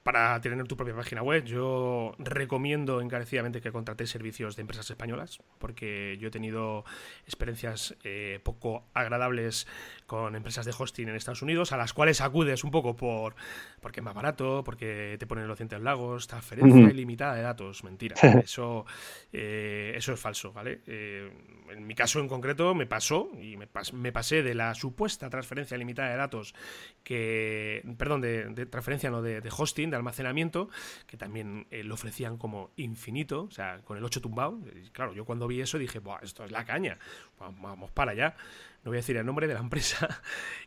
para 0.05 0.39
tener 0.43 0.69
tu 0.69 0.77
propia 0.77 0.95
página 0.95 1.23
web, 1.23 1.45
yo 1.45 2.15
recomiendo 2.19 3.01
encarecidamente 3.01 3.63
que 3.63 3.73
contratéis 3.73 4.11
servicios 4.11 4.55
de 4.55 4.61
empresas 4.61 4.89
españolas, 4.91 5.43
porque 5.59 6.19
yo 6.21 6.29
he 6.29 6.31
tenido 6.31 6.85
experiencias 7.25 7.97
eh, 8.05 8.39
poco 8.45 8.85
agradables 8.93 9.67
con 10.07 10.37
empresas 10.37 10.67
de 10.67 10.73
hosting 10.77 11.09
en 11.09 11.17
Estados 11.17 11.43
Unidos, 11.43 11.73
a 11.73 11.77
las 11.77 11.93
cuales 11.93 12.21
acudes 12.21 12.65
un 12.65 12.71
poco 12.71 12.97
por 12.97 13.35
porque 13.81 14.01
es 14.01 14.05
más 14.05 14.15
barato, 14.15 14.63
porque 14.65 15.17
te 15.19 15.27
ponen 15.27 15.47
los 15.47 15.59
dientes 15.59 15.81
lagos, 15.81 16.27
transferencia 16.27 16.91
ilimitada 16.91 17.35
de 17.35 17.43
datos. 17.43 17.85
Mentira, 17.85 18.17
eso, 18.45 18.87
eh, 19.33 19.93
eso 19.97 20.13
es 20.13 20.21
falso, 20.21 20.53
¿vale? 20.53 20.81
Eh, 20.87 21.31
en 21.71 21.87
mi 21.87 21.95
caso 21.95 22.21
en 22.21 22.29
concreto 22.29 22.75
me 22.75 22.87
pasó 22.87 23.31
y 23.41 23.57
me, 23.57 23.69
me, 23.93 24.13
pasé 24.13 24.43
de 24.43 24.55
la 24.55 24.75
supuesta 24.75 25.31
transferencia 25.31 25.77
ilimitada 25.77 26.11
de 26.11 26.17
datos 26.17 26.55
que, 27.03 27.83
perdón, 27.97 28.21
de, 28.21 28.67
transferencia 28.67 29.11
no 29.11 29.23
de 29.23 29.43
hosting 29.57 29.91
de 29.91 29.97
almacenamiento, 29.97 30.69
que 31.07 31.17
también 31.17 31.67
eh, 31.71 31.85
lo 31.85 31.95
ofrecían 31.95 32.37
como 32.37 32.71
infinito, 32.77 33.45
o 33.45 33.51
sea, 33.51 33.81
con 33.85 33.97
el 33.97 34.05
8 34.05 34.21
tumbado. 34.21 34.59
Y 34.75 34.91
claro, 34.91 35.15
yo 35.15 35.25
cuando 35.25 35.47
vi 35.47 35.61
eso 35.61 35.79
dije, 35.79 35.99
Buah, 35.99 36.21
esto 36.23 36.45
es 36.45 36.51
la 36.51 36.65
caña, 36.65 36.99
vamos 37.39 37.91
para 37.91 38.13
allá. 38.13 38.37
No 38.85 38.91
voy 38.91 38.99
a 38.99 39.01
decir 39.01 39.17
el 39.17 39.25
nombre 39.25 39.49
de 39.49 39.55
la 39.55 39.61
empresa. 39.61 40.23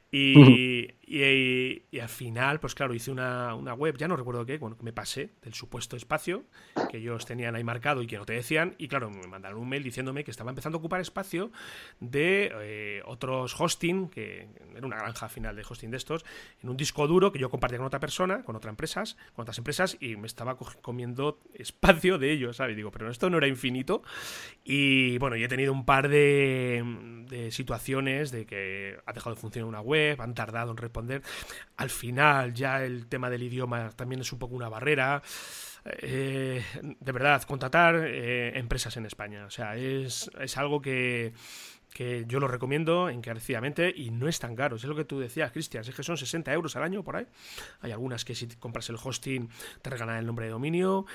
Y, 0.09 0.93
y, 1.09 1.99
al 1.99 2.09
final, 2.09 2.59
pues 2.59 2.75
claro, 2.75 2.93
hice 2.93 3.11
una, 3.11 3.53
web, 3.53 3.97
ya 3.97 4.07
no 4.07 4.15
recuerdo 4.15 4.45
qué, 4.45 4.57
bueno, 4.57 4.77
me 4.81 4.93
pasé 4.93 5.31
del 5.41 5.53
supuesto 5.53 5.97
espacio 5.97 6.45
que 6.89 6.97
ellos 6.97 7.25
tenían 7.25 7.55
ahí 7.55 7.63
marcado 7.63 8.01
y 8.01 8.07
que 8.07 8.17
no 8.17 8.25
te 8.25 8.33
decían, 8.33 8.75
y 8.77 8.87
claro, 8.87 9.09
me 9.09 9.27
mandaron 9.27 9.59
un 9.59 9.67
mail 9.67 9.83
diciéndome 9.83 10.23
que 10.23 10.31
estaba 10.31 10.49
empezando 10.49 10.77
a 10.77 10.79
ocupar 10.79 11.01
espacio 11.01 11.51
de 11.99 12.51
eh, 12.61 13.01
otros 13.05 13.59
hosting, 13.59 14.07
que 14.09 14.47
era 14.75 14.85
una 14.85 14.97
granja 14.97 15.27
final 15.27 15.55
de 15.55 15.65
hosting 15.67 15.91
de 15.91 15.97
estos, 15.97 16.25
en 16.61 16.69
un 16.69 16.77
disco 16.77 17.07
duro 17.07 17.31
que 17.31 17.39
yo 17.39 17.49
compartía 17.49 17.77
con 17.77 17.87
otra 17.87 17.99
persona, 17.99 18.43
con 18.43 18.55
otras 18.55 18.71
empresas, 18.71 19.17
con 19.33 19.43
otras 19.43 19.57
empresas, 19.57 19.97
y 19.99 20.15
me 20.15 20.27
estaba 20.27 20.57
comiendo 20.57 21.39
espacio 21.53 22.17
de 22.17 22.31
ellos, 22.31 22.57
¿sabes? 22.57 22.75
Digo, 22.75 22.91
pero 22.91 23.09
esto 23.09 23.29
no 23.29 23.37
era 23.37 23.47
infinito. 23.47 24.03
Y 24.63 25.17
bueno, 25.17 25.35
y 25.35 25.43
he 25.43 25.47
tenido 25.47 25.73
un 25.73 25.85
par 25.85 26.07
de, 26.07 26.83
de 27.29 27.51
situaciones 27.51 28.31
de 28.31 28.45
que 28.45 28.97
ha 29.05 29.13
dejado 29.13 29.35
de 29.35 29.41
funcionar 29.41 29.67
una 29.67 29.81
web, 29.81 29.96
han 30.17 30.33
tardado 30.33 30.71
en 30.71 30.77
responder. 30.77 31.21
Al 31.77 31.89
final 31.89 32.53
ya 32.53 32.83
el 32.83 33.07
tema 33.07 33.29
del 33.29 33.43
idioma 33.43 33.91
también 33.91 34.21
es 34.21 34.31
un 34.31 34.39
poco 34.39 34.55
una 34.55 34.69
barrera. 34.69 35.21
Eh, 35.85 36.63
de 36.99 37.11
verdad, 37.11 37.43
contratar 37.43 37.95
eh, 37.95 38.57
empresas 38.57 38.97
en 38.97 39.05
España. 39.05 39.45
O 39.45 39.49
sea, 39.49 39.75
es, 39.75 40.29
algo 40.57 40.81
que, 40.81 41.33
que 41.93 42.25
yo 42.27 42.39
lo 42.39 42.47
recomiendo 42.47 43.09
encarecidamente 43.09 43.93
y 43.95 44.11
no 44.11 44.27
es 44.27 44.39
tan 44.39 44.55
caro. 44.55 44.75
Es 44.75 44.83
lo 44.83 44.95
que 44.95 45.05
tú 45.05 45.19
decías, 45.19 45.51
Cristian, 45.51 45.83
es 45.87 45.95
que 45.95 46.03
son 46.03 46.17
60 46.17 46.51
euros 46.53 46.75
al 46.75 46.83
año 46.83 47.03
por 47.03 47.15
ahí. 47.15 47.27
Hay 47.81 47.91
algunas 47.91 48.25
que 48.25 48.35
si 48.35 48.47
compras 48.47 48.89
el 48.89 48.97
hosting 49.01 49.49
te 49.81 49.89
regalan 49.89 50.17
el 50.17 50.25
nombre 50.25 50.45
de 50.45 50.51
dominio 50.51 51.05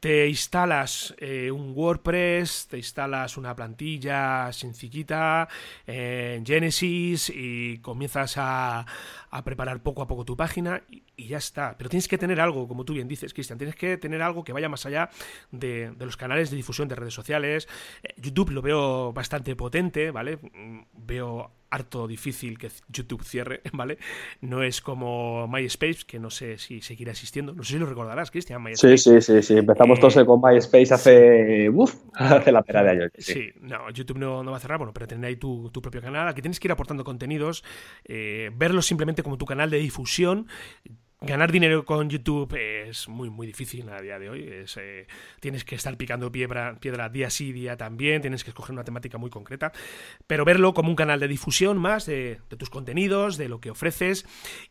te 0.00 0.28
instalas 0.28 1.14
eh, 1.18 1.50
un 1.50 1.72
WordPress, 1.74 2.68
te 2.68 2.76
instalas 2.76 3.36
una 3.36 3.54
plantilla 3.56 4.52
sencillita 4.52 5.48
en 5.86 6.46
Genesis 6.46 7.32
y 7.34 7.78
comienzas 7.78 8.34
a, 8.36 8.86
preparar 9.44 9.82
poco 9.82 10.02
a 10.02 10.06
poco 10.06 10.24
tu 10.24 10.36
página 10.36 10.82
y, 10.88 11.26
ya 11.26 11.38
está. 11.38 11.76
Pero 11.76 11.90
tienes 11.90 12.06
que 12.06 12.16
tener 12.16 12.40
algo, 12.40 12.68
como 12.68 12.84
tú 12.84 12.94
bien 12.94 13.08
dices, 13.08 13.34
Cristian, 13.34 13.58
tienes 13.58 13.74
que 13.74 13.96
tener 13.96 14.22
algo 14.22 14.44
que 14.44 14.52
vaya 14.52 14.68
más 14.68 14.86
allá 14.86 15.10
de, 15.50 15.92
los 15.98 16.16
canales 16.16 16.50
de 16.50 16.56
difusión 16.56 16.86
de 16.88 16.94
redes 16.94 17.14
sociales. 17.14 17.68
Eh, 18.02 18.14
YouTube 18.18 18.50
lo 18.50 18.62
veo 18.62 19.12
bastante 19.12 19.56
potente, 19.56 20.12
¿vale? 20.12 20.36
Mm, 20.36 20.82
veo 20.92 21.57
harto 21.70 22.06
difícil 22.06 22.58
que 22.58 22.70
YouTube 22.88 23.24
cierre, 23.24 23.60
¿vale? 23.72 23.98
No 24.40 24.62
es 24.62 24.80
como 24.80 25.46
MySpace, 25.48 26.00
que 26.06 26.18
no 26.18 26.30
sé 26.30 26.58
si 26.58 26.80
seguirá 26.80 27.12
existiendo. 27.12 27.54
No 27.54 27.62
sé 27.62 27.74
si 27.74 27.78
lo 27.78 27.86
recordarás, 27.86 28.30
Cristian. 28.30 28.64
Sí, 28.74 28.98
sí, 28.98 29.20
sí, 29.20 29.42
sí. 29.42 29.56
Empezamos 29.58 30.00
todos 30.00 30.16
eh, 30.16 30.24
con 30.24 30.40
MySpace 30.40 30.94
hace. 30.94 31.70
Uf, 31.70 31.94
hace 32.14 32.52
la 32.52 32.62
pera 32.62 32.82
de 32.82 32.90
años. 32.90 33.10
Sí. 33.18 33.50
no, 33.60 33.90
YouTube 33.90 34.18
no, 34.18 34.44
va 34.44 34.56
a 34.56 34.60
cerrar, 34.60 34.78
bueno, 34.78 34.92
pero 34.92 35.06
tener 35.06 35.26
ahí 35.26 35.36
tu, 35.36 35.70
propio 35.72 36.00
canal. 36.00 36.28
Aquí 36.28 36.42
tienes 36.42 36.60
que 36.60 36.68
ir 36.68 36.72
aportando 36.72 37.04
contenidos, 37.04 37.64
eh, 38.04 38.50
verlo 38.54 38.82
simplemente 38.82 39.22
como 39.22 39.38
tu 39.38 39.46
canal 39.46 39.70
de 39.70 39.78
difusión 39.78 40.46
Ganar 41.20 41.50
dinero 41.50 41.84
con 41.84 42.08
YouTube 42.08 42.54
es 42.54 43.08
muy, 43.08 43.28
muy 43.28 43.48
difícil 43.48 43.88
a 43.88 44.00
día 44.00 44.20
de 44.20 44.30
hoy. 44.30 44.46
Eh, 44.48 45.06
tienes 45.40 45.64
que 45.64 45.74
estar 45.74 45.96
picando 45.96 46.30
piedra, 46.30 46.78
piedra 46.78 47.08
día 47.08 47.28
sí, 47.28 47.50
día 47.50 47.76
también. 47.76 48.20
Tienes 48.22 48.44
que 48.44 48.50
escoger 48.50 48.72
una 48.72 48.84
temática 48.84 49.18
muy 49.18 49.28
concreta. 49.28 49.72
Pero 50.28 50.44
verlo 50.44 50.74
como 50.74 50.90
un 50.90 50.94
canal 50.94 51.18
de 51.18 51.26
difusión 51.26 51.76
más 51.76 52.06
de, 52.06 52.40
tus 52.56 52.70
contenidos, 52.70 53.36
de 53.36 53.48
lo 53.48 53.60
que 53.60 53.70
ofreces. 53.70 54.26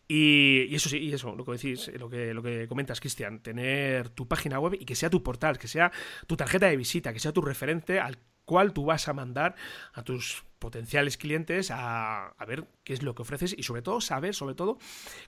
Y, 0.08 0.74
eso 0.74 0.88
sí, 0.88 1.00
y 1.00 1.14
eso, 1.14 1.36
lo 1.36 1.44
que 1.44 1.52
decís, 1.52 1.92
lo 2.00 2.10
que, 2.10 2.34
lo 2.34 2.42
que 2.42 2.70
comentas, 2.70 3.02
Cristian. 3.02 3.42
Tener 3.42 4.08
tu 4.10 4.26
página 4.30 4.58
web 4.58 4.78
y 4.80 4.86
que 4.86 4.96
sea 4.96 5.10
tu 5.10 5.22
portal, 5.24 5.58
que 5.58 5.68
sea 5.68 5.92
tu 6.28 6.38
tarjeta 6.38 6.68
de 6.68 6.78
visita, 6.78 7.12
que 7.12 7.20
sea 7.20 7.34
tu 7.34 7.42
referente 7.42 8.00
al 8.00 8.20
cual 8.46 8.72
tú 8.72 8.86
vas 8.86 9.10
a 9.10 9.14
mandar 9.14 9.56
a 9.94 10.02
tus 10.04 10.47
potenciales 10.60 11.18
clientes 11.18 11.72
a, 11.72 12.34
ver 12.48 12.66
qué 12.84 12.94
es 12.94 13.04
lo 13.04 13.16
que 13.16 13.24
ofreces 13.24 13.54
y 13.58 13.64
sobre 13.64 13.82
todo 13.82 14.00
saber, 14.00 14.34
sobre 14.34 14.56
todo, 14.56 14.78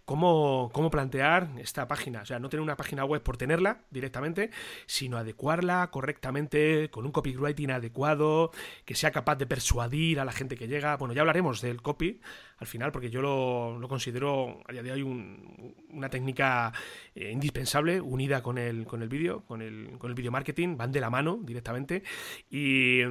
cómo, 0.05 0.69
cómo 0.73 0.89
plantear 0.89 1.49
esta 1.57 1.87
página. 1.87 2.21
O 2.21 2.25
sea, 2.25 2.39
no 2.39 2.49
tener 2.49 2.61
una 2.61 2.77
página 2.77 3.03
web 3.03 3.21
por 3.21 3.35
tenerla 3.35 3.81
directamente, 3.89 4.51
sino 4.85 5.17
adecuarla 5.17 5.89
correctamente, 5.91 6.89
con 6.89 7.05
un 7.05 7.11
copywriting 7.11 7.71
adecuado, 7.71 8.51
que 8.85 8.95
sea 8.95 9.11
capaz 9.11 9.35
de 9.35 9.47
persuadir 9.47 10.19
a 10.19 10.25
la 10.25 10.31
gente 10.31 10.55
que 10.55 10.67
llega. 10.67 10.95
Bueno, 10.97 11.13
ya 11.13 11.21
hablaremos 11.21 11.61
del 11.61 11.81
copy 11.81 12.21
al 12.57 12.67
final, 12.67 12.91
porque 12.91 13.09
yo 13.09 13.21
lo, 13.21 13.87
considero 13.87 14.61
a 14.67 14.71
día 14.71 14.83
de 14.83 14.91
hoy 14.91 15.01
una 15.01 16.09
técnica 16.09 16.73
eh, 17.15 17.31
indispensable, 17.31 18.01
unida 18.01 18.43
con 18.43 18.57
el, 18.57 18.85
con 18.85 19.01
el 19.01 19.09
vídeo, 19.09 19.45
con 19.45 19.61
el, 19.61 19.97
con 19.97 20.09
el 20.09 20.15
video 20.15 20.31
marketing, 20.31 20.77
van 20.77 20.91
de 20.91 20.99
la 21.01 21.09
mano 21.09 21.39
directamente. 21.41 22.03
Y, 22.49 23.01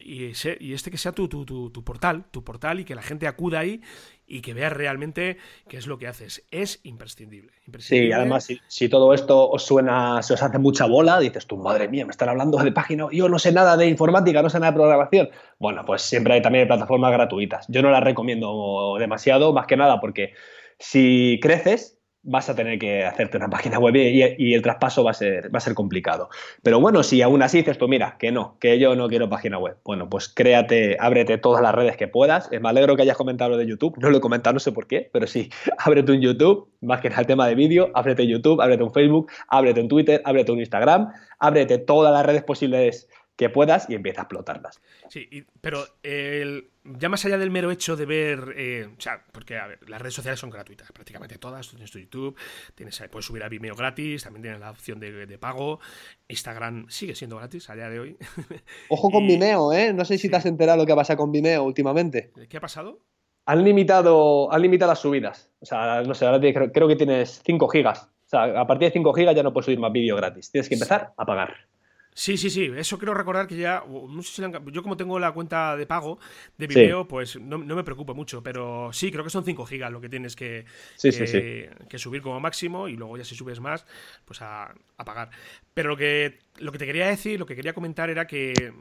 y, 0.00 0.32
y 0.60 0.72
este 0.72 0.90
que 0.90 0.98
sea 0.98 1.12
tu, 1.12 1.28
tu 1.28 1.44
tu, 1.44 1.61
portal, 1.70 2.24
tu 2.30 2.42
portal 2.42 2.80
y 2.80 2.84
que 2.84 2.94
la 2.94 3.02
gente 3.02 3.26
acuda 3.26 3.60
ahí 3.60 3.82
y 4.26 4.40
que 4.40 4.54
vea 4.54 4.70
realmente 4.70 5.36
qué 5.68 5.76
es 5.76 5.86
lo 5.86 5.98
que 5.98 6.08
haces. 6.08 6.42
Es 6.50 6.80
imprescindible. 6.84 7.52
Sí, 7.78 8.10
además, 8.10 8.48
si, 8.66 8.88
todo 8.88 9.12
esto 9.12 9.50
os 9.50 9.64
suena, 9.64 10.22
se 10.22 10.34
os 10.34 10.42
hace 10.42 10.58
mucha 10.58 10.86
bola, 10.86 11.20
dices 11.20 11.46
tú, 11.46 11.58
madre 11.58 11.88
mía, 11.88 12.06
me 12.06 12.10
están 12.10 12.30
hablando 12.30 12.56
de 12.58 12.72
página, 12.72 13.08
yo 13.12 13.28
no 13.28 13.38
sé 13.38 13.52
nada 13.52 13.76
de 13.76 13.88
informática, 13.88 14.42
no 14.42 14.48
sé 14.48 14.58
nada 14.58 14.72
de 14.72 14.76
programación. 14.76 15.30
Bueno, 15.58 15.84
pues 15.84 16.02
siempre 16.02 16.34
hay 16.34 16.42
también 16.42 16.66
plataformas 16.66 17.12
gratuitas. 17.12 17.66
Yo 17.68 17.82
no 17.82 17.90
las 17.90 18.02
recomiendo 18.02 18.96
demasiado, 18.98 19.52
más 19.52 19.66
que 19.66 19.76
nada 19.76 20.00
porque 20.00 20.32
si 20.78 21.38
creces, 21.42 21.98
vas 22.22 22.48
a 22.48 22.54
tener 22.54 22.78
que 22.78 23.04
hacerte 23.04 23.36
una 23.36 23.50
página 23.50 23.78
web 23.78 23.96
y, 23.96 24.54
el 24.54 24.62
traspaso 24.62 25.02
va 25.02 25.10
a, 25.10 25.14
ser, 25.14 25.52
va 25.52 25.58
a 25.58 25.60
ser 25.60 25.74
complicado. 25.74 26.28
Pero 26.62 26.80
bueno, 26.80 27.02
si 27.02 27.20
aún 27.22 27.42
así 27.42 27.58
dices 27.58 27.78
tú, 27.78 27.88
mira, 27.88 28.16
que 28.18 28.30
no, 28.30 28.56
que 28.60 28.78
yo 28.78 28.94
no 28.94 29.08
quiero 29.08 29.28
página 29.28 29.58
web, 29.58 29.76
bueno, 29.84 30.08
pues 30.08 30.28
créate, 30.28 30.96
ábrete 31.00 31.38
todas 31.38 31.62
las 31.62 31.74
redes 31.74 31.96
que 31.96 32.08
puedas. 32.08 32.50
Me 32.50 32.68
alegro 32.68 32.96
que 32.96 33.02
hayas 33.02 33.16
comentado 33.16 33.50
lo 33.50 33.56
de 33.56 33.66
YouTube, 33.66 33.96
no 33.98 34.10
lo 34.10 34.18
he 34.18 34.20
comentado, 34.20 34.54
no 34.54 34.60
sé 34.60 34.72
por 34.72 34.86
qué, 34.86 35.10
pero 35.12 35.26
sí, 35.26 35.50
ábrete 35.78 36.12
un 36.12 36.20
YouTube, 36.20 36.68
más 36.80 37.00
que 37.00 37.10
nada 37.10 37.22
el 37.22 37.26
tema 37.26 37.46
de 37.46 37.54
vídeo, 37.54 37.90
ábrete 37.94 38.26
YouTube, 38.26 38.60
ábrete 38.60 38.82
un 38.82 38.92
Facebook, 38.92 39.30
ábrete 39.48 39.80
un 39.80 39.88
Twitter, 39.88 40.22
ábrete 40.24 40.52
un 40.52 40.60
Instagram, 40.60 41.12
ábrete 41.38 41.78
todas 41.78 42.12
las 42.12 42.24
redes 42.24 42.44
posibles 42.44 43.08
que 43.36 43.48
puedas 43.48 43.88
y 43.88 43.94
empieza 43.94 44.20
a 44.20 44.24
explotarlas. 44.24 44.80
Sí, 45.08 45.46
pero 45.60 45.84
el, 46.02 46.70
ya 46.84 47.08
más 47.08 47.24
allá 47.24 47.38
del 47.38 47.50
mero 47.50 47.70
hecho 47.70 47.96
de 47.96 48.06
ver, 48.06 48.54
eh, 48.56 48.88
o 48.96 49.00
sea, 49.00 49.24
porque 49.32 49.58
a 49.58 49.66
ver, 49.66 49.88
las 49.88 50.00
redes 50.00 50.14
sociales 50.14 50.38
son 50.38 50.50
gratuitas, 50.50 50.90
prácticamente 50.92 51.38
todas, 51.38 51.66
tú 51.66 51.76
tienes 51.76 51.90
tu 51.90 51.98
YouTube, 51.98 52.36
tienes, 52.74 53.02
puedes 53.10 53.26
subir 53.26 53.42
a 53.42 53.48
Vimeo 53.48 53.74
gratis, 53.74 54.24
también 54.24 54.42
tienes 54.42 54.60
la 54.60 54.70
opción 54.70 55.00
de, 55.00 55.38
pago, 55.38 55.80
Instagram 56.28 56.86
sigue 56.88 57.14
siendo 57.14 57.36
gratis 57.36 57.70
a 57.70 57.74
día 57.74 57.88
de 57.88 58.00
hoy. 58.00 58.16
Ojo 58.88 59.10
con 59.10 59.26
Vimeo, 59.26 59.72
¿eh? 59.72 59.92
No 59.92 60.04
sé 60.04 60.18
si 60.18 60.28
te 60.28 60.36
has 60.36 60.46
enterado 60.46 60.78
lo 60.78 60.86
que 60.86 60.94
pasa 60.94 61.16
con 61.16 61.32
Vimeo 61.32 61.64
últimamente. 61.64 62.32
¿Qué 62.48 62.56
ha 62.58 62.60
pasado? 62.60 63.00
Han 63.46 63.64
limitado, 63.64 64.52
han 64.52 64.62
limitado 64.62 64.92
las 64.92 65.00
subidas, 65.00 65.50
o 65.58 65.66
sea, 65.66 66.02
no 66.02 66.14
sé, 66.14 66.26
ahora 66.26 66.70
creo, 66.72 66.86
que 66.86 66.96
tienes 66.96 67.42
5 67.44 67.68
gigas, 67.68 68.04
o 68.04 68.28
sea, 68.28 68.60
a 68.60 68.66
partir 68.68 68.86
de 68.86 68.92
5 68.92 69.12
gigas 69.14 69.34
ya 69.34 69.42
no 69.42 69.52
puedes 69.52 69.64
subir 69.64 69.80
más 69.80 69.90
vídeo 69.90 70.14
gratis, 70.14 70.52
tienes 70.52 70.68
que 70.68 70.76
empezar 70.76 71.12
a 71.16 71.26
pagar. 71.26 71.71
Sí, 72.14 72.36
sí, 72.36 72.50
sí, 72.50 72.70
eso 72.76 72.98
quiero 72.98 73.14
recordar 73.14 73.46
que 73.46 73.56
ya, 73.56 73.82
no 73.88 74.22
sé 74.22 74.42
si 74.42 74.42
yo 74.70 74.82
como 74.82 74.98
tengo 74.98 75.18
la 75.18 75.32
cuenta 75.32 75.76
de 75.78 75.86
pago 75.86 76.18
de 76.58 76.66
video, 76.66 77.08
pues 77.08 77.40
no, 77.40 77.58
me 77.58 77.84
preocupa 77.84 78.12
mucho, 78.12 78.42
pero 78.42 78.92
sí, 78.92 79.10
creo 79.10 79.24
que 79.24 79.30
son 79.30 79.44
5 79.44 79.64
gigas 79.64 79.90
lo 79.90 79.98
que 80.00 80.10
tienes 80.10 80.36
que, 80.36 80.66
que, 81.00 81.98
subir 81.98 82.20
como 82.20 82.38
máximo 82.38 82.86
y 82.88 82.96
luego 82.96 83.16
ya 83.16 83.24
si 83.24 83.34
subes 83.34 83.60
más, 83.60 83.86
pues 84.26 84.42
a, 84.42 84.74
pagar. 85.04 85.30
Pero 85.74 85.90
lo 85.90 85.96
que, 85.96 86.38
lo 86.58 86.72
que 86.72 86.78
te 86.78 86.86
quería 86.86 87.06
decir, 87.06 87.38
lo 87.38 87.46
que 87.46 87.56
quería 87.56 87.72
comentar 87.72 88.10
era 88.10 88.26
que 88.26 88.72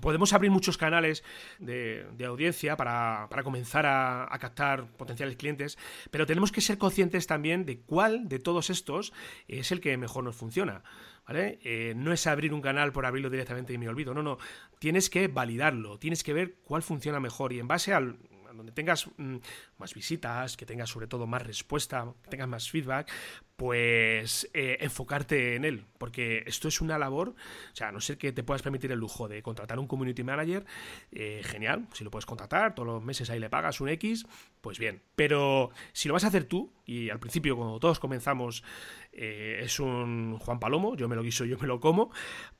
podemos 0.00 0.32
abrir 0.32 0.50
muchos 0.50 0.78
canales 0.78 1.24
de, 1.58 2.06
audiencia 2.26 2.76
para, 2.76 3.28
comenzar 3.44 3.86
a, 3.86 4.32
a 4.32 4.38
captar 4.38 4.86
potenciales 4.96 5.36
clientes, 5.36 5.78
pero 6.10 6.26
tenemos 6.26 6.52
que 6.52 6.60
ser 6.60 6.78
conscientes 6.78 7.26
también 7.26 7.64
de 7.64 7.80
cuál 7.80 8.28
de 8.28 8.38
todos 8.38 8.70
estos 8.70 9.12
es 9.48 9.72
el 9.72 9.80
que 9.80 9.96
mejor 9.96 10.24
nos 10.24 10.36
funciona. 10.36 10.82
¿vale? 11.26 11.58
Eh, 11.62 11.94
no 11.96 12.12
es 12.12 12.26
abrir 12.26 12.54
un 12.54 12.62
canal 12.62 12.92
por 12.92 13.06
abrirlo 13.06 13.30
directamente 13.30 13.72
y 13.72 13.78
me 13.78 13.88
olvido, 13.88 14.14
no, 14.14 14.22
no, 14.22 14.38
tienes 14.78 15.10
que 15.10 15.28
validarlo, 15.28 15.98
tienes 15.98 16.22
que 16.22 16.32
ver 16.32 16.56
cuál 16.64 16.82
funciona 16.82 17.20
mejor 17.20 17.52
y 17.52 17.58
en 17.58 17.68
base 17.68 17.92
al 17.92 18.18
donde 18.56 18.72
tengas 18.72 19.08
mm, 19.18 19.36
más 19.78 19.94
visitas, 19.94 20.56
que 20.56 20.66
tengas 20.66 20.90
sobre 20.90 21.06
todo 21.06 21.26
más 21.26 21.46
respuesta, 21.46 22.12
que 22.22 22.30
tengas 22.30 22.48
más 22.48 22.70
feedback, 22.70 23.10
pues 23.56 24.50
eh, 24.52 24.76
enfocarte 24.80 25.56
en 25.56 25.64
él, 25.64 25.86
porque 25.98 26.44
esto 26.46 26.68
es 26.68 26.80
una 26.82 26.98
labor, 26.98 27.30
o 27.30 27.34
sea, 27.76 27.88
a 27.88 27.92
no 27.92 28.00
ser 28.00 28.18
que 28.18 28.32
te 28.32 28.42
puedas 28.42 28.62
permitir 28.62 28.92
el 28.92 28.98
lujo 28.98 29.28
de 29.28 29.42
contratar 29.42 29.78
un 29.78 29.86
community 29.86 30.22
manager, 30.22 30.66
eh, 31.10 31.40
genial, 31.42 31.88
si 31.92 32.04
lo 32.04 32.10
puedes 32.10 32.26
contratar, 32.26 32.74
todos 32.74 32.86
los 32.86 33.02
meses 33.02 33.30
ahí 33.30 33.40
le 33.40 33.48
pagas 33.48 33.80
un 33.80 33.88
X, 33.88 34.26
pues 34.60 34.78
bien, 34.78 35.00
pero 35.14 35.70
si 35.92 36.08
lo 36.08 36.14
vas 36.14 36.24
a 36.24 36.28
hacer 36.28 36.44
tú, 36.44 36.70
y 36.84 37.08
al 37.08 37.18
principio 37.18 37.56
cuando 37.56 37.80
todos 37.80 37.98
comenzamos 37.98 38.62
eh, 39.12 39.60
es 39.62 39.80
un 39.80 40.38
Juan 40.38 40.60
Palomo, 40.60 40.94
yo 40.94 41.08
me 41.08 41.16
lo 41.16 41.22
guiso, 41.22 41.46
yo 41.46 41.58
me 41.58 41.66
lo 41.66 41.80
como, 41.80 42.10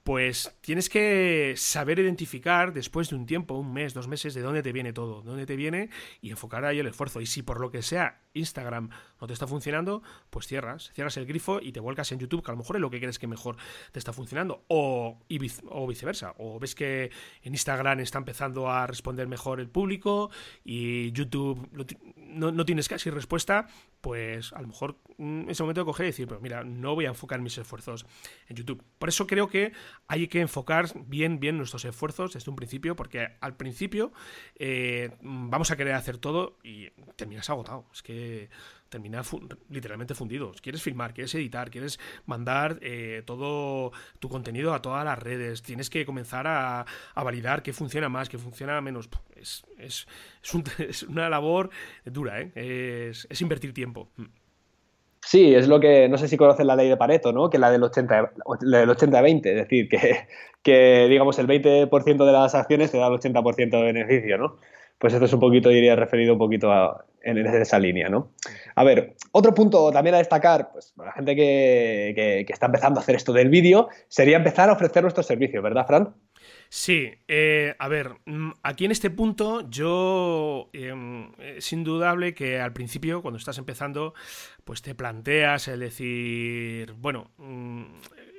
pues 0.03 0.57
tienes 0.63 0.89
que 0.89 1.55
saber 1.57 1.99
identificar 1.99 2.73
después 2.73 3.11
de 3.11 3.17
un 3.17 3.27
tiempo, 3.27 3.55
un 3.55 3.73
mes, 3.73 3.93
dos 3.93 4.09
meses, 4.09 4.35
de 4.35 4.41
dónde 4.41 4.63
te 4.63 4.73
viene 4.73 4.93
todo, 4.93 5.21
de 5.21 5.29
dónde 5.29 5.47
te 5.47 5.57
viene 5.57 5.91
y 6.23 6.31
enfocar 6.31 6.65
ahí 6.65 6.79
el 6.79 6.87
esfuerzo 6.87 7.06
Y 7.15 7.27
si 7.27 7.43
por 7.43 7.61
lo 7.61 7.71
que 7.71 7.83
sea 7.83 8.23
Instagram 8.35 8.91
no 9.21 9.27
te 9.27 9.33
está 9.33 9.47
funcionando, 9.47 10.03
pues 10.31 10.47
cierras, 10.47 10.91
cierras 10.95 11.17
el 11.17 11.27
grifo 11.27 11.61
y 11.63 11.73
te 11.73 11.81
vuelcas 11.81 12.13
en 12.13 12.19
YouTube, 12.19 12.43
que 12.45 12.51
a 12.51 12.55
lo 12.55 12.59
mejor 12.59 12.77
es 12.77 12.83
lo 12.83 12.91
que 12.91 12.99
crees 12.99 13.19
que 13.19 13.27
mejor 13.27 13.57
te 13.93 13.99
está 13.99 14.13
funcionando. 14.13 14.65
O, 14.69 15.19
viceversa. 15.29 16.35
O 16.39 16.59
ves 16.59 16.75
que 16.75 17.11
en 17.43 17.55
Instagram 17.55 18.01
está 18.01 18.19
empezando 18.19 18.71
a 18.71 18.87
responder 18.87 19.29
mejor 19.29 19.61
el 19.61 19.69
público 19.69 20.31
y 20.65 21.13
YouTube 21.13 21.69
no, 22.17 22.53
no 22.53 22.65
tienes 22.65 22.89
casi 22.89 23.11
respuesta, 23.11 23.69
pues 24.01 24.53
a 24.53 24.61
lo 24.61 24.69
mejor 24.69 24.99
en 25.19 25.47
ese 25.49 25.63
momento 25.63 25.81
de 25.81 25.85
coger 25.87 26.07
y 26.07 26.09
decir, 26.11 26.29
pues 26.29 26.41
mira, 26.41 26.65
no 26.65 26.95
voy 26.95 27.07
a 27.07 27.09
enfocar 27.09 27.41
mis 27.41 27.57
esfuerzos 27.59 28.07
en 28.49 28.57
YouTube. 28.57 28.85
Por 28.99 29.09
eso 29.09 29.27
creo 29.27 29.49
que 29.49 29.73
hay 30.09 30.29
que 30.29 30.41
enfocar 30.41 30.87
bien, 31.07 31.41
bien 31.41 31.57
nuestros 31.57 31.85
esfuerzos 31.85 32.35
desde 32.35 32.51
un 32.51 32.57
principio, 32.57 32.97
porque 32.97 33.37
al 33.41 33.57
principio 33.57 34.13
eh, 34.57 35.17
vamos 35.23 35.71
a 35.71 35.77
querer 35.77 35.95
hacer 35.95 36.19
todo 36.19 36.59
y 36.63 36.91
terminas 37.17 37.49
agotado. 37.51 37.87
Es 37.93 38.03
que 38.03 38.49
terminas 38.89 39.31
literalmente 39.69 40.15
fundido. 40.15 40.53
Quieres 40.63 40.83
filmar, 40.83 41.13
quieres 41.13 41.35
editar, 41.35 41.71
quieres 41.71 41.99
mandar 42.25 42.79
eh, 42.83 43.23
todo 43.25 43.93
tu 44.19 44.29
contenido 44.29 44.75
a 44.75 44.83
todas 44.83 45.05
las 45.05 45.19
redes, 45.19 45.63
tienes 45.63 45.91
que 45.91 46.07
comenzar 46.07 46.47
a, 46.47 46.87
validar 47.15 47.63
qué 47.63 47.73
funciona 47.73 48.09
más, 48.09 48.29
qué 48.29 48.39
funciona 48.39 48.81
menos. 48.81 49.09
Es, 49.35 49.65
es, 49.79 50.07
es, 50.79 51.03
una 51.05 51.29
labor 51.29 51.71
dura, 52.05 52.41
¿eh? 52.41 52.53
es, 53.11 53.41
invertir 53.41 53.75
tiempo. 53.75 54.09
Mm. 54.17 54.25
Sí, 55.21 55.55
es 55.57 55.67
lo 55.67 55.81
que, 55.81 56.09
no 56.09 56.19
sé 56.19 56.29
si 56.29 56.37
conoces 56.37 56.65
la 56.65 56.77
ley 56.77 56.89
de 56.89 56.97
Pareto, 56.97 57.33
¿no? 57.33 57.51
Que 57.51 57.59
la 57.59 57.73
del 57.73 57.83
80, 57.83 58.33
del 58.61 58.89
80-20, 58.89 59.47
es 59.47 59.57
decir, 59.57 59.89
que, 59.89 60.29
que 60.63 61.09
digamos 61.09 61.37
el 61.41 61.49
20% 61.49 62.25
de 62.25 62.33
las 62.33 62.55
acciones 62.55 62.93
te 62.93 62.99
da 62.99 63.09
el 63.09 63.15
80% 63.15 63.71
de 63.71 63.83
beneficio, 63.83 64.39
¿no? 64.39 64.57
Pues 64.99 65.13
esto 65.13 65.27
es 65.27 65.33
un 65.33 65.41
poquito, 65.41 65.69
diría, 65.69 65.95
referido 65.95 66.33
un 66.33 66.39
poquito 66.39 66.73
a, 66.73 67.05
en 67.27 67.39
esa 67.39 67.79
línea, 67.79 68.09
¿no? 68.09 68.33
A 68.77 68.85
ver, 68.85 69.17
otro 69.33 69.53
punto 69.53 69.91
también 69.91 70.15
a 70.15 70.19
destacar, 70.19 70.71
pues 70.73 70.93
para 70.97 71.09
la 71.11 71.15
gente 71.15 71.35
que, 71.35 72.47
está 72.49 72.67
empezando 72.67 73.01
a 73.01 73.03
hacer 73.03 73.17
esto 73.17 73.33
del 73.33 73.49
vídeo, 73.49 73.89
sería 74.09 74.37
empezar 74.37 74.71
a 74.71 74.75
ofrecer 74.75 75.03
nuestros 75.03 75.27
servicios, 75.27 75.63
¿verdad, 75.63 75.87
Fran? 75.87 76.15
Sí, 76.69 77.11
eh, 77.27 77.75
a 77.79 77.89
ver, 77.89 78.13
mm, 78.27 78.51
aquí 78.63 78.85
en 78.85 78.93
este 78.93 79.11
punto 79.11 79.69
yo 79.69 80.71
em, 80.73 81.33
es 81.39 81.73
indudable 81.73 82.33
que 82.33 82.61
al 82.61 82.73
principio, 82.73 83.23
cuando 83.23 83.39
estás 83.39 83.59
empezando, 83.59 84.15
pues 84.65 84.83
te 84.83 84.95
planteas 84.95 85.67
el 85.67 85.81
decir, 85.81 86.93
bueno, 86.93 87.33
mm, 87.39 87.83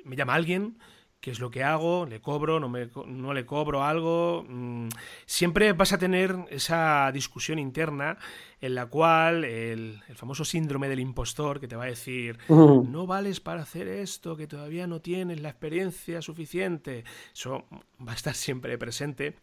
me 0.04 0.16
llama 0.16 0.34
alguien, 0.34 0.78
qué 1.20 1.32
es 1.32 1.40
lo 1.40 1.50
que 1.50 1.64
hago, 1.64 2.06
le 2.06 2.20
cobro, 2.20 2.60
no, 2.60 2.68
me, 2.68 2.88
no 3.06 3.32
le 3.32 3.44
cobro 3.44 3.82
algo. 3.82 4.44
Mm, 4.48 4.88
siempre 5.26 5.72
vas 5.72 5.92
a 5.92 5.98
tener 5.98 6.36
esa 6.50 7.10
discusión 7.12 7.58
interna 7.58 8.18
en 8.60 8.74
la 8.74 8.86
cual 8.86 9.44
el, 9.44 10.00
famoso 10.14 10.44
síndrome 10.44 10.88
del 10.88 11.00
impostor 11.00 11.60
que 11.60 11.68
te 11.68 11.76
va 11.76 11.84
a 11.84 11.88
decir, 11.88 12.38
no 12.48 13.06
vales 13.06 13.40
para 13.40 13.62
hacer 13.62 13.86
esto, 13.88 14.36
que 14.36 14.46
todavía 14.46 14.86
no 14.86 15.00
tienes 15.00 15.40
la 15.40 15.50
experiencia 15.50 16.22
suficiente, 16.22 17.04
eso 17.32 17.64
va 18.06 18.12
a 18.12 18.16
estar 18.16 18.34
siempre 18.34 18.76
presente. 18.76 19.36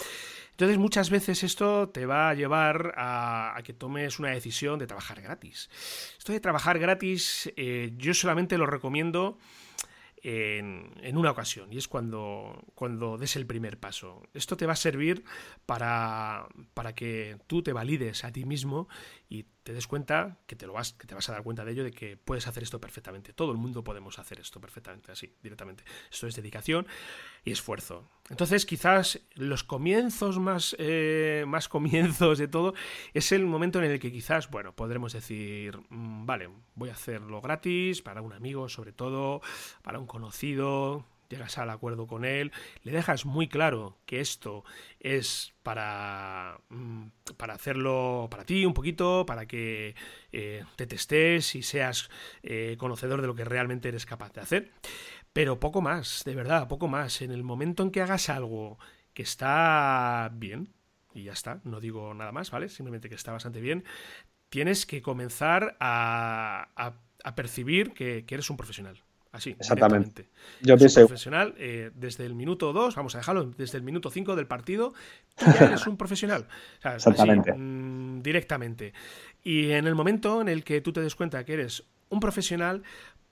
Entonces 0.51 0.77
muchas 0.77 1.09
veces 1.09 1.43
esto 1.43 1.89
te 1.89 2.05
va 2.05 2.29
a 2.29 2.33
llevar 2.33 2.93
a, 2.97 3.57
que 3.63 3.73
tomes 3.73 4.19
una 4.19 4.31
decisión 4.31 4.79
de 4.79 4.87
trabajar 4.87 5.21
gratis. 5.21 5.69
Esto 6.17 6.31
de 6.31 6.39
trabajar 6.39 6.79
gratis 6.79 7.51
eh, 7.57 7.93
yo 7.97 8.13
solamente 8.13 8.57
lo 8.57 8.65
recomiendo 8.65 9.37
en, 10.27 11.17
una 11.17 11.29
ocasión 11.29 11.71
y 11.71 11.77
es 11.77 11.87
cuando, 11.87 12.63
cuando 12.73 13.17
des 13.17 13.35
el 13.35 13.45
primer 13.45 13.79
paso. 13.79 14.23
Esto 14.33 14.57
te 14.57 14.65
va 14.65 14.73
a 14.73 14.75
servir 14.75 15.23
para, 15.67 16.47
para 16.73 16.95
que 16.95 17.37
tú 17.45 17.61
te 17.61 17.73
valides 17.73 18.23
a 18.23 18.31
ti 18.31 18.43
mismo 18.43 18.87
y 19.35 19.45
te 19.63 19.73
des 19.73 19.87
cuenta 19.87 20.37
que 20.47 20.55
te 20.55 20.65
lo 20.65 20.73
vas, 20.73 20.93
que 20.93 21.07
te 21.07 21.15
vas 21.15 21.27
a 21.27 21.33
dar 21.33 21.43
cuenta 21.43 21.65
de 21.65 21.71
ello, 21.71 21.83
de 21.83 21.91
que 21.91 22.17
puedes 22.17 22.47
hacer 22.47 22.63
esto 22.63 22.79
perfectamente. 22.79 23.33
Todo 23.33 23.51
el 23.51 23.57
mundo 23.57 23.83
podemos 23.83 24.17
hacer 24.19 24.39
esto 24.39 24.61
perfectamente, 24.61 25.11
así, 25.11 25.33
directamente. 25.41 25.83
Esto 26.11 26.27
es 26.27 26.35
dedicación 26.35 26.87
y 27.43 27.51
esfuerzo. 27.51 28.07
Entonces, 28.29 28.65
quizás 28.65 29.19
los 29.33 29.63
comienzos 29.63 30.39
más, 30.39 30.75
eh, 30.79 31.43
más 31.47 31.67
comienzos 31.67 32.37
de 32.37 32.47
todo 32.47 32.73
es 33.13 33.31
el 33.31 33.45
momento 33.45 33.79
en 33.79 33.91
el 33.91 33.99
que 33.99 34.11
quizás, 34.11 34.49
bueno, 34.49 34.75
podremos 34.75 35.13
decir, 35.13 35.77
mm, 35.89 36.25
vale, 36.25 36.49
voy 36.75 36.89
a 36.89 36.93
hacerlo 36.93 37.41
gratis 37.41 38.01
para 38.01 38.21
un 38.21 38.33
amigo, 38.33 38.69
sobre 38.69 38.93
todo, 38.93 39.41
para 39.81 39.99
un 39.99 40.05
conocido, 40.05 41.05
llegas 41.29 41.57
al 41.57 41.69
acuerdo 41.69 42.07
con 42.07 42.25
él, 42.25 42.51
le 42.83 42.91
dejas 42.91 43.25
muy 43.25 43.47
claro 43.47 43.97
que 44.05 44.19
esto 44.19 44.63
es 44.99 45.53
para, 45.63 46.59
mm, 46.69 47.07
para 47.37 47.53
hacerlo 47.53 48.27
para 48.29 48.45
ti 48.45 48.65
un 48.65 48.73
poquito, 48.73 49.25
para 49.25 49.45
que 49.45 49.95
eh, 50.31 50.63
te 50.75 50.87
testes 50.87 51.55
y 51.55 51.63
seas 51.63 52.09
eh, 52.43 52.75
conocedor 52.77 53.21
de 53.21 53.27
lo 53.27 53.35
que 53.35 53.45
realmente 53.45 53.89
eres 53.89 54.05
capaz 54.05 54.33
de 54.33 54.41
hacer. 54.41 54.71
Pero 55.33 55.59
poco 55.59 55.81
más, 55.81 56.23
de 56.25 56.35
verdad, 56.35 56.67
poco 56.67 56.87
más. 56.87 57.21
En 57.21 57.31
el 57.31 57.43
momento 57.43 57.83
en 57.83 57.91
que 57.91 58.01
hagas 58.01 58.29
algo 58.29 58.77
que 59.13 59.23
está 59.23 60.31
bien, 60.33 60.73
y 61.13 61.23
ya 61.23 61.33
está, 61.33 61.61
no 61.63 61.79
digo 61.79 62.13
nada 62.13 62.31
más, 62.31 62.51
¿vale? 62.51 62.69
Simplemente 62.69 63.09
que 63.09 63.15
está 63.15 63.31
bastante 63.31 63.61
bien, 63.61 63.83
tienes 64.49 64.85
que 64.85 65.01
comenzar 65.01 65.75
a, 65.79 66.69
a, 67.23 67.35
percibir 67.35 67.93
que 67.93 68.25
eres 68.29 68.49
un 68.49 68.57
profesional. 68.57 69.04
Así, 69.35 69.51
Exactamente. 69.59 70.29
Yo 70.61 70.77
pienso. 70.77 71.01
profesional, 71.01 71.53
eh, 71.57 71.91
desde 71.93 72.25
el 72.25 72.35
minuto 72.35 72.71
2, 72.71 72.95
vamos 72.95 73.15
a 73.15 73.17
dejarlo, 73.17 73.51
desde 73.57 73.77
el 73.77 73.83
minuto 73.83 74.09
5 74.09 74.33
del 74.37 74.47
partido, 74.47 74.93
tú 75.35 75.45
ya 75.59 75.65
eres 75.65 75.85
un 75.87 75.97
profesional. 75.97 76.47
Exactamente. 76.81 77.53
Mm, 77.53 78.21
directamente. 78.21 78.93
Y 79.43 79.71
en 79.71 79.87
el 79.87 79.95
momento 79.95 80.39
en 80.39 80.47
el 80.47 80.63
que 80.63 80.79
tú 80.79 80.93
te 80.93 81.01
des 81.01 81.15
cuenta 81.15 81.43
que 81.43 81.53
eres 81.53 81.83
un 82.07 82.21
profesional, 82.21 82.83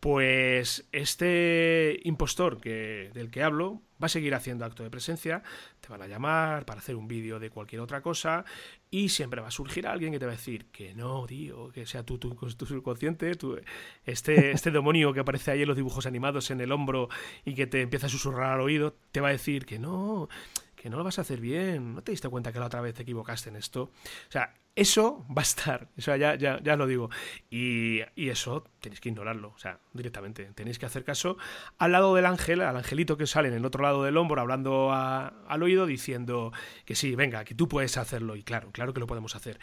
pues 0.03 0.85
este 0.91 1.97
impostor 2.03 2.59
que, 2.59 3.09
del 3.13 3.31
que 3.31 3.41
hablo 3.41 3.81
va 4.03 4.07
a 4.07 4.09
seguir 4.09 4.35
haciendo 4.35 4.65
acto 4.65 4.83
de 4.83 4.89
presencia, 4.89 5.43
te 5.79 5.87
van 5.87 6.01
a 6.01 6.07
llamar 6.07 6.65
para 6.65 6.81
hacer 6.81 6.97
un 6.97 7.07
vídeo 7.07 7.39
de 7.39 7.49
cualquier 7.49 7.79
otra 7.79 8.01
cosa 8.01 8.43
y 8.91 9.07
siempre 9.07 9.39
va 9.39 9.47
a 9.47 9.51
surgir 9.51 9.87
alguien 9.87 10.11
que 10.11 10.19
te 10.19 10.25
va 10.25 10.33
a 10.33 10.35
decir 10.35 10.65
que 10.73 10.93
no, 10.93 11.25
tío, 11.25 11.71
que 11.71 11.85
sea 11.85 12.03
tú, 12.03 12.17
tu, 12.17 12.35
subconsciente, 12.65 13.31
este, 14.05 14.51
este 14.51 14.71
demonio 14.71 15.13
que 15.13 15.21
aparece 15.21 15.51
ahí 15.51 15.61
en 15.61 15.69
los 15.69 15.77
dibujos 15.77 16.05
animados 16.05 16.51
en 16.51 16.59
el 16.59 16.73
hombro 16.73 17.07
y 17.45 17.53
que 17.53 17.65
te 17.65 17.79
empieza 17.79 18.07
a 18.07 18.09
susurrar 18.09 18.51
al 18.51 18.59
oído, 18.59 18.97
te 19.13 19.21
va 19.21 19.29
a 19.29 19.31
decir 19.31 19.65
que 19.65 19.79
no, 19.79 20.27
que 20.83 20.89
no 20.89 20.97
lo 20.97 21.05
vas 21.05 21.17
a 21.17 21.21
hacer 21.21 21.39
bien, 21.39 21.95
no 21.95 22.01
te 22.01 22.11
diste 22.11 22.27
cuenta 22.27 22.51
que 22.51 22.59
la 22.59 22.65
otra 22.65 22.81
vez 22.81 22.93
te 22.93 23.03
equivocaste 23.03 23.47
en 23.47 23.55
esto. 23.55 23.83
O 23.83 24.31
sea, 24.31 24.53
eso 24.75 25.25
va 25.29 25.41
a 25.41 25.43
estar, 25.43 25.87
eso 25.97 26.13
ya, 26.17 26.35
ya, 26.35 26.61
ya 26.61 26.75
lo 26.75 26.87
digo. 26.87 27.09
Y, 27.49 28.01
eso 28.17 28.65
tenéis 28.81 28.99
que 28.99 29.07
ignorarlo, 29.07 29.53
o 29.55 29.57
sea, 29.57 29.79
directamente. 29.93 30.43
Tenéis 30.53 30.79
que 30.79 30.85
hacer 30.85 31.05
caso 31.05 31.37
al 31.77 31.93
lado 31.93 32.13
del 32.15 32.25
ángel, 32.25 32.59
al 32.59 32.75
angelito 32.75 33.15
que 33.15 33.27
sale 33.27 33.47
en 33.47 33.53
el 33.53 33.63
otro 33.63 33.81
lado 33.81 34.03
del 34.03 34.17
hombro, 34.17 34.41
hablando 34.41 34.91
al 34.91 35.63
oído, 35.63 35.85
diciendo 35.85 36.51
que 36.83 36.95
sí, 36.95 37.15
venga, 37.15 37.45
que 37.45 37.55
tú 37.55 37.69
puedes 37.69 37.95
hacerlo. 37.95 38.35
Y 38.35 38.43
claro, 38.43 38.73
claro 38.73 38.93
que 38.93 38.99
lo 38.99 39.07
podemos 39.07 39.37
hacer. 39.37 39.61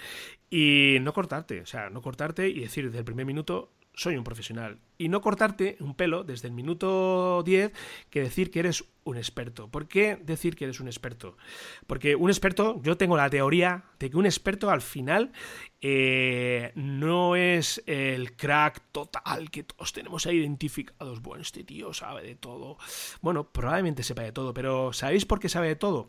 Y 0.49 0.97
no 1.03 1.13
cortarte, 1.13 1.61
o 1.61 1.67
sea, 1.67 1.91
no 1.91 2.01
cortarte 2.01 2.49
y 2.49 2.61
decir 2.61 2.87
desde 2.87 3.01
el 3.01 3.05
primer 3.05 3.27
minuto, 3.27 3.73
soy 4.01 4.17
un 4.17 4.25
profesional. 4.25 4.79
Y 4.97 5.11
no 5.11 5.21
cortarte 5.21 5.77
un 5.79 5.95
pelo 5.95 6.25
desde 6.25 6.49
el 6.49 6.55
minuto 6.55 7.43
10 7.43 7.71
que 8.09 8.23
decir 8.23 8.51
que 8.51 8.61
eres 8.61 8.83
un 9.05 9.19
experto. 9.19 9.69
¿Por 9.69 9.89
qué 9.89 10.17
decir 10.17 10.57
que 10.57 10.65
eres 10.65 10.81
un 10.81 10.87
experto? 10.87 11.37
Porque 11.87 12.17
un 12.17 12.31
experto, 12.31 12.81
yo 12.83 12.97
tengo 12.97 13.19
la 13.19 13.29
teoría 13.29 13.85
de 13.99 14.09
que 14.09 14.17
un 14.17 14.25
experto 14.25 14.71
al 14.71 14.81
final 14.81 15.33
eh, 15.83 16.73
no 16.77 17.37
es 17.37 17.83
el 17.85 18.37
crack 18.37 18.81
total 18.91 19.51
que 19.51 19.65
todos 19.65 19.93
tenemos 19.93 20.25
ahí 20.25 20.39
identificados. 20.39 21.21
Bueno, 21.21 21.43
este 21.43 21.63
tío 21.63 21.93
sabe 21.93 22.23
de 22.23 22.37
todo. 22.37 22.79
Bueno, 23.21 23.53
probablemente 23.53 24.03
sepa 24.03 24.23
de 24.23 24.33
todo, 24.33 24.55
pero 24.55 24.95
¿sabéis 24.95 25.27
por 25.27 25.41
qué 25.41 25.51
sabe 25.51 25.69
de 25.69 25.77
todo? 25.77 26.09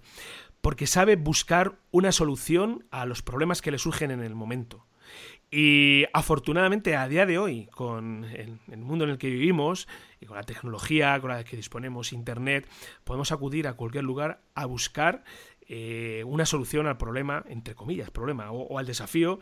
Porque 0.62 0.88
sabe 0.88 1.18
buscar 1.18 1.78
una 1.92 2.14
solución 2.14 2.88
a 2.89 3.06
los 3.06 3.22
problemas 3.22 3.62
que 3.62 3.72
le 3.72 3.80
surgen 3.80 4.12
en 4.12 4.24
el 4.24 4.34
momento. 4.34 4.86
Y 5.54 6.06
afortunadamente 6.14 6.95
a 6.95 7.10
día 7.10 7.26
de 7.26 7.38
hoy, 7.38 7.66
con 7.68 8.24
el, 8.24 8.58
mundo 8.78 9.04
en 9.04 9.12
el 9.12 9.18
que 9.18 9.30
vivimos 9.30 9.86
y 10.22 10.26
con 10.26 10.38
la 10.38 10.43
tecnología 10.43 11.20
con 11.20 11.30
la 11.30 11.43
que 11.43 11.58
disponemos, 11.58 12.14
Internet, 12.14 12.70
podemos 13.04 13.34
acudir 13.34 13.68
a 13.68 13.74
cualquier 13.74 14.06
lugar 14.06 14.41
a 14.56 14.66
buscar 14.66 15.26
eh, 15.68 16.24
una 16.26 16.45
solución 16.45 16.88
al 16.88 16.97
problema, 16.97 17.43
entre 17.49 17.76
comillas, 17.76 18.12
problema, 18.12 18.49
o, 18.52 18.80
al 18.80 18.86
desafío 18.86 19.41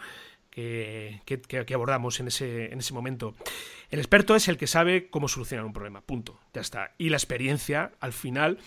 que, 0.49 1.22
que, 1.26 1.74
abordamos 1.76 2.20
en 2.20 2.28
ese, 2.28 2.74
en 2.74 2.80
ese 2.80 2.93
momento. 2.95 3.36
El 3.91 3.99
experto 3.99 4.36
es 4.36 4.47
el 4.47 4.57
que 4.57 4.66
sabe 4.66 5.12
cómo 5.12 5.28
solucionar 5.28 5.64
un 5.64 5.74
problema, 5.74 6.01
punto, 6.01 6.39
ya 6.55 6.62
está. 6.62 6.95
Y 6.97 7.10
la 7.10 7.18
experiencia, 7.18 7.91
al 7.99 8.14
final, 8.14 8.57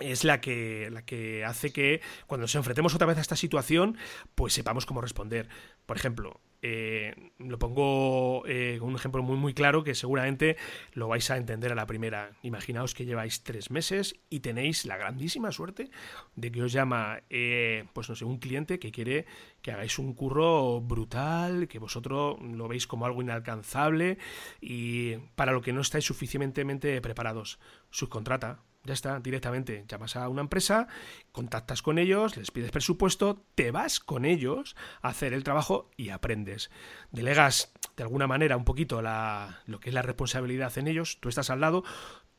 es 0.00 0.24
la 0.24 0.40
que, 0.40 0.88
la 0.90 1.02
que 1.02 1.44
hace 1.44 1.72
que 1.72 2.00
cuando 2.26 2.42
nos 2.42 2.54
enfrentemos 2.54 2.94
otra 2.94 3.06
vez 3.06 3.18
a 3.18 3.20
esta 3.20 3.36
situación, 3.36 3.96
pues 4.34 4.52
sepamos 4.52 4.86
cómo 4.86 5.00
responder. 5.00 5.48
Por 5.86 5.96
ejemplo, 5.96 6.40
eh, 6.68 7.14
lo 7.38 7.60
pongo 7.60 8.42
eh, 8.44 8.78
con 8.80 8.88
un 8.88 8.96
ejemplo 8.96 9.22
muy 9.22 9.36
muy 9.36 9.54
claro 9.54 9.84
que 9.84 9.94
seguramente 9.94 10.56
lo 10.94 11.06
vais 11.06 11.30
a 11.30 11.36
entender 11.36 11.70
a 11.70 11.76
la 11.76 11.86
primera. 11.86 12.32
Imaginaos 12.42 12.92
que 12.92 13.04
lleváis 13.04 13.44
tres 13.44 13.70
meses 13.70 14.16
y 14.30 14.40
tenéis 14.40 14.84
la 14.84 14.96
grandísima 14.96 15.52
suerte 15.52 15.90
de 16.34 16.50
que 16.50 16.64
os 16.64 16.72
llama, 16.72 17.20
eh, 17.30 17.84
pues 17.92 18.08
no 18.08 18.16
sé, 18.16 18.24
un 18.24 18.38
cliente 18.38 18.80
que 18.80 18.90
quiere 18.90 19.26
que 19.62 19.70
hagáis 19.70 19.96
un 20.00 20.12
curro 20.12 20.80
brutal, 20.80 21.68
que 21.68 21.78
vosotros 21.78 22.36
lo 22.40 22.66
veis 22.66 22.88
como 22.88 23.06
algo 23.06 23.22
inalcanzable 23.22 24.18
y 24.60 25.18
para 25.36 25.52
lo 25.52 25.62
que 25.62 25.72
no 25.72 25.80
estáis 25.80 26.04
suficientemente 26.04 27.00
preparados. 27.00 27.60
Subcontrata, 27.90 28.58
ya 28.86 28.94
está, 28.94 29.20
directamente. 29.20 29.84
Llamas 29.88 30.16
a 30.16 30.28
una 30.28 30.40
empresa, 30.40 30.88
contactas 31.32 31.82
con 31.82 31.98
ellos, 31.98 32.36
les 32.36 32.50
pides 32.50 32.70
presupuesto, 32.70 33.44
te 33.54 33.70
vas 33.70 34.00
con 34.00 34.24
ellos 34.24 34.76
a 35.02 35.08
hacer 35.08 35.32
el 35.32 35.44
trabajo 35.44 35.90
y 35.96 36.10
aprendes. 36.10 36.70
Delegas 37.10 37.72
de 37.96 38.04
alguna 38.04 38.26
manera 38.26 38.56
un 38.56 38.64
poquito 38.64 39.02
la, 39.02 39.62
lo 39.66 39.80
que 39.80 39.90
es 39.90 39.94
la 39.94 40.02
responsabilidad 40.02 40.76
en 40.78 40.88
ellos, 40.88 41.18
tú 41.20 41.28
estás 41.28 41.50
al 41.50 41.60
lado, 41.60 41.84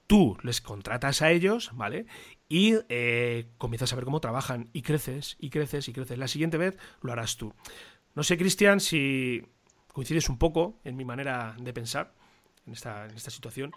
tú 0.08 0.38
les 0.42 0.62
contratas 0.62 1.22
a 1.22 1.32
ellos, 1.32 1.72
¿vale? 1.74 2.06
Y 2.50 2.76
eh, 2.90 3.50
comienzas 3.58 3.92
a 3.92 3.96
ver 3.96 4.06
cómo 4.06 4.22
trabajan 4.22 4.70
y 4.74 4.82
creces 4.82 5.36
y 5.40 5.50
creces 5.50 5.88
y 5.90 5.94
creces. 5.94 6.18
La 6.18 6.28
siguiente 6.28 6.58
vez 6.58 6.78
lo 7.02 7.12
harás 7.12 7.38
tú. 7.38 7.54
No 8.16 8.24
sé, 8.24 8.38
Cristian, 8.38 8.80
si 8.80 9.44
coincides 9.94 10.30
un 10.30 10.38
poco 10.38 10.80
en 10.84 10.96
mi 10.96 11.06
manera 11.06 11.56
de 11.60 11.74
pensar 11.74 12.14
en 12.66 12.74
esta, 12.74 13.06
en 13.06 13.16
esta 13.16 13.32
situación. 13.32 13.74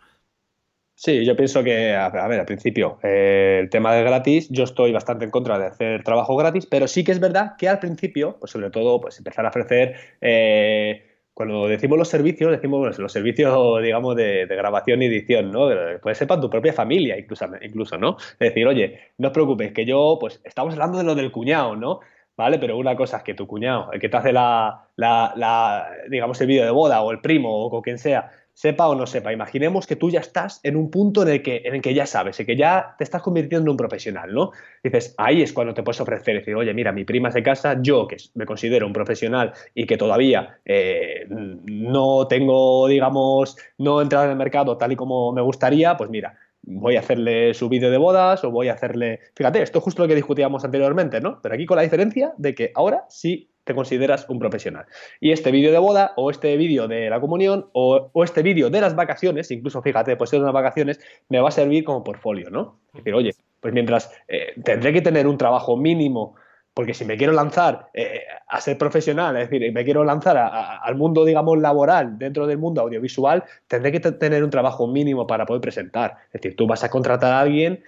Sí, 1.03 1.25
yo 1.25 1.35
pienso 1.35 1.65
que, 1.65 1.95
a 1.95 2.11
ver, 2.11 2.41
al 2.41 2.45
principio, 2.45 2.99
eh, 3.03 3.59
el 3.63 3.71
tema 3.71 3.95
del 3.95 4.05
gratis, 4.05 4.51
yo 4.51 4.65
estoy 4.65 4.93
bastante 4.93 5.25
en 5.25 5.31
contra 5.31 5.59
de 5.59 5.65
hacer 5.65 6.05
trabajo 6.05 6.37
gratis, 6.37 6.67
pero 6.67 6.87
sí 6.87 7.05
que 7.05 7.13
es 7.13 7.21
verdad 7.21 7.57
que 7.57 7.71
al 7.71 7.79
principio, 7.79 8.37
pues 8.39 8.53
sobre 8.53 8.69
todo, 8.69 9.01
pues 9.01 9.17
empezar 9.17 9.47
a 9.47 9.49
ofrecer, 9.49 9.95
eh, 10.21 11.03
cuando 11.33 11.69
decimos 11.69 11.97
los 11.97 12.09
servicios, 12.09 12.51
decimos 12.51 12.99
los 12.99 13.13
servicios, 13.13 13.83
digamos, 13.83 14.15
de, 14.15 14.45
grabación 14.47 15.01
y 15.01 15.07
edición, 15.07 15.51
¿no? 15.51 15.71
Puede 16.03 16.15
ser 16.17 16.29
para 16.29 16.43
tu 16.43 16.51
propia 16.51 16.75
familia, 16.75 17.19
incluso, 17.19 17.47
incluso, 17.63 17.97
¿no? 17.97 18.19
Es 18.33 18.51
decir, 18.51 18.67
oye, 18.67 19.01
no 19.17 19.29
os 19.29 19.33
preocupéis, 19.33 19.73
que 19.73 19.87
yo, 19.87 20.19
pues, 20.21 20.43
estamos 20.45 20.75
hablando 20.75 20.99
de 20.99 21.05
lo 21.05 21.15
del 21.15 21.33
cuñado, 21.33 21.77
¿no? 21.77 22.01
¿vale? 22.37 22.59
Pero 22.59 22.77
una 22.79 22.97
cosa 22.97 23.19
es 23.19 23.23
que 23.23 23.35
tu 23.35 23.47
cuñado, 23.47 23.93
el 23.93 24.01
que 24.01 24.09
te 24.09 24.17
hace 24.17 24.33
la, 24.33 24.89
la, 24.97 25.33
la 25.37 25.91
digamos, 26.09 26.41
el 26.41 26.47
vídeo 26.47 26.65
de 26.65 26.71
boda 26.71 27.03
o 27.03 27.11
el 27.11 27.21
primo 27.21 27.67
o 27.67 27.83
quien 27.83 27.99
sea, 27.99 28.31
sepa 28.55 28.89
o 28.89 28.95
no 28.95 29.07
sepa, 29.07 29.33
imaginemos 29.33 29.87
que 29.87 29.97
tú 29.97 30.11
ya 30.11 30.21
estás 30.21 30.61
en 30.63 30.77
un 30.77 30.91
punto 30.91 31.23
en 31.23 31.29
el 31.29 31.43
que, 31.43 31.63
en 31.65 31.77
el 31.77 31.83
que 31.83 31.95
ya 31.95 32.07
sabes, 32.07 32.39
en 32.41 32.47
que 32.47 32.57
ya 32.57 32.95
te 32.99 33.05
estás 33.05 33.23
convirtiendo 33.23 33.67
en 33.67 33.71
un 33.71 33.77
profesional, 33.77 34.33
¿no? 34.33 34.51
Dices, 34.83 35.15
ahí 35.19 35.43
es 35.43 35.53
cuando 35.53 35.75
te 35.75 35.83
puedes 35.83 36.01
ofrecer, 36.01 36.37
decir, 36.37 36.55
oye, 36.55 36.75
mira, 36.75 36.93
mi 36.93 37.05
prima 37.05 37.31
se 37.31 37.43
casa, 37.43 37.81
yo 37.81 38.07
que 38.07 38.17
me 38.35 38.47
considero 38.47 38.87
un 38.87 38.93
profesional 38.93 39.53
y 39.75 39.87
que 39.87 39.97
todavía 39.97 40.59
eh, 40.65 41.27
no 41.29 42.27
tengo, 42.27 42.87
digamos, 42.89 43.57
no 43.79 44.01
he 44.01 44.03
entrado 44.03 44.27
en 44.27 44.33
el 44.33 44.37
mercado 44.37 44.77
tal 44.77 44.93
y 44.93 44.97
como 44.97 45.33
me 45.33 45.43
gustaría, 45.43 45.97
pues 45.97 46.11
mira, 46.11 46.37
voy 46.71 46.97
a 46.97 47.01
hacerle 47.01 47.53
su 47.55 47.69
vídeo 47.69 47.91
de 47.91 47.99
bodas 47.99 48.45
o 48.45 48.51
voy 48.51 48.69
a 48.69 48.75
hacerle... 48.75 49.21
Fíjate, 49.35 49.63
esto 49.63 49.79
es 49.79 49.85
justo 49.85 50.03
lo 50.03 50.09
que 50.09 50.15
discutíamos 50.15 50.65
anteriormente, 50.65 51.21
¿no? 51.21 51.41
Pero 51.43 51.55
aquí 51.55 51.67
con 51.67 51.77
la 51.77 51.83
diferencia 51.83 52.33
de 52.37 52.55
que 52.55 52.71
ahora 52.75 53.05
sí 53.09 53.51
te 53.65 53.75
consideras 53.75 54.27
un 54.29 54.39
profesional. 54.39 54.87
Y 55.21 55.33
este 55.33 55.51
vídeo 55.51 55.73
de 55.73 55.79
boda 55.79 56.13
o 56.17 56.31
este 56.31 56.57
vídeo 56.57 56.89
de 56.89 57.11
la 57.11 57.21
comunión 57.21 57.69
o, 57.73 58.11
este 58.25 58.43
vídeo 58.43 58.71
de 58.71 58.81
las 58.81 58.95
vacaciones, 58.95 59.51
incluso 59.51 59.83
fíjate, 59.83 60.17
pues 60.17 60.31
de 60.31 60.39
unas 60.39 60.53
vacaciones, 60.53 61.01
me 61.29 61.41
va 61.41 61.49
a 61.49 61.53
servir 61.53 61.85
como 61.85 62.05
portfolio, 62.05 62.51
¿no? 62.51 62.79
Es 62.95 63.01
decir, 63.01 63.15
oye, 63.15 63.35
pues 63.61 63.75
mientras 63.75 64.13
eh, 64.29 64.55
tendré 64.65 64.93
que 64.93 65.03
tener 65.03 65.27
un 65.27 65.39
trabajo 65.39 65.77
mínimo 65.77 66.37
porque 66.75 66.95
si 66.95 67.05
me 67.05 67.17
quiero 67.17 67.33
lanzar 67.33 67.91
eh, 67.95 68.23
a 68.49 68.61
ser 68.61 68.79
profesional, 68.79 69.37
es 69.37 69.51
decir, 69.51 69.73
me 69.73 69.85
quiero 69.85 70.05
lanzar 70.05 70.37
al 70.39 70.95
mundo, 70.95 71.25
digamos, 71.25 71.59
laboral 71.59 72.19
dentro 72.19 72.47
del 72.47 72.59
mundo 72.59 72.81
audiovisual, 72.81 73.45
tendré 73.67 73.93
que 73.93 74.01
tener 74.01 74.45
un 74.45 74.51
trabajo 74.51 74.87
mínimo 74.87 75.27
para 75.27 75.47
poder 75.47 75.61
presentar. 75.61 76.17
Es 76.27 76.41
decir, 76.41 76.57
tú 76.57 76.67
vas 76.67 76.85
a 76.85 76.91
contratar 76.91 77.33
a 77.33 77.41
alguien, 77.41 77.83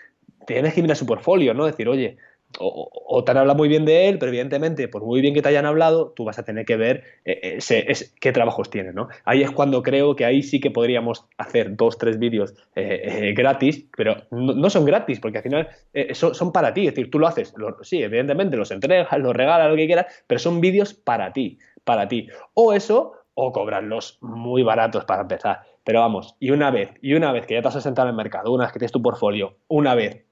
tienes 0.46 0.74
que 0.74 0.82
mirar 0.82 0.96
su 0.96 1.06
portfolio, 1.06 1.54
¿no? 1.54 1.66
Decir, 1.66 1.88
oye, 1.88 2.18
o, 2.59 3.24
te 3.24 3.30
han 3.30 3.38
hablado 3.38 3.57
muy 3.57 3.68
bien 3.68 3.84
de 3.84 4.09
él, 4.09 4.18
pero 4.18 4.30
evidentemente, 4.30 4.88
por 4.88 5.05
muy 5.05 5.20
bien 5.20 5.34
que 5.34 5.42
te 5.42 5.48
hayan 5.48 5.66
hablado, 5.66 6.12
tú 6.16 6.24
vas 6.24 6.38
a 6.38 6.44
tener 6.44 6.64
que 6.64 6.76
ver 6.76 7.05
eh, 7.24 7.59
eh, 7.70 7.94
qué 8.20 8.32
trabajos 8.32 8.70
tiene, 8.70 8.92
¿no? 8.92 9.09
Ahí 9.24 9.42
es 9.42 9.50
cuando 9.50 9.82
creo 9.82 10.16
que 10.16 10.24
ahí 10.24 10.42
sí 10.42 10.61
que 10.61 10.70
podríamos 10.70 11.26
hacer 11.38 11.76
dos, 11.76 11.98
tres 11.98 12.18
vídeos 12.18 12.55
eh, 12.74 13.32
gratis, 13.36 13.86
pero 13.96 14.16
no, 14.30 14.70
son 14.70 14.84
gratis, 14.84 15.20
porque 15.20 15.38
al 15.38 15.44
final 15.44 15.68
son, 16.12 16.53
para 16.53 16.74
ti, 16.74 16.86
es 16.86 16.94
decir, 16.94 17.11
tú 17.11 17.18
lo 17.18 17.26
haces, 17.26 17.55
sí, 17.82 18.03
evidentemente 18.03 18.57
los 18.57 18.70
entregas, 18.70 19.07
los 19.18 19.34
regalas, 19.34 19.70
lo 19.70 19.76
que 19.76 19.86
quieras, 19.86 20.07
pero 20.26 20.38
son 20.38 20.61
vídeos 20.61 20.94
para 20.94 21.32
ti, 21.32 21.59
para 21.84 22.09
ti. 22.09 22.28
O 22.55 22.72
eso, 22.72 23.14
o 23.34 23.53
cobrarlos 23.53 24.18
muy 24.20 24.62
baratos 24.62 25.05
para 25.05 25.22
empezar. 25.22 25.61
Pero 25.84 26.00
vamos, 26.00 26.36
y 26.38 26.50
una 26.50 26.70
vez, 26.70 26.90
y 27.00 27.14
una 27.14 27.32
vez 27.32 27.46
que 27.46 27.55
ya 27.55 27.62
te 27.62 27.68
has 27.68 27.76
asentado 27.76 28.09
en 28.09 28.12
el 28.12 28.16
mercado, 28.16 28.53
una 28.53 28.64
vez 28.64 28.72
que 28.72 28.78
tienes 28.78 28.92
tu 28.92 29.03
portfolio, 29.03 29.57
una 29.68 29.94
vez 29.94 30.24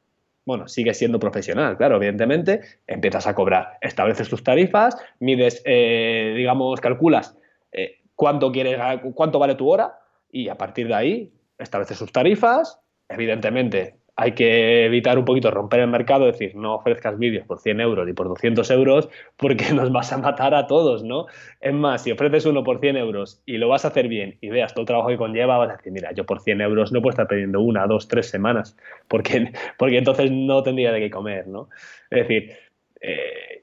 bueno, 0.44 0.68
sigues 0.68 0.98
siendo 0.98 1.20
profesional, 1.20 1.76
claro, 1.76 1.96
evidentemente, 1.96 2.60
empiezas 2.86 3.26
a 3.26 3.34
cobrar, 3.34 3.78
estableces 3.80 4.28
tus 4.28 4.42
tarifas, 4.42 4.96
mides, 5.20 5.62
eh, 5.64 6.34
digamos, 6.36 6.80
calculas 6.80 7.38
eh, 7.72 8.00
cuánto, 8.14 8.50
quieres, 8.50 8.78
cuánto 9.14 9.38
vale 9.38 9.54
tu 9.54 9.68
hora 9.68 10.00
y 10.30 10.48
a 10.48 10.56
partir 10.56 10.88
de 10.88 10.94
ahí 10.94 11.32
estableces 11.58 11.98
tus 11.98 12.12
tarifas, 12.12 12.80
evidentemente 13.08 13.99
hay 14.20 14.32
que 14.32 14.84
evitar 14.84 15.18
un 15.18 15.24
poquito 15.24 15.50
romper 15.50 15.80
el 15.80 15.88
mercado, 15.88 16.26
decir, 16.26 16.54
no 16.54 16.74
ofrezcas 16.74 17.18
vídeos 17.18 17.46
por 17.46 17.58
100 17.58 17.80
euros 17.80 18.06
y 18.06 18.12
por 18.12 18.28
200 18.28 18.70
euros 18.70 19.08
porque 19.38 19.64
nos 19.72 19.90
vas 19.90 20.12
a 20.12 20.18
matar 20.18 20.54
a 20.54 20.66
todos, 20.66 21.02
¿no? 21.02 21.24
Es 21.58 21.72
más, 21.72 22.02
si 22.02 22.12
ofreces 22.12 22.44
uno 22.44 22.62
por 22.62 22.80
100 22.80 22.98
euros 22.98 23.40
y 23.46 23.56
lo 23.56 23.68
vas 23.68 23.86
a 23.86 23.88
hacer 23.88 24.08
bien 24.08 24.36
y 24.42 24.50
veas 24.50 24.74
todo 24.74 24.82
el 24.82 24.86
trabajo 24.86 25.08
que 25.08 25.16
conlleva, 25.16 25.56
vas 25.56 25.70
a 25.70 25.76
decir, 25.78 25.90
mira, 25.90 26.12
yo 26.12 26.26
por 26.26 26.42
100 26.42 26.60
euros 26.60 26.92
no 26.92 27.00
puedo 27.00 27.12
estar 27.12 27.28
pidiendo 27.28 27.62
una, 27.62 27.86
dos, 27.86 28.08
tres 28.08 28.28
semanas 28.28 28.76
porque, 29.08 29.52
porque 29.78 29.96
entonces 29.96 30.30
no 30.30 30.62
tendría 30.62 30.92
de 30.92 31.00
qué 31.00 31.10
comer, 31.10 31.48
¿no? 31.48 31.70
Es 32.10 32.28
decir, 32.28 32.52
eh, 33.00 33.59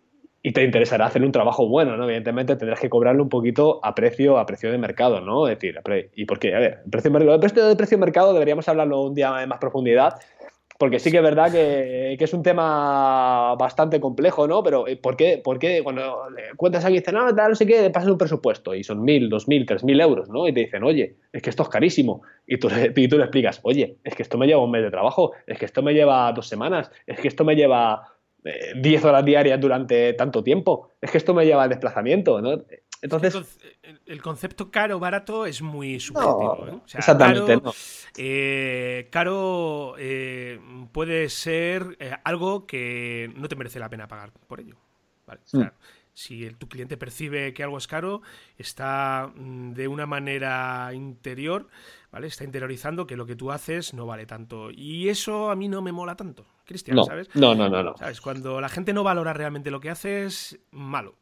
y 0.48 0.54
te 0.54 0.64
interesará 0.64 1.08
hacer 1.08 1.26
un 1.26 1.34
trabajo 1.34 1.68
bueno, 1.68 1.98
¿no? 1.98 2.06
Evidentemente 2.06 2.56
tendrás 2.56 2.80
que 2.80 2.90
cobrarlo 2.90 3.22
un 3.22 3.28
poquito 3.28 3.82
a 3.84 3.94
precio, 3.94 4.38
a 4.38 4.46
precio 4.46 4.72
de 4.72 4.78
mercado, 4.78 5.20
¿no? 5.20 5.46
Es 5.50 5.60
decir, 5.60 5.78
¿y 6.16 6.24
por 6.24 6.40
qué? 6.40 6.56
A 6.56 6.60
ver, 6.60 6.84
precio, 6.90 7.12
de 7.12 7.76
precio 7.76 7.98
de 7.98 8.00
mercado 8.00 8.32
deberíamos 8.32 8.66
hablarlo 8.70 9.02
un 9.02 9.14
día 9.14 9.44
en 9.44 9.50
más 9.50 9.60
profundidad, 9.60 10.14
porque 10.80 11.00
sí 11.00 11.12
que 11.12 11.18
es 11.18 11.24
verdad 11.24 11.52
que, 11.52 12.14
es 12.18 12.34
un 12.34 12.44
tema 12.44 13.56
bastante 13.56 14.00
complejo, 14.00 14.48
¿no? 14.48 14.64
Pero 14.64 14.88
eh, 14.88 14.96
¿por 14.96 15.18
qué, 15.18 15.42
por 15.44 15.60
qué 15.60 15.84
cuando 15.84 16.28
cuentas 16.56 16.86
a 16.86 16.88
alguien 16.88 17.02
dice, 17.02 17.12
no, 17.12 17.30
no 17.30 17.56
sé 17.56 17.66
qué, 17.66 17.90
pasas 17.90 18.10
un 18.10 18.18
presupuesto 18.18 18.74
y 18.74 18.86
son 18.86 19.04
mil, 19.04 19.28
dos 19.28 19.50
mil, 19.50 19.66
tres 19.66 19.84
mil 19.84 20.00
euros, 20.00 20.30
¿no? 20.30 20.48
Y 20.48 20.54
te 20.54 20.62
dicen, 20.62 20.82
oye, 20.86 21.18
es 21.34 21.42
que 21.42 21.50
esto 21.50 21.64
es 21.64 21.70
carísimo. 21.70 22.22
Y 22.46 22.56
tú, 22.56 22.70
y 22.96 23.08
tú 23.10 23.18
le 23.18 23.24
explicas, 23.26 23.60
oye, 23.64 23.98
es 24.02 24.16
que 24.16 24.24
esto 24.24 24.38
me 24.38 24.48
lleva 24.48 24.64
un 24.64 24.72
mes 24.72 24.84
de 24.84 24.92
trabajo, 24.92 25.34
es 25.46 25.60
que 25.60 25.66
esto 25.66 25.84
me 25.84 25.94
lleva 25.94 26.32
dos 26.32 26.48
semanas, 26.48 26.90
es 27.06 27.20
que 27.20 27.28
esto 27.28 27.44
me 27.44 27.58
lleva 27.58 28.14
10 28.44 29.04
eh, 29.04 29.08
horas 29.08 29.26
diarias 29.26 29.60
durante 29.60 30.14
tanto 30.14 30.44
tiempo, 30.44 30.92
es 31.02 31.12
que 31.12 31.18
esto 31.18 31.34
me 31.34 31.46
lleva 31.46 31.64
al 31.64 31.70
desplazamiento, 31.70 32.42
¿no? 32.42 32.64
Entonces, 33.02 33.60
el 34.06 34.22
concepto 34.22 34.72
caro 34.72 35.00
barato 35.00 35.46
es 35.46 35.62
muy 35.62 36.00
subjetivo. 36.00 36.68
¿eh? 36.68 36.80
exactamente. 36.94 37.60
Caro, 39.12 39.96
eh, 39.98 40.60
eh, 40.60 40.60
puede 40.92 41.30
ser 41.30 41.98
algo 42.24 42.66
que 42.66 43.32
no 43.36 43.48
te 43.48 43.56
merece 43.56 43.80
la 43.80 43.90
pena 43.90 44.08
pagar 44.08 44.32
por 44.48 44.60
ello. 44.60 44.76
Mm. 45.52 45.64
si 46.14 46.50
tu 46.52 46.70
cliente 46.70 46.96
percibe 46.96 47.54
que 47.54 47.62
algo 47.62 47.78
es 47.78 47.86
caro, 47.86 48.22
está 48.58 49.30
mm, 49.36 49.74
de 49.74 49.90
una 49.90 50.06
manera 50.06 50.90
interior, 50.94 51.68
¿vale? 52.12 52.28
Está 52.28 52.44
interiorizando 52.44 53.08
que 53.08 53.16
lo 53.16 53.26
que 53.26 53.36
tú 53.36 53.52
haces 53.52 53.94
no 53.94 54.06
vale 54.06 54.26
tanto. 54.26 54.70
Y 54.72 55.10
eso 55.10 55.50
a 55.50 55.56
mí 55.56 55.68
no 55.68 55.82
me 55.82 55.92
mola 55.92 56.16
tanto, 56.16 56.46
Cristian, 56.66 57.04
¿sabes? 57.04 57.30
No, 57.36 57.56
no, 57.56 57.70
no, 57.70 57.84
no. 57.84 57.98
¿Sabes? 57.98 58.22
Cuando 58.22 58.62
la 58.62 58.70
gente 58.70 58.94
no 58.94 59.04
valora 59.04 59.34
realmente 59.34 59.72
lo 59.72 59.80
que 59.80 59.90
haces, 59.90 60.60
malo. 60.72 61.16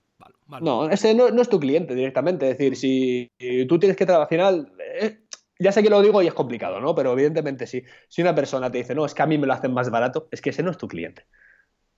No, 0.62 0.90
ese 0.90 1.14
no, 1.14 1.28
es 1.28 1.50
tu 1.50 1.60
cliente 1.60 1.96
directamente. 1.96 2.50
Es 2.50 2.58
decir, 2.58 2.76
si 2.76 3.30
tú 3.68 3.80
tienes 3.80 3.98
que 3.98 4.06
trabajar, 4.06 4.26
al 4.26 4.30
final, 4.30 4.74
eh, 5.02 5.26
ya 5.60 5.72
sé 5.72 5.84
que 5.84 5.90
lo 5.90 6.02
digo 6.02 6.22
y 6.22 6.28
es 6.28 6.34
complicado, 6.34 6.80
¿no? 6.80 6.96
Pero 6.96 7.14
evidentemente, 7.14 7.68
si, 7.68 7.84
si 8.08 8.22
una 8.22 8.34
persona 8.34 8.72
te 8.72 8.78
dice, 8.80 8.96
no, 8.96 9.06
es 9.06 9.14
que 9.14 9.24
a 9.24 9.26
mí 9.26 9.38
me 9.38 9.48
lo 9.48 9.54
hacen 9.54 9.74
más 9.74 9.90
barato, 9.90 10.28
es 10.32 10.42
que 10.42 10.52
ese 10.52 10.64
no 10.64 10.72
es 10.72 10.78
tu 10.78 10.88
cliente. 10.88 11.26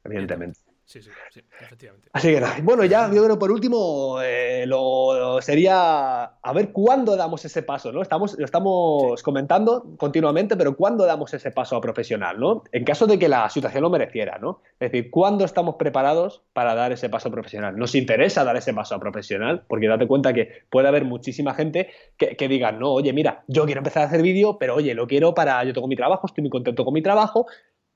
Evidentemente. 0.03 0.59
Sí, 0.59 0.76
sí, 1.01 1.09
sí, 1.31 1.41
efectivamente. 1.59 2.09
Así 2.13 2.29
que 2.29 2.41
bueno, 2.63 2.85
ya 2.85 3.11
yo 3.13 3.23
creo 3.25 3.37
por 3.37 3.51
último 3.51 4.21
eh, 4.21 4.63
lo, 4.65 5.39
sería 5.41 6.23
a 6.23 6.53
ver 6.53 6.71
cuándo 6.71 7.17
damos 7.17 7.43
ese 7.43 7.61
paso, 7.61 7.91
¿no? 7.91 8.01
Estamos, 8.01 8.37
lo 8.39 8.45
estamos 8.45 9.21
comentando 9.21 9.95
continuamente, 9.97 10.55
pero 10.55 10.77
¿cuándo 10.77 11.05
damos 11.05 11.33
ese 11.33 11.51
paso 11.51 11.75
a 11.75 11.81
profesional, 11.81 12.39
¿no? 12.39 12.63
En 12.71 12.85
caso 12.85 13.05
de 13.05 13.19
que 13.19 13.27
la 13.27 13.49
situación 13.49 13.83
lo 13.83 13.89
mereciera, 13.89 14.37
¿no? 14.37 14.61
Es 14.79 14.91
decir, 14.91 15.11
¿cuándo 15.11 15.43
estamos 15.43 15.75
preparados 15.75 16.43
para 16.53 16.73
dar 16.73 16.93
ese 16.93 17.09
paso 17.09 17.27
a 17.27 17.31
profesional? 17.33 17.77
Nos 17.77 17.93
interesa 17.93 18.45
dar 18.45 18.55
ese 18.55 18.73
paso 18.73 18.95
a 18.95 18.99
profesional, 18.99 19.65
porque 19.67 19.87
date 19.87 20.07
cuenta 20.07 20.33
que 20.33 20.63
puede 20.69 20.87
haber 20.87 21.03
muchísima 21.03 21.53
gente 21.53 21.89
que, 22.15 22.37
que 22.37 22.47
diga, 22.47 22.71
no, 22.71 22.93
oye, 22.93 23.11
mira, 23.11 23.43
yo 23.47 23.65
quiero 23.65 23.79
empezar 23.79 24.03
a 24.03 24.05
hacer 24.05 24.21
vídeo, 24.21 24.57
pero 24.57 24.75
oye, 24.75 24.93
lo 24.93 25.05
quiero 25.05 25.33
para, 25.33 25.63
yo 25.65 25.73
tengo 25.73 25.87
mi 25.89 25.97
trabajo, 25.97 26.27
estoy 26.27 26.43
muy 26.43 26.51
contento 26.51 26.85
con 26.85 26.93
mi 26.93 27.01
trabajo, 27.01 27.45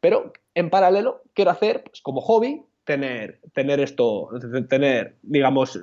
pero 0.02 0.34
en 0.56 0.70
paralelo 0.70 1.22
quiero 1.34 1.52
hacer, 1.52 1.84
pues, 1.84 2.02
como 2.02 2.20
hobby, 2.20 2.66
tener, 2.92 3.40
tener 3.54 3.80
esto, 3.80 4.30
tener, 4.68 5.16
digamos, 5.22 5.80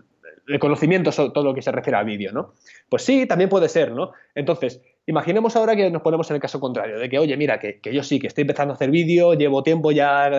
el 0.46 0.58
conocimiento 0.58 1.10
sobre 1.10 1.30
todo 1.30 1.44
lo 1.44 1.54
que 1.54 1.62
se 1.62 1.72
refiere 1.72 1.96
al 1.96 2.04
vídeo, 2.04 2.32
¿no? 2.32 2.52
Pues 2.90 3.02
sí, 3.02 3.26
también 3.26 3.48
puede 3.48 3.70
ser, 3.70 3.92
¿no? 3.92 4.12
Entonces, 4.34 4.82
imaginemos 5.06 5.56
ahora 5.56 5.74
que 5.74 5.90
nos 5.90 6.02
ponemos 6.02 6.28
en 6.30 6.36
el 6.36 6.42
caso 6.42 6.60
contrario, 6.60 6.98
de 6.98 7.08
que, 7.08 7.18
oye, 7.18 7.34
mira, 7.38 7.58
que, 7.58 7.80
yo 7.90 8.02
sí, 8.02 8.18
que 8.18 8.26
estoy 8.26 8.42
empezando 8.42 8.72
a 8.72 8.74
hacer 8.74 8.90
vídeo, 8.90 9.32
llevo 9.32 9.62
tiempo 9.62 9.90
ya, 9.90 10.30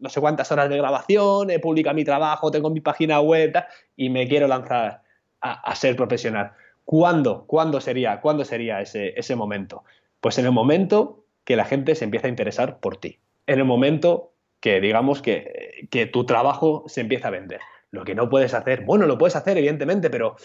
no 0.00 0.08
sé 0.08 0.20
cuántas 0.20 0.52
horas 0.52 0.68
de 0.68 0.76
grabación, 0.76 1.50
he 1.50 1.58
publicado 1.58 1.96
mi 1.96 2.04
trabajo, 2.04 2.52
tengo 2.52 2.70
mi 2.70 2.80
página 2.80 3.20
web 3.20 3.52
y 3.96 4.10
me 4.10 4.28
quiero 4.28 4.46
lanzar 4.46 5.02
a, 5.40 5.74
ser 5.74 5.96
profesional. 5.96 6.52
¿Cuándo? 6.84 7.44
¿Cuándo 7.48 7.80
sería? 7.80 8.20
¿Cuándo 8.20 8.44
sería 8.44 8.80
ese, 8.80 9.12
ese 9.16 9.34
momento? 9.34 9.82
Pues 10.20 10.38
en 10.38 10.46
el 10.46 10.52
momento 10.52 11.24
que 11.44 11.56
la 11.56 11.64
gente 11.64 11.96
se 11.96 12.04
empieza 12.04 12.28
a 12.28 12.30
interesar 12.30 12.78
por 12.78 12.98
ti. 12.98 13.18
En 13.48 13.58
el 13.58 13.64
momento 13.64 14.31
que, 14.62 14.80
digamos, 14.80 15.20
que, 15.20 15.86
que 15.90 16.06
tu 16.06 16.24
trabajo 16.24 16.84
se 16.86 17.02
empieza 17.02 17.28
a 17.28 17.32
vender. 17.32 17.60
Lo 17.90 18.04
que 18.04 18.14
no 18.14 18.30
puedes 18.30 18.54
hacer, 18.54 18.84
bueno, 18.86 19.06
lo 19.06 19.18
puedes 19.18 19.36
hacer, 19.36 19.58
evidentemente, 19.58 20.08
pero 20.08 20.36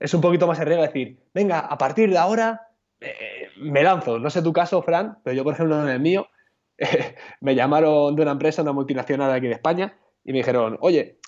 es 0.00 0.14
un 0.14 0.20
poquito 0.20 0.48
más 0.48 0.58
arriesgado 0.58 0.88
decir, 0.88 1.18
venga, 1.32 1.60
a 1.60 1.78
partir 1.78 2.10
de 2.10 2.18
ahora 2.18 2.68
eh, 3.00 3.48
me 3.58 3.82
lanzo. 3.82 4.18
No 4.18 4.30
sé 4.30 4.42
tu 4.42 4.52
caso, 4.52 4.82
Fran, 4.82 5.18
pero 5.22 5.36
yo, 5.36 5.44
por 5.44 5.54
ejemplo, 5.54 5.80
en 5.80 5.88
el 5.88 6.00
mío, 6.00 6.26
me 7.40 7.54
llamaron 7.54 8.16
de 8.16 8.22
una 8.22 8.32
empresa, 8.32 8.62
una 8.62 8.72
multinacional 8.72 9.30
aquí 9.30 9.46
de 9.46 9.52
España, 9.52 9.96
y 10.24 10.32
me 10.32 10.38
dijeron, 10.38 10.78
oye, 10.80 11.18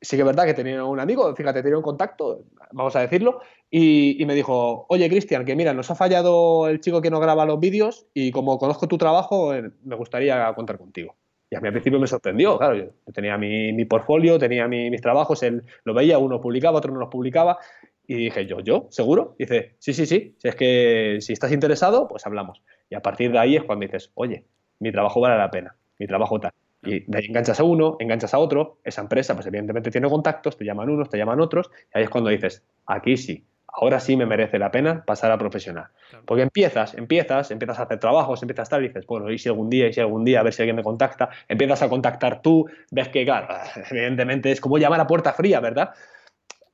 sí 0.00 0.16
que 0.16 0.22
es 0.22 0.26
verdad 0.26 0.46
que 0.46 0.54
tenía 0.54 0.84
un 0.84 1.00
amigo, 1.00 1.34
fíjate, 1.34 1.62
tenía 1.62 1.76
un 1.76 1.82
contacto, 1.82 2.44
vamos 2.72 2.94
a 2.96 3.00
decirlo, 3.00 3.40
y, 3.70 4.24
me 4.24 4.34
dijo, 4.34 4.86
oye, 4.88 5.08
Cristian, 5.08 5.44
que 5.44 5.56
mira, 5.56 5.74
nos 5.74 5.90
ha 5.90 5.94
fallado 5.94 6.68
el 6.68 6.80
chico 6.80 7.02
que 7.02 7.10
nos 7.10 7.20
graba 7.20 7.44
los 7.44 7.60
vídeos 7.60 8.06
y 8.14 8.30
como 8.30 8.58
conozco 8.58 8.88
tu 8.88 8.98
trabajo, 8.98 9.54
eh, 9.54 9.70
me 9.84 9.96
gustaría 9.96 10.54
contar 10.54 10.78
contigo. 10.78 11.16
Y 11.50 11.56
a 11.56 11.60
mí 11.60 11.68
al 11.68 11.72
principio 11.72 11.98
me 11.98 12.06
sorprendió, 12.06 12.58
claro, 12.58 12.76
yo 12.76 13.12
tenía 13.12 13.38
mi, 13.38 13.72
mi 13.72 13.84
portfolio, 13.86 14.38
tenía 14.38 14.68
mis 14.68 15.00
trabajos, 15.00 15.42
él 15.42 15.62
lo 15.84 15.94
veía, 15.94 16.18
uno 16.18 16.40
publicaba, 16.40 16.78
otro 16.78 16.92
no 16.92 17.00
los 17.00 17.08
publicaba, 17.08 17.58
y 18.06 18.14
dije 18.16 18.46
yo, 18.46 18.60
¿yo? 18.60 18.86
¿Seguro? 18.90 19.34
Y 19.38 19.44
dice, 19.44 19.74
sí, 19.78 19.92
sí, 19.92 20.06
sí, 20.06 20.34
si 20.38 20.48
es 20.48 20.56
que 20.56 21.18
si 21.20 21.32
estás 21.32 21.52
interesado, 21.52 22.08
pues 22.08 22.26
hablamos. 22.26 22.62
Y 22.90 22.94
a 22.94 23.00
partir 23.00 23.32
de 23.32 23.38
ahí 23.38 23.56
es 23.56 23.64
cuando 23.64 23.84
dices, 23.84 24.10
oye, 24.14 24.44
mi 24.78 24.90
trabajo 24.92 25.20
vale 25.20 25.36
la 25.36 25.50
pena, 25.50 25.76
mi 25.98 26.06
trabajo 26.06 26.40
tal. 26.40 26.52
Y 26.82 27.00
de 27.00 27.18
ahí 27.18 27.26
enganchas 27.26 27.60
a 27.60 27.64
uno, 27.64 27.96
enganchas 27.98 28.32
a 28.34 28.38
otro, 28.38 28.78
esa 28.84 29.02
empresa 29.02 29.34
pues 29.34 29.46
evidentemente 29.46 29.90
tiene 29.90 30.08
contactos, 30.08 30.56
te 30.56 30.64
llaman 30.64 30.88
unos, 30.88 31.10
te 31.10 31.18
llaman 31.18 31.40
otros, 31.40 31.70
y 31.94 31.98
ahí 31.98 32.04
es 32.04 32.10
cuando 32.10 32.30
dices, 32.30 32.64
aquí 32.86 33.16
sí, 33.16 33.44
ahora 33.68 34.00
sí 34.00 34.16
me 34.16 34.26
merece 34.26 34.58
la 34.58 34.70
pena 34.70 35.04
pasar 35.04 35.30
a 35.30 35.38
profesional. 35.38 35.88
Porque 36.24 36.42
empiezas, 36.42 36.94
empiezas, 36.94 37.50
empiezas 37.50 37.78
a 37.78 37.82
hacer 37.82 37.98
trabajos, 37.98 38.42
empiezas 38.42 38.60
a 38.60 38.64
estar 38.64 38.82
y 38.82 38.88
dices, 38.88 39.06
bueno, 39.06 39.30
y 39.30 39.38
si 39.38 39.48
algún 39.48 39.70
día, 39.70 39.88
y 39.88 39.92
si 39.92 40.00
algún 40.00 40.24
día, 40.24 40.40
a 40.40 40.42
ver 40.42 40.52
si 40.52 40.62
alguien 40.62 40.76
me 40.76 40.82
contacta, 40.82 41.28
empiezas 41.48 41.82
a 41.82 41.88
contactar 41.88 42.42
tú, 42.42 42.66
ves 42.90 43.08
que, 43.08 43.24
claro, 43.24 43.48
evidentemente 43.90 44.50
es 44.50 44.60
como 44.60 44.78
llamar 44.78 45.00
a 45.00 45.06
puerta 45.06 45.32
fría, 45.32 45.60
¿verdad? 45.60 45.90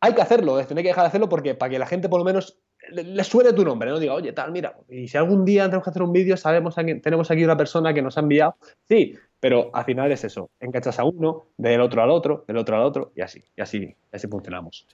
Hay 0.00 0.14
que 0.14 0.22
hacerlo, 0.22 0.56
hay 0.56 0.66
que 0.66 0.74
dejar 0.74 1.04
de 1.04 1.08
hacerlo 1.08 1.28
porque 1.28 1.54
para 1.54 1.70
que 1.70 1.78
la 1.78 1.86
gente 1.86 2.08
por 2.08 2.18
lo 2.18 2.24
menos 2.24 2.58
le, 2.90 3.24
suene 3.24 3.52
tu 3.52 3.64
nombre, 3.64 3.90
no 3.90 3.98
diga, 3.98 4.14
oye, 4.14 4.32
tal, 4.32 4.52
mira, 4.52 4.76
y 4.88 5.08
si 5.08 5.16
algún 5.16 5.44
día 5.44 5.64
tenemos 5.64 5.84
que 5.84 5.90
hacer 5.90 6.02
un 6.02 6.12
vídeo, 6.12 6.36
sabemos, 6.36 6.74
tenemos 6.74 7.30
aquí 7.30 7.44
una 7.44 7.56
persona 7.56 7.94
que 7.94 8.02
nos 8.02 8.18
ha 8.18 8.20
enviado, 8.20 8.56
sí, 8.86 9.16
pero 9.40 9.70
al 9.72 9.84
final 9.84 10.12
es 10.12 10.24
eso, 10.24 10.50
enganchas 10.60 10.98
a 10.98 11.04
uno, 11.04 11.46
del 11.56 11.80
otro 11.80 12.02
al 12.02 12.10
otro, 12.10 12.44
del 12.46 12.58
otro 12.58 12.76
al 12.76 12.82
otro, 12.82 13.12
y 13.16 13.22
así, 13.22 13.42
y 13.56 13.62
así, 13.62 13.94
así 14.12 14.28
funcionamos. 14.28 14.86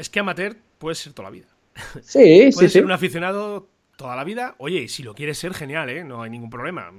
Es 0.00 0.08
que 0.08 0.18
amateur 0.18 0.56
puede 0.78 0.94
ser 0.94 1.12
toda 1.12 1.28
la 1.28 1.30
vida. 1.30 1.46
Sí, 2.02 2.50
sí, 2.52 2.68
ser 2.70 2.86
un 2.86 2.92
aficionado 2.92 3.68
toda 3.96 4.16
la 4.16 4.24
vida. 4.24 4.54
Oye, 4.56 4.88
si 4.88 5.02
lo 5.02 5.14
quieres 5.14 5.36
ser, 5.38 5.52
genial, 5.52 5.90
¿eh? 5.90 6.04
No 6.04 6.22
hay 6.22 6.30
ningún 6.30 6.48
problema. 6.48 6.90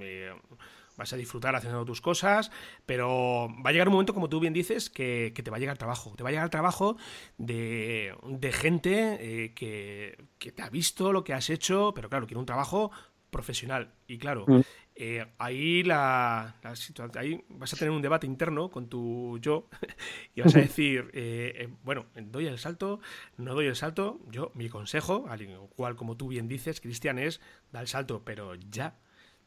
vas 0.97 1.11
a 1.11 1.17
disfrutar 1.17 1.55
haciendo 1.55 1.83
tus 1.83 1.99
cosas, 1.99 2.51
pero 2.85 3.49
va 3.65 3.71
a 3.71 3.73
llegar 3.73 3.87
un 3.87 3.93
momento, 3.93 4.13
como 4.13 4.29
tú 4.29 4.39
bien 4.39 4.53
dices, 4.53 4.91
que, 4.91 5.33
te 5.33 5.49
va 5.49 5.57
a 5.57 5.59
llegar 5.59 5.79
trabajo. 5.79 6.13
Te 6.15 6.21
va 6.21 6.29
a 6.29 6.31
llegar 6.31 6.49
trabajo 6.51 6.95
de, 7.39 8.13
gente 8.53 9.17
eh, 9.19 9.53
que, 9.55 10.23
que, 10.37 10.51
te 10.51 10.61
ha 10.61 10.69
visto 10.69 11.11
lo 11.11 11.23
que 11.23 11.33
has 11.33 11.49
hecho, 11.49 11.93
pero 11.95 12.07
claro, 12.07 12.27
quiere 12.27 12.39
un 12.39 12.45
trabajo 12.45 12.91
profesional. 13.31 13.93
Y 14.05 14.19
claro, 14.19 14.45
mm. 14.47 14.61
Eh, 14.93 15.25
ahí, 15.37 15.83
la, 15.83 16.55
ahí 17.15 17.43
vas 17.49 17.73
a 17.73 17.77
tener 17.77 17.91
un 17.91 18.01
debate 18.01 18.27
interno 18.27 18.69
con 18.69 18.89
tu 18.89 19.39
yo 19.39 19.69
y 20.35 20.41
vas 20.41 20.55
a 20.55 20.59
decir, 20.59 21.09
eh, 21.13 21.53
eh, 21.55 21.69
bueno, 21.83 22.07
doy 22.15 22.47
el 22.47 22.59
salto, 22.59 22.99
no 23.37 23.55
doy 23.55 23.67
el 23.67 23.75
salto. 23.75 24.19
Yo, 24.29 24.51
mi 24.53 24.69
consejo, 24.69 25.25
al 25.29 25.41
igual 25.41 25.95
como 25.95 26.17
tú 26.17 26.27
bien 26.27 26.47
dices, 26.47 26.81
Cristian, 26.81 27.19
es 27.19 27.39
da 27.71 27.81
el 27.81 27.87
salto, 27.87 28.23
pero 28.25 28.55
ya, 28.55 28.95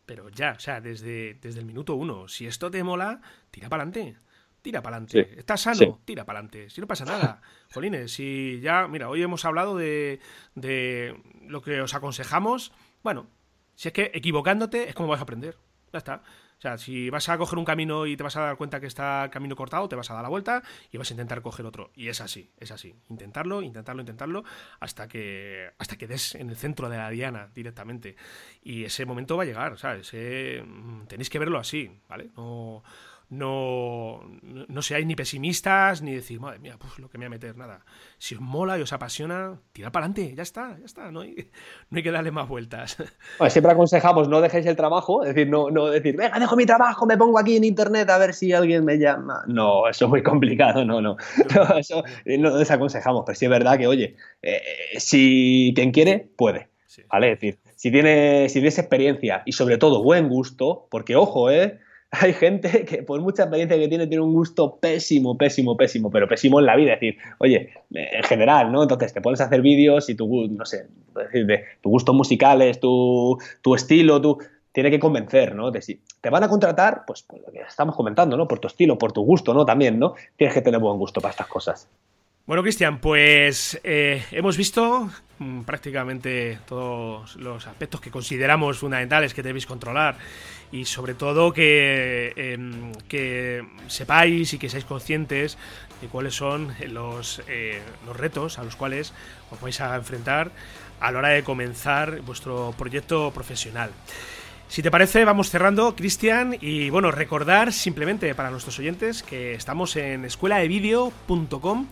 pero 0.07 0.29
ya, 0.31 0.55
o 0.57 0.61
sea, 0.61 0.81
desde, 0.81 1.35
desde 1.35 1.61
el 1.61 1.67
minuto 1.67 1.95
uno. 1.95 2.27
Si 2.27 2.47
esto 2.47 2.71
te 2.71 2.83
mola, 2.83 3.21
tira 3.51 3.69
para 3.69 3.83
adelante. 3.83 4.19
Tira 4.63 4.81
para 4.81 4.97
adelante. 4.97 5.39
¿Estás 5.39 5.61
sano? 5.61 6.01
Tira 6.07 6.25
para 6.25 6.39
adelante. 6.39 6.71
Si 6.71 6.81
no 6.81 6.87
pasa 6.87 7.05
nada. 7.05 7.43
Jolines, 7.75 8.13
si 8.13 8.61
ya, 8.63 8.89
mira, 8.89 9.11
hoy 9.11 9.23
hemos 9.23 9.45
hablado 9.45 9.77
de, 9.77 10.21
de 10.55 11.21
lo 11.47 11.61
que 11.61 11.83
os 11.83 11.93
aconsejamos. 11.93 12.73
Bueno, 13.03 13.27
si 13.75 13.89
es 13.89 13.95
que 13.95 14.11
equivocándote 14.15 14.89
es 14.89 14.95
como 14.95 15.09
vas 15.09 15.21
a 15.21 15.23
aprender. 15.23 15.57
Ya 15.93 15.99
está. 15.99 16.23
O 16.59 16.61
sea, 16.61 16.79
si 16.79 17.11
vas 17.11 17.29
a 17.29 17.37
coger 17.37 17.59
un 17.59 17.65
camino 17.65 18.07
y 18.07 18.17
te 18.17 18.23
vas 18.23 18.37
a 18.37 18.41
dar 18.41 18.57
cuenta 18.57 18.81
que 18.81 18.87
está 18.87 19.29
camino 19.31 19.55
cortado, 19.55 19.89
te 19.89 19.97
vas 19.97 20.11
a 20.11 20.15
dar 20.15 20.23
la 20.23 20.29
vuelta 20.29 20.63
y 20.91 20.97
vas 20.97 21.11
a 21.11 21.13
intentar 21.13 21.43
coger 21.43 21.67
otro. 21.67 21.91
Y 21.95 22.09
es 22.09 22.21
así, 22.21 22.51
es 22.59 22.71
así. 22.71 22.95
Intentarlo, 23.11 23.61
intentarlo, 23.63 24.01
intentarlo, 24.01 24.45
hasta 24.81 25.07
que, 25.07 25.71
hasta 25.79 25.97
que 25.97 26.07
des 26.07 26.35
en 26.37 26.49
el 26.49 26.57
centro 26.57 26.89
de 26.89 26.97
la 26.97 27.11
diana 27.11 27.51
directamente. 27.55 28.17
Y 28.63 28.85
ese 28.85 29.05
momento 29.05 29.37
va 29.37 29.43
a 29.43 29.47
llegar, 29.47 29.79
¿sabes? 29.79 30.11
Mm, 30.15 31.07
tenéis 31.07 31.29
que 31.29 31.39
verlo 31.39 31.59
así, 31.59 31.91
¿vale? 32.09 32.31
No, 32.37 32.83
no, 33.39 34.21
no 34.43 34.83
seáis 34.83 35.07
ni 35.07 35.15
pesimistas 35.15 36.03
ni 36.03 36.15
decir, 36.15 36.41
madre 36.41 36.59
mía, 36.59 36.77
pues 36.79 36.99
lo 36.99 37.09
que 37.09 37.19
me 37.19 37.25
voy 37.25 37.35
a 37.35 37.37
meter, 37.37 37.57
nada. 37.57 37.85
Si 38.19 38.35
os 38.35 38.41
mola 38.41 38.79
y 38.79 38.83
os 38.83 38.93
apasiona, 38.93 39.61
tirad 39.73 39.93
para 39.93 40.07
adelante, 40.07 40.35
ya 40.35 40.43
está, 40.43 40.77
ya 40.79 40.85
está, 40.85 41.11
no 41.11 41.21
hay, 41.21 41.35
no 41.91 41.97
hay 41.97 42.03
que 42.03 42.11
darle 42.11 42.31
más 42.31 42.49
vueltas. 42.49 42.97
siempre 43.49 43.73
aconsejamos, 43.73 44.29
no 44.29 44.41
dejéis 44.41 44.67
el 44.67 44.77
trabajo, 44.77 45.23
es 45.23 45.35
decir, 45.35 45.51
no, 45.51 45.71
no 45.71 45.87
decir, 45.87 46.17
venga, 46.17 46.39
dejo 46.39 46.57
mi 46.57 46.67
trabajo, 46.67 47.07
me 47.07 47.17
pongo 47.17 47.39
aquí 47.39 47.57
en 47.57 47.65
internet 47.65 48.09
a 48.11 48.19
ver 48.19 48.35
si 48.35 48.53
alguien 48.53 48.85
me 48.85 48.99
llama. 48.99 49.43
No, 49.47 49.89
eso 49.89 50.07
es 50.07 50.11
muy 50.11 50.23
complicado, 50.23 50.85
no, 50.85 51.01
no. 51.01 51.17
no 51.55 51.77
eso 51.77 52.03
no 52.25 52.57
desaconsejamos, 52.57 53.25
pero 53.27 53.37
sí 53.37 53.47
es 53.47 53.51
verdad 53.51 53.79
que, 53.79 53.87
oye, 53.87 54.17
eh, 54.43 54.63
si 54.99 55.73
quien 55.75 55.91
quiere, 55.93 56.29
puede. 56.37 56.69
¿Vale? 57.11 57.33
Es 57.33 57.41
decir, 57.41 57.59
si 57.75 57.91
tiene, 57.91 58.49
si 58.49 58.55
tienes 58.55 58.79
experiencia 58.79 59.43
y 59.45 59.53
sobre 59.53 59.79
todo 59.79 60.03
buen 60.03 60.29
gusto, 60.29 60.87
porque 60.91 61.17
ojo, 61.17 61.51
¿eh? 61.51 61.81
hay 62.21 62.33
gente 62.33 62.85
que 62.85 63.03
por 63.03 63.21
mucha 63.21 63.45
experiencia 63.45 63.79
que 63.79 63.89
tiene 63.89 64.07
tiene 64.07 64.23
un 64.23 64.33
gusto 64.33 64.77
pésimo, 64.77 65.37
pésimo, 65.37 65.77
pésimo, 65.77 66.11
pero 66.11 66.29
pésimo 66.29 66.61
en 66.61 66.67
la 66.67 66.77
vida. 66.77 66.95
Es 66.95 67.01
decir, 67.01 67.19
oye, 67.39 67.71
en 67.91 68.23
general, 68.25 68.73
¿no? 68.73 68.83
Entonces 68.83 69.13
te 69.13 69.21
pones 69.21 69.41
a 69.41 69.45
hacer 69.45 69.63
vídeos 69.63 70.09
y 70.09 70.15
tu, 70.15 70.49
no 70.49 70.65
sé, 70.65 70.87
tu 71.81 71.91
gusto 71.91 72.13
musicales, 72.13 72.81
tu, 72.81 73.39
tu 73.63 73.75
estilo, 73.75 74.21
tu 74.21 74.39
tiene 74.73 74.91
que 74.91 74.99
convencer, 74.99 75.55
¿no? 75.55 75.71
De 75.71 75.81
si 75.81 76.01
te 76.21 76.31
van 76.31 76.43
a 76.43 76.49
contratar, 76.49 77.05
pues 77.07 77.23
por 77.23 77.41
lo 77.41 77.53
que 77.53 77.61
estamos 77.61 77.95
comentando, 77.95 78.37
¿no? 78.37 78.49
Por 78.49 78.59
tu 78.59 78.67
estilo, 78.67 78.99
por 78.99 79.13
tu 79.13 79.23
gusto, 79.23 79.55
¿no? 79.55 79.65
También, 79.65 79.99
¿no? 79.99 80.15
Tienes 80.37 80.53
que 80.55 80.63
tener 80.63 80.81
buen 80.81 80.99
gusto 80.99 81.21
para 81.21 81.31
estas 81.31 81.47
cosas. 81.47 81.89
Bueno, 82.47 82.63
Cristian, 82.63 82.99
pues 82.99 83.81
eh, 83.85 84.23
hemos 84.31 84.59
visto 84.59 85.11
mm, 85.39 85.63
prácticamente 85.63 86.59
todos 86.67 87.37
los 87.37 87.67
aspectos 87.67 88.03
que 88.03 88.11
consideramos 88.11 88.77
fundamentales 88.77 89.33
que 89.33 89.43
debéis 89.43 89.65
controlar 89.65 90.19
y 90.71 90.85
sobre 90.85 91.15
todo 91.15 91.55
que, 91.55 92.35
em, 92.37 92.93
que 93.09 93.67
sepáis 93.87 94.53
y 94.53 94.59
que 94.59 94.69
seáis 94.69 94.85
conscientes 94.85 95.57
de 96.03 96.09
cuáles 96.09 96.35
son 96.35 96.75
los, 96.89 97.43
eh, 97.49 97.81
los 98.05 98.15
retos 98.15 98.59
a 98.59 98.65
los 98.65 98.77
cuales 98.77 99.15
os 99.51 99.59
vais 99.63 99.81
a 99.81 99.97
enfrentar 99.97 100.51
a 101.01 101.13
la 101.13 101.21
hora 101.21 101.29
de 101.31 101.45
comenzar 101.45 102.21
vuestro 102.21 102.75
proyecto 102.77 103.31
profesional. 103.31 103.91
Si 104.69 104.83
te 104.83 104.91
parece, 104.91 105.25
vamos 105.25 105.51
cerrando, 105.51 105.95
Cristian, 105.95 106.57
y 106.61 106.91
bueno, 106.91 107.11
recordar 107.13 107.73
simplemente 107.73 108.35
para 108.35 108.51
nuestros 108.51 108.79
oyentes 108.79 109.23
que 109.23 109.55
estamos 109.55 109.95
en 109.95 110.25
escueladevideo.com 110.25 111.87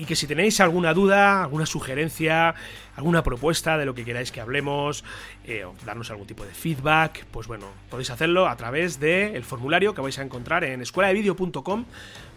y 0.00 0.06
que 0.06 0.16
si 0.16 0.26
tenéis 0.26 0.60
alguna 0.60 0.94
duda, 0.94 1.42
alguna 1.42 1.66
sugerencia, 1.66 2.54
alguna 2.96 3.22
propuesta 3.22 3.76
de 3.76 3.84
lo 3.84 3.94
que 3.94 4.02
queráis 4.02 4.32
que 4.32 4.40
hablemos, 4.40 5.04
eh, 5.44 5.66
o 5.66 5.74
darnos 5.84 6.10
algún 6.10 6.26
tipo 6.26 6.42
de 6.42 6.54
feedback, 6.54 7.26
pues 7.30 7.46
bueno, 7.46 7.66
podéis 7.90 8.08
hacerlo 8.08 8.48
a 8.48 8.56
través 8.56 8.98
del 8.98 9.44
formulario 9.44 9.92
que 9.92 10.00
vais 10.00 10.18
a 10.18 10.22
encontrar 10.22 10.64
en 10.64 10.80
escueladevideo.com 10.80 11.84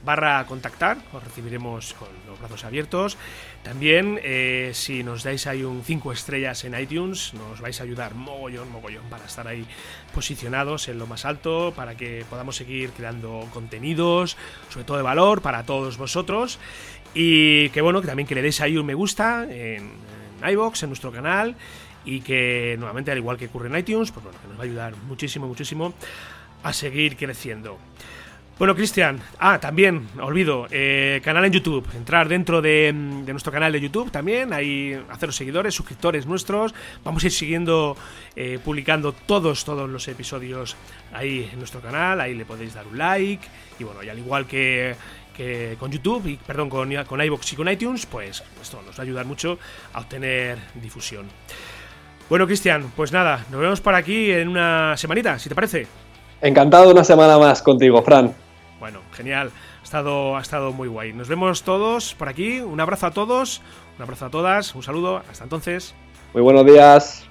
barra 0.03 0.45
contactar, 0.45 0.97
os 1.13 1.23
recibiremos 1.23 1.93
con 1.93 2.09
los 2.27 2.37
brazos 2.39 2.65
abiertos. 2.65 3.17
También, 3.63 4.19
eh, 4.21 4.71
si 4.73 5.03
nos 5.03 5.23
dais 5.23 5.47
ahí 5.47 5.63
un 5.63 5.83
5 5.83 6.11
estrellas 6.11 6.63
en 6.65 6.77
iTunes, 6.77 7.33
nos 7.33 7.61
vais 7.61 7.79
a 7.79 7.83
ayudar 7.83 8.13
mogollón, 8.13 8.69
mogollón, 8.69 9.05
para 9.09 9.25
estar 9.25 9.47
ahí 9.47 9.65
posicionados 10.13 10.89
en 10.89 10.99
lo 10.99 11.07
más 11.07 11.23
alto, 11.23 11.73
para 11.75 11.95
que 11.95 12.25
podamos 12.29 12.57
seguir 12.57 12.91
creando 12.91 13.47
contenidos, 13.53 14.35
sobre 14.69 14.85
todo 14.85 14.97
de 14.97 15.03
valor, 15.03 15.41
para 15.41 15.63
todos 15.63 15.97
vosotros. 15.97 16.59
Y 17.13 17.69
que 17.69 17.81
bueno, 17.81 18.01
que 18.01 18.07
también 18.07 18.27
que 18.27 18.35
le 18.35 18.41
deis 18.41 18.59
ahí 18.61 18.77
un 18.77 18.85
me 18.85 18.93
gusta 18.93 19.43
en, 19.43 19.91
en 20.41 20.49
iBox, 20.49 20.83
en 20.83 20.89
nuestro 20.89 21.11
canal. 21.11 21.55
Y 22.05 22.21
que 22.21 22.75
nuevamente, 22.77 23.11
al 23.11 23.17
igual 23.17 23.37
que 23.37 23.45
ocurre 23.45 23.69
en 23.69 23.77
iTunes, 23.77 24.11
pues 24.11 24.23
bueno, 24.23 24.39
que 24.41 24.47
nos 24.47 24.57
va 24.57 24.61
a 24.61 24.65
ayudar 24.65 24.95
muchísimo, 25.07 25.47
muchísimo 25.47 25.93
a 26.63 26.73
seguir 26.73 27.15
creciendo. 27.15 27.77
Bueno, 28.59 28.75
Cristian, 28.75 29.19
ah, 29.39 29.59
también, 29.59 30.07
olvido, 30.21 30.67
eh, 30.69 31.19
canal 31.23 31.43
en 31.45 31.53
YouTube, 31.53 31.87
entrar 31.95 32.29
dentro 32.29 32.61
de, 32.61 32.93
nuestro 32.93 33.51
canal 33.51 33.71
de 33.71 33.81
YouTube 33.81 34.11
también, 34.11 34.53
ahí 34.53 34.95
haceros 35.09 35.35
seguidores, 35.35 35.73
suscriptores 35.73 36.27
nuestros, 36.27 36.71
vamos 37.03 37.23
a 37.23 37.25
ir 37.25 37.31
siguiendo, 37.31 37.97
eh, 38.35 38.59
publicando 38.63 39.11
todos, 39.11 39.65
todos 39.65 39.89
los 39.89 40.07
episodios 40.07 40.77
ahí 41.13 41.49
en 41.51 41.57
nuestro 41.57 41.81
canal, 41.81 42.21
ahí 42.21 42.35
le 42.35 42.45
podéis 42.45 42.75
dar 42.75 42.85
un 42.85 42.95
like, 42.95 43.43
y 43.79 43.83
bueno, 43.85 44.03
y 44.03 44.09
al 44.09 44.19
igual 44.19 44.45
que, 45.35 45.75
con 45.79 45.91
YouTube, 45.91 46.27
y 46.27 46.37
perdón, 46.37 46.69
con, 46.69 46.93
con 47.05 47.21
iVoox 47.21 47.53
y 47.53 47.55
con 47.55 47.69
iTunes, 47.69 48.05
pues 48.05 48.43
esto 48.61 48.81
nos 48.85 48.95
va 48.95 48.99
a 48.99 49.01
ayudar 49.03 49.25
mucho 49.25 49.57
a 49.93 49.99
obtener 49.99 50.57
difusión. 50.75 51.27
Bueno, 52.29 52.45
Cristian, 52.45 52.91
pues 52.95 53.11
nada, 53.11 53.45
nos 53.51 53.59
vemos 53.59 53.81
por 53.81 53.95
aquí 53.95 54.31
en 54.31 54.47
una 54.47 54.95
semanita, 54.97 55.37
si 55.37 55.49
te 55.49 55.55
parece. 55.55 55.87
Encantado 56.41 56.91
una 56.91 57.03
semana 57.03 57.37
más 57.37 57.61
contigo, 57.61 58.01
Fran. 58.01 58.33
Bueno, 58.79 58.99
genial. 59.13 59.51
Ha 59.81 59.83
estado, 59.83 60.37
ha 60.37 60.41
estado 60.41 60.71
muy 60.71 60.87
guay. 60.87 61.13
Nos 61.13 61.27
vemos 61.27 61.63
todos 61.63 62.15
por 62.15 62.27
aquí. 62.27 62.59
Un 62.59 62.79
abrazo 62.79 63.07
a 63.07 63.11
todos, 63.11 63.61
un 63.97 64.03
abrazo 64.03 64.25
a 64.25 64.29
todas, 64.29 64.75
un 64.75 64.83
saludo. 64.83 65.21
Hasta 65.29 65.43
entonces. 65.43 65.93
Muy 66.33 66.41
buenos 66.41 66.65
días. 66.65 67.25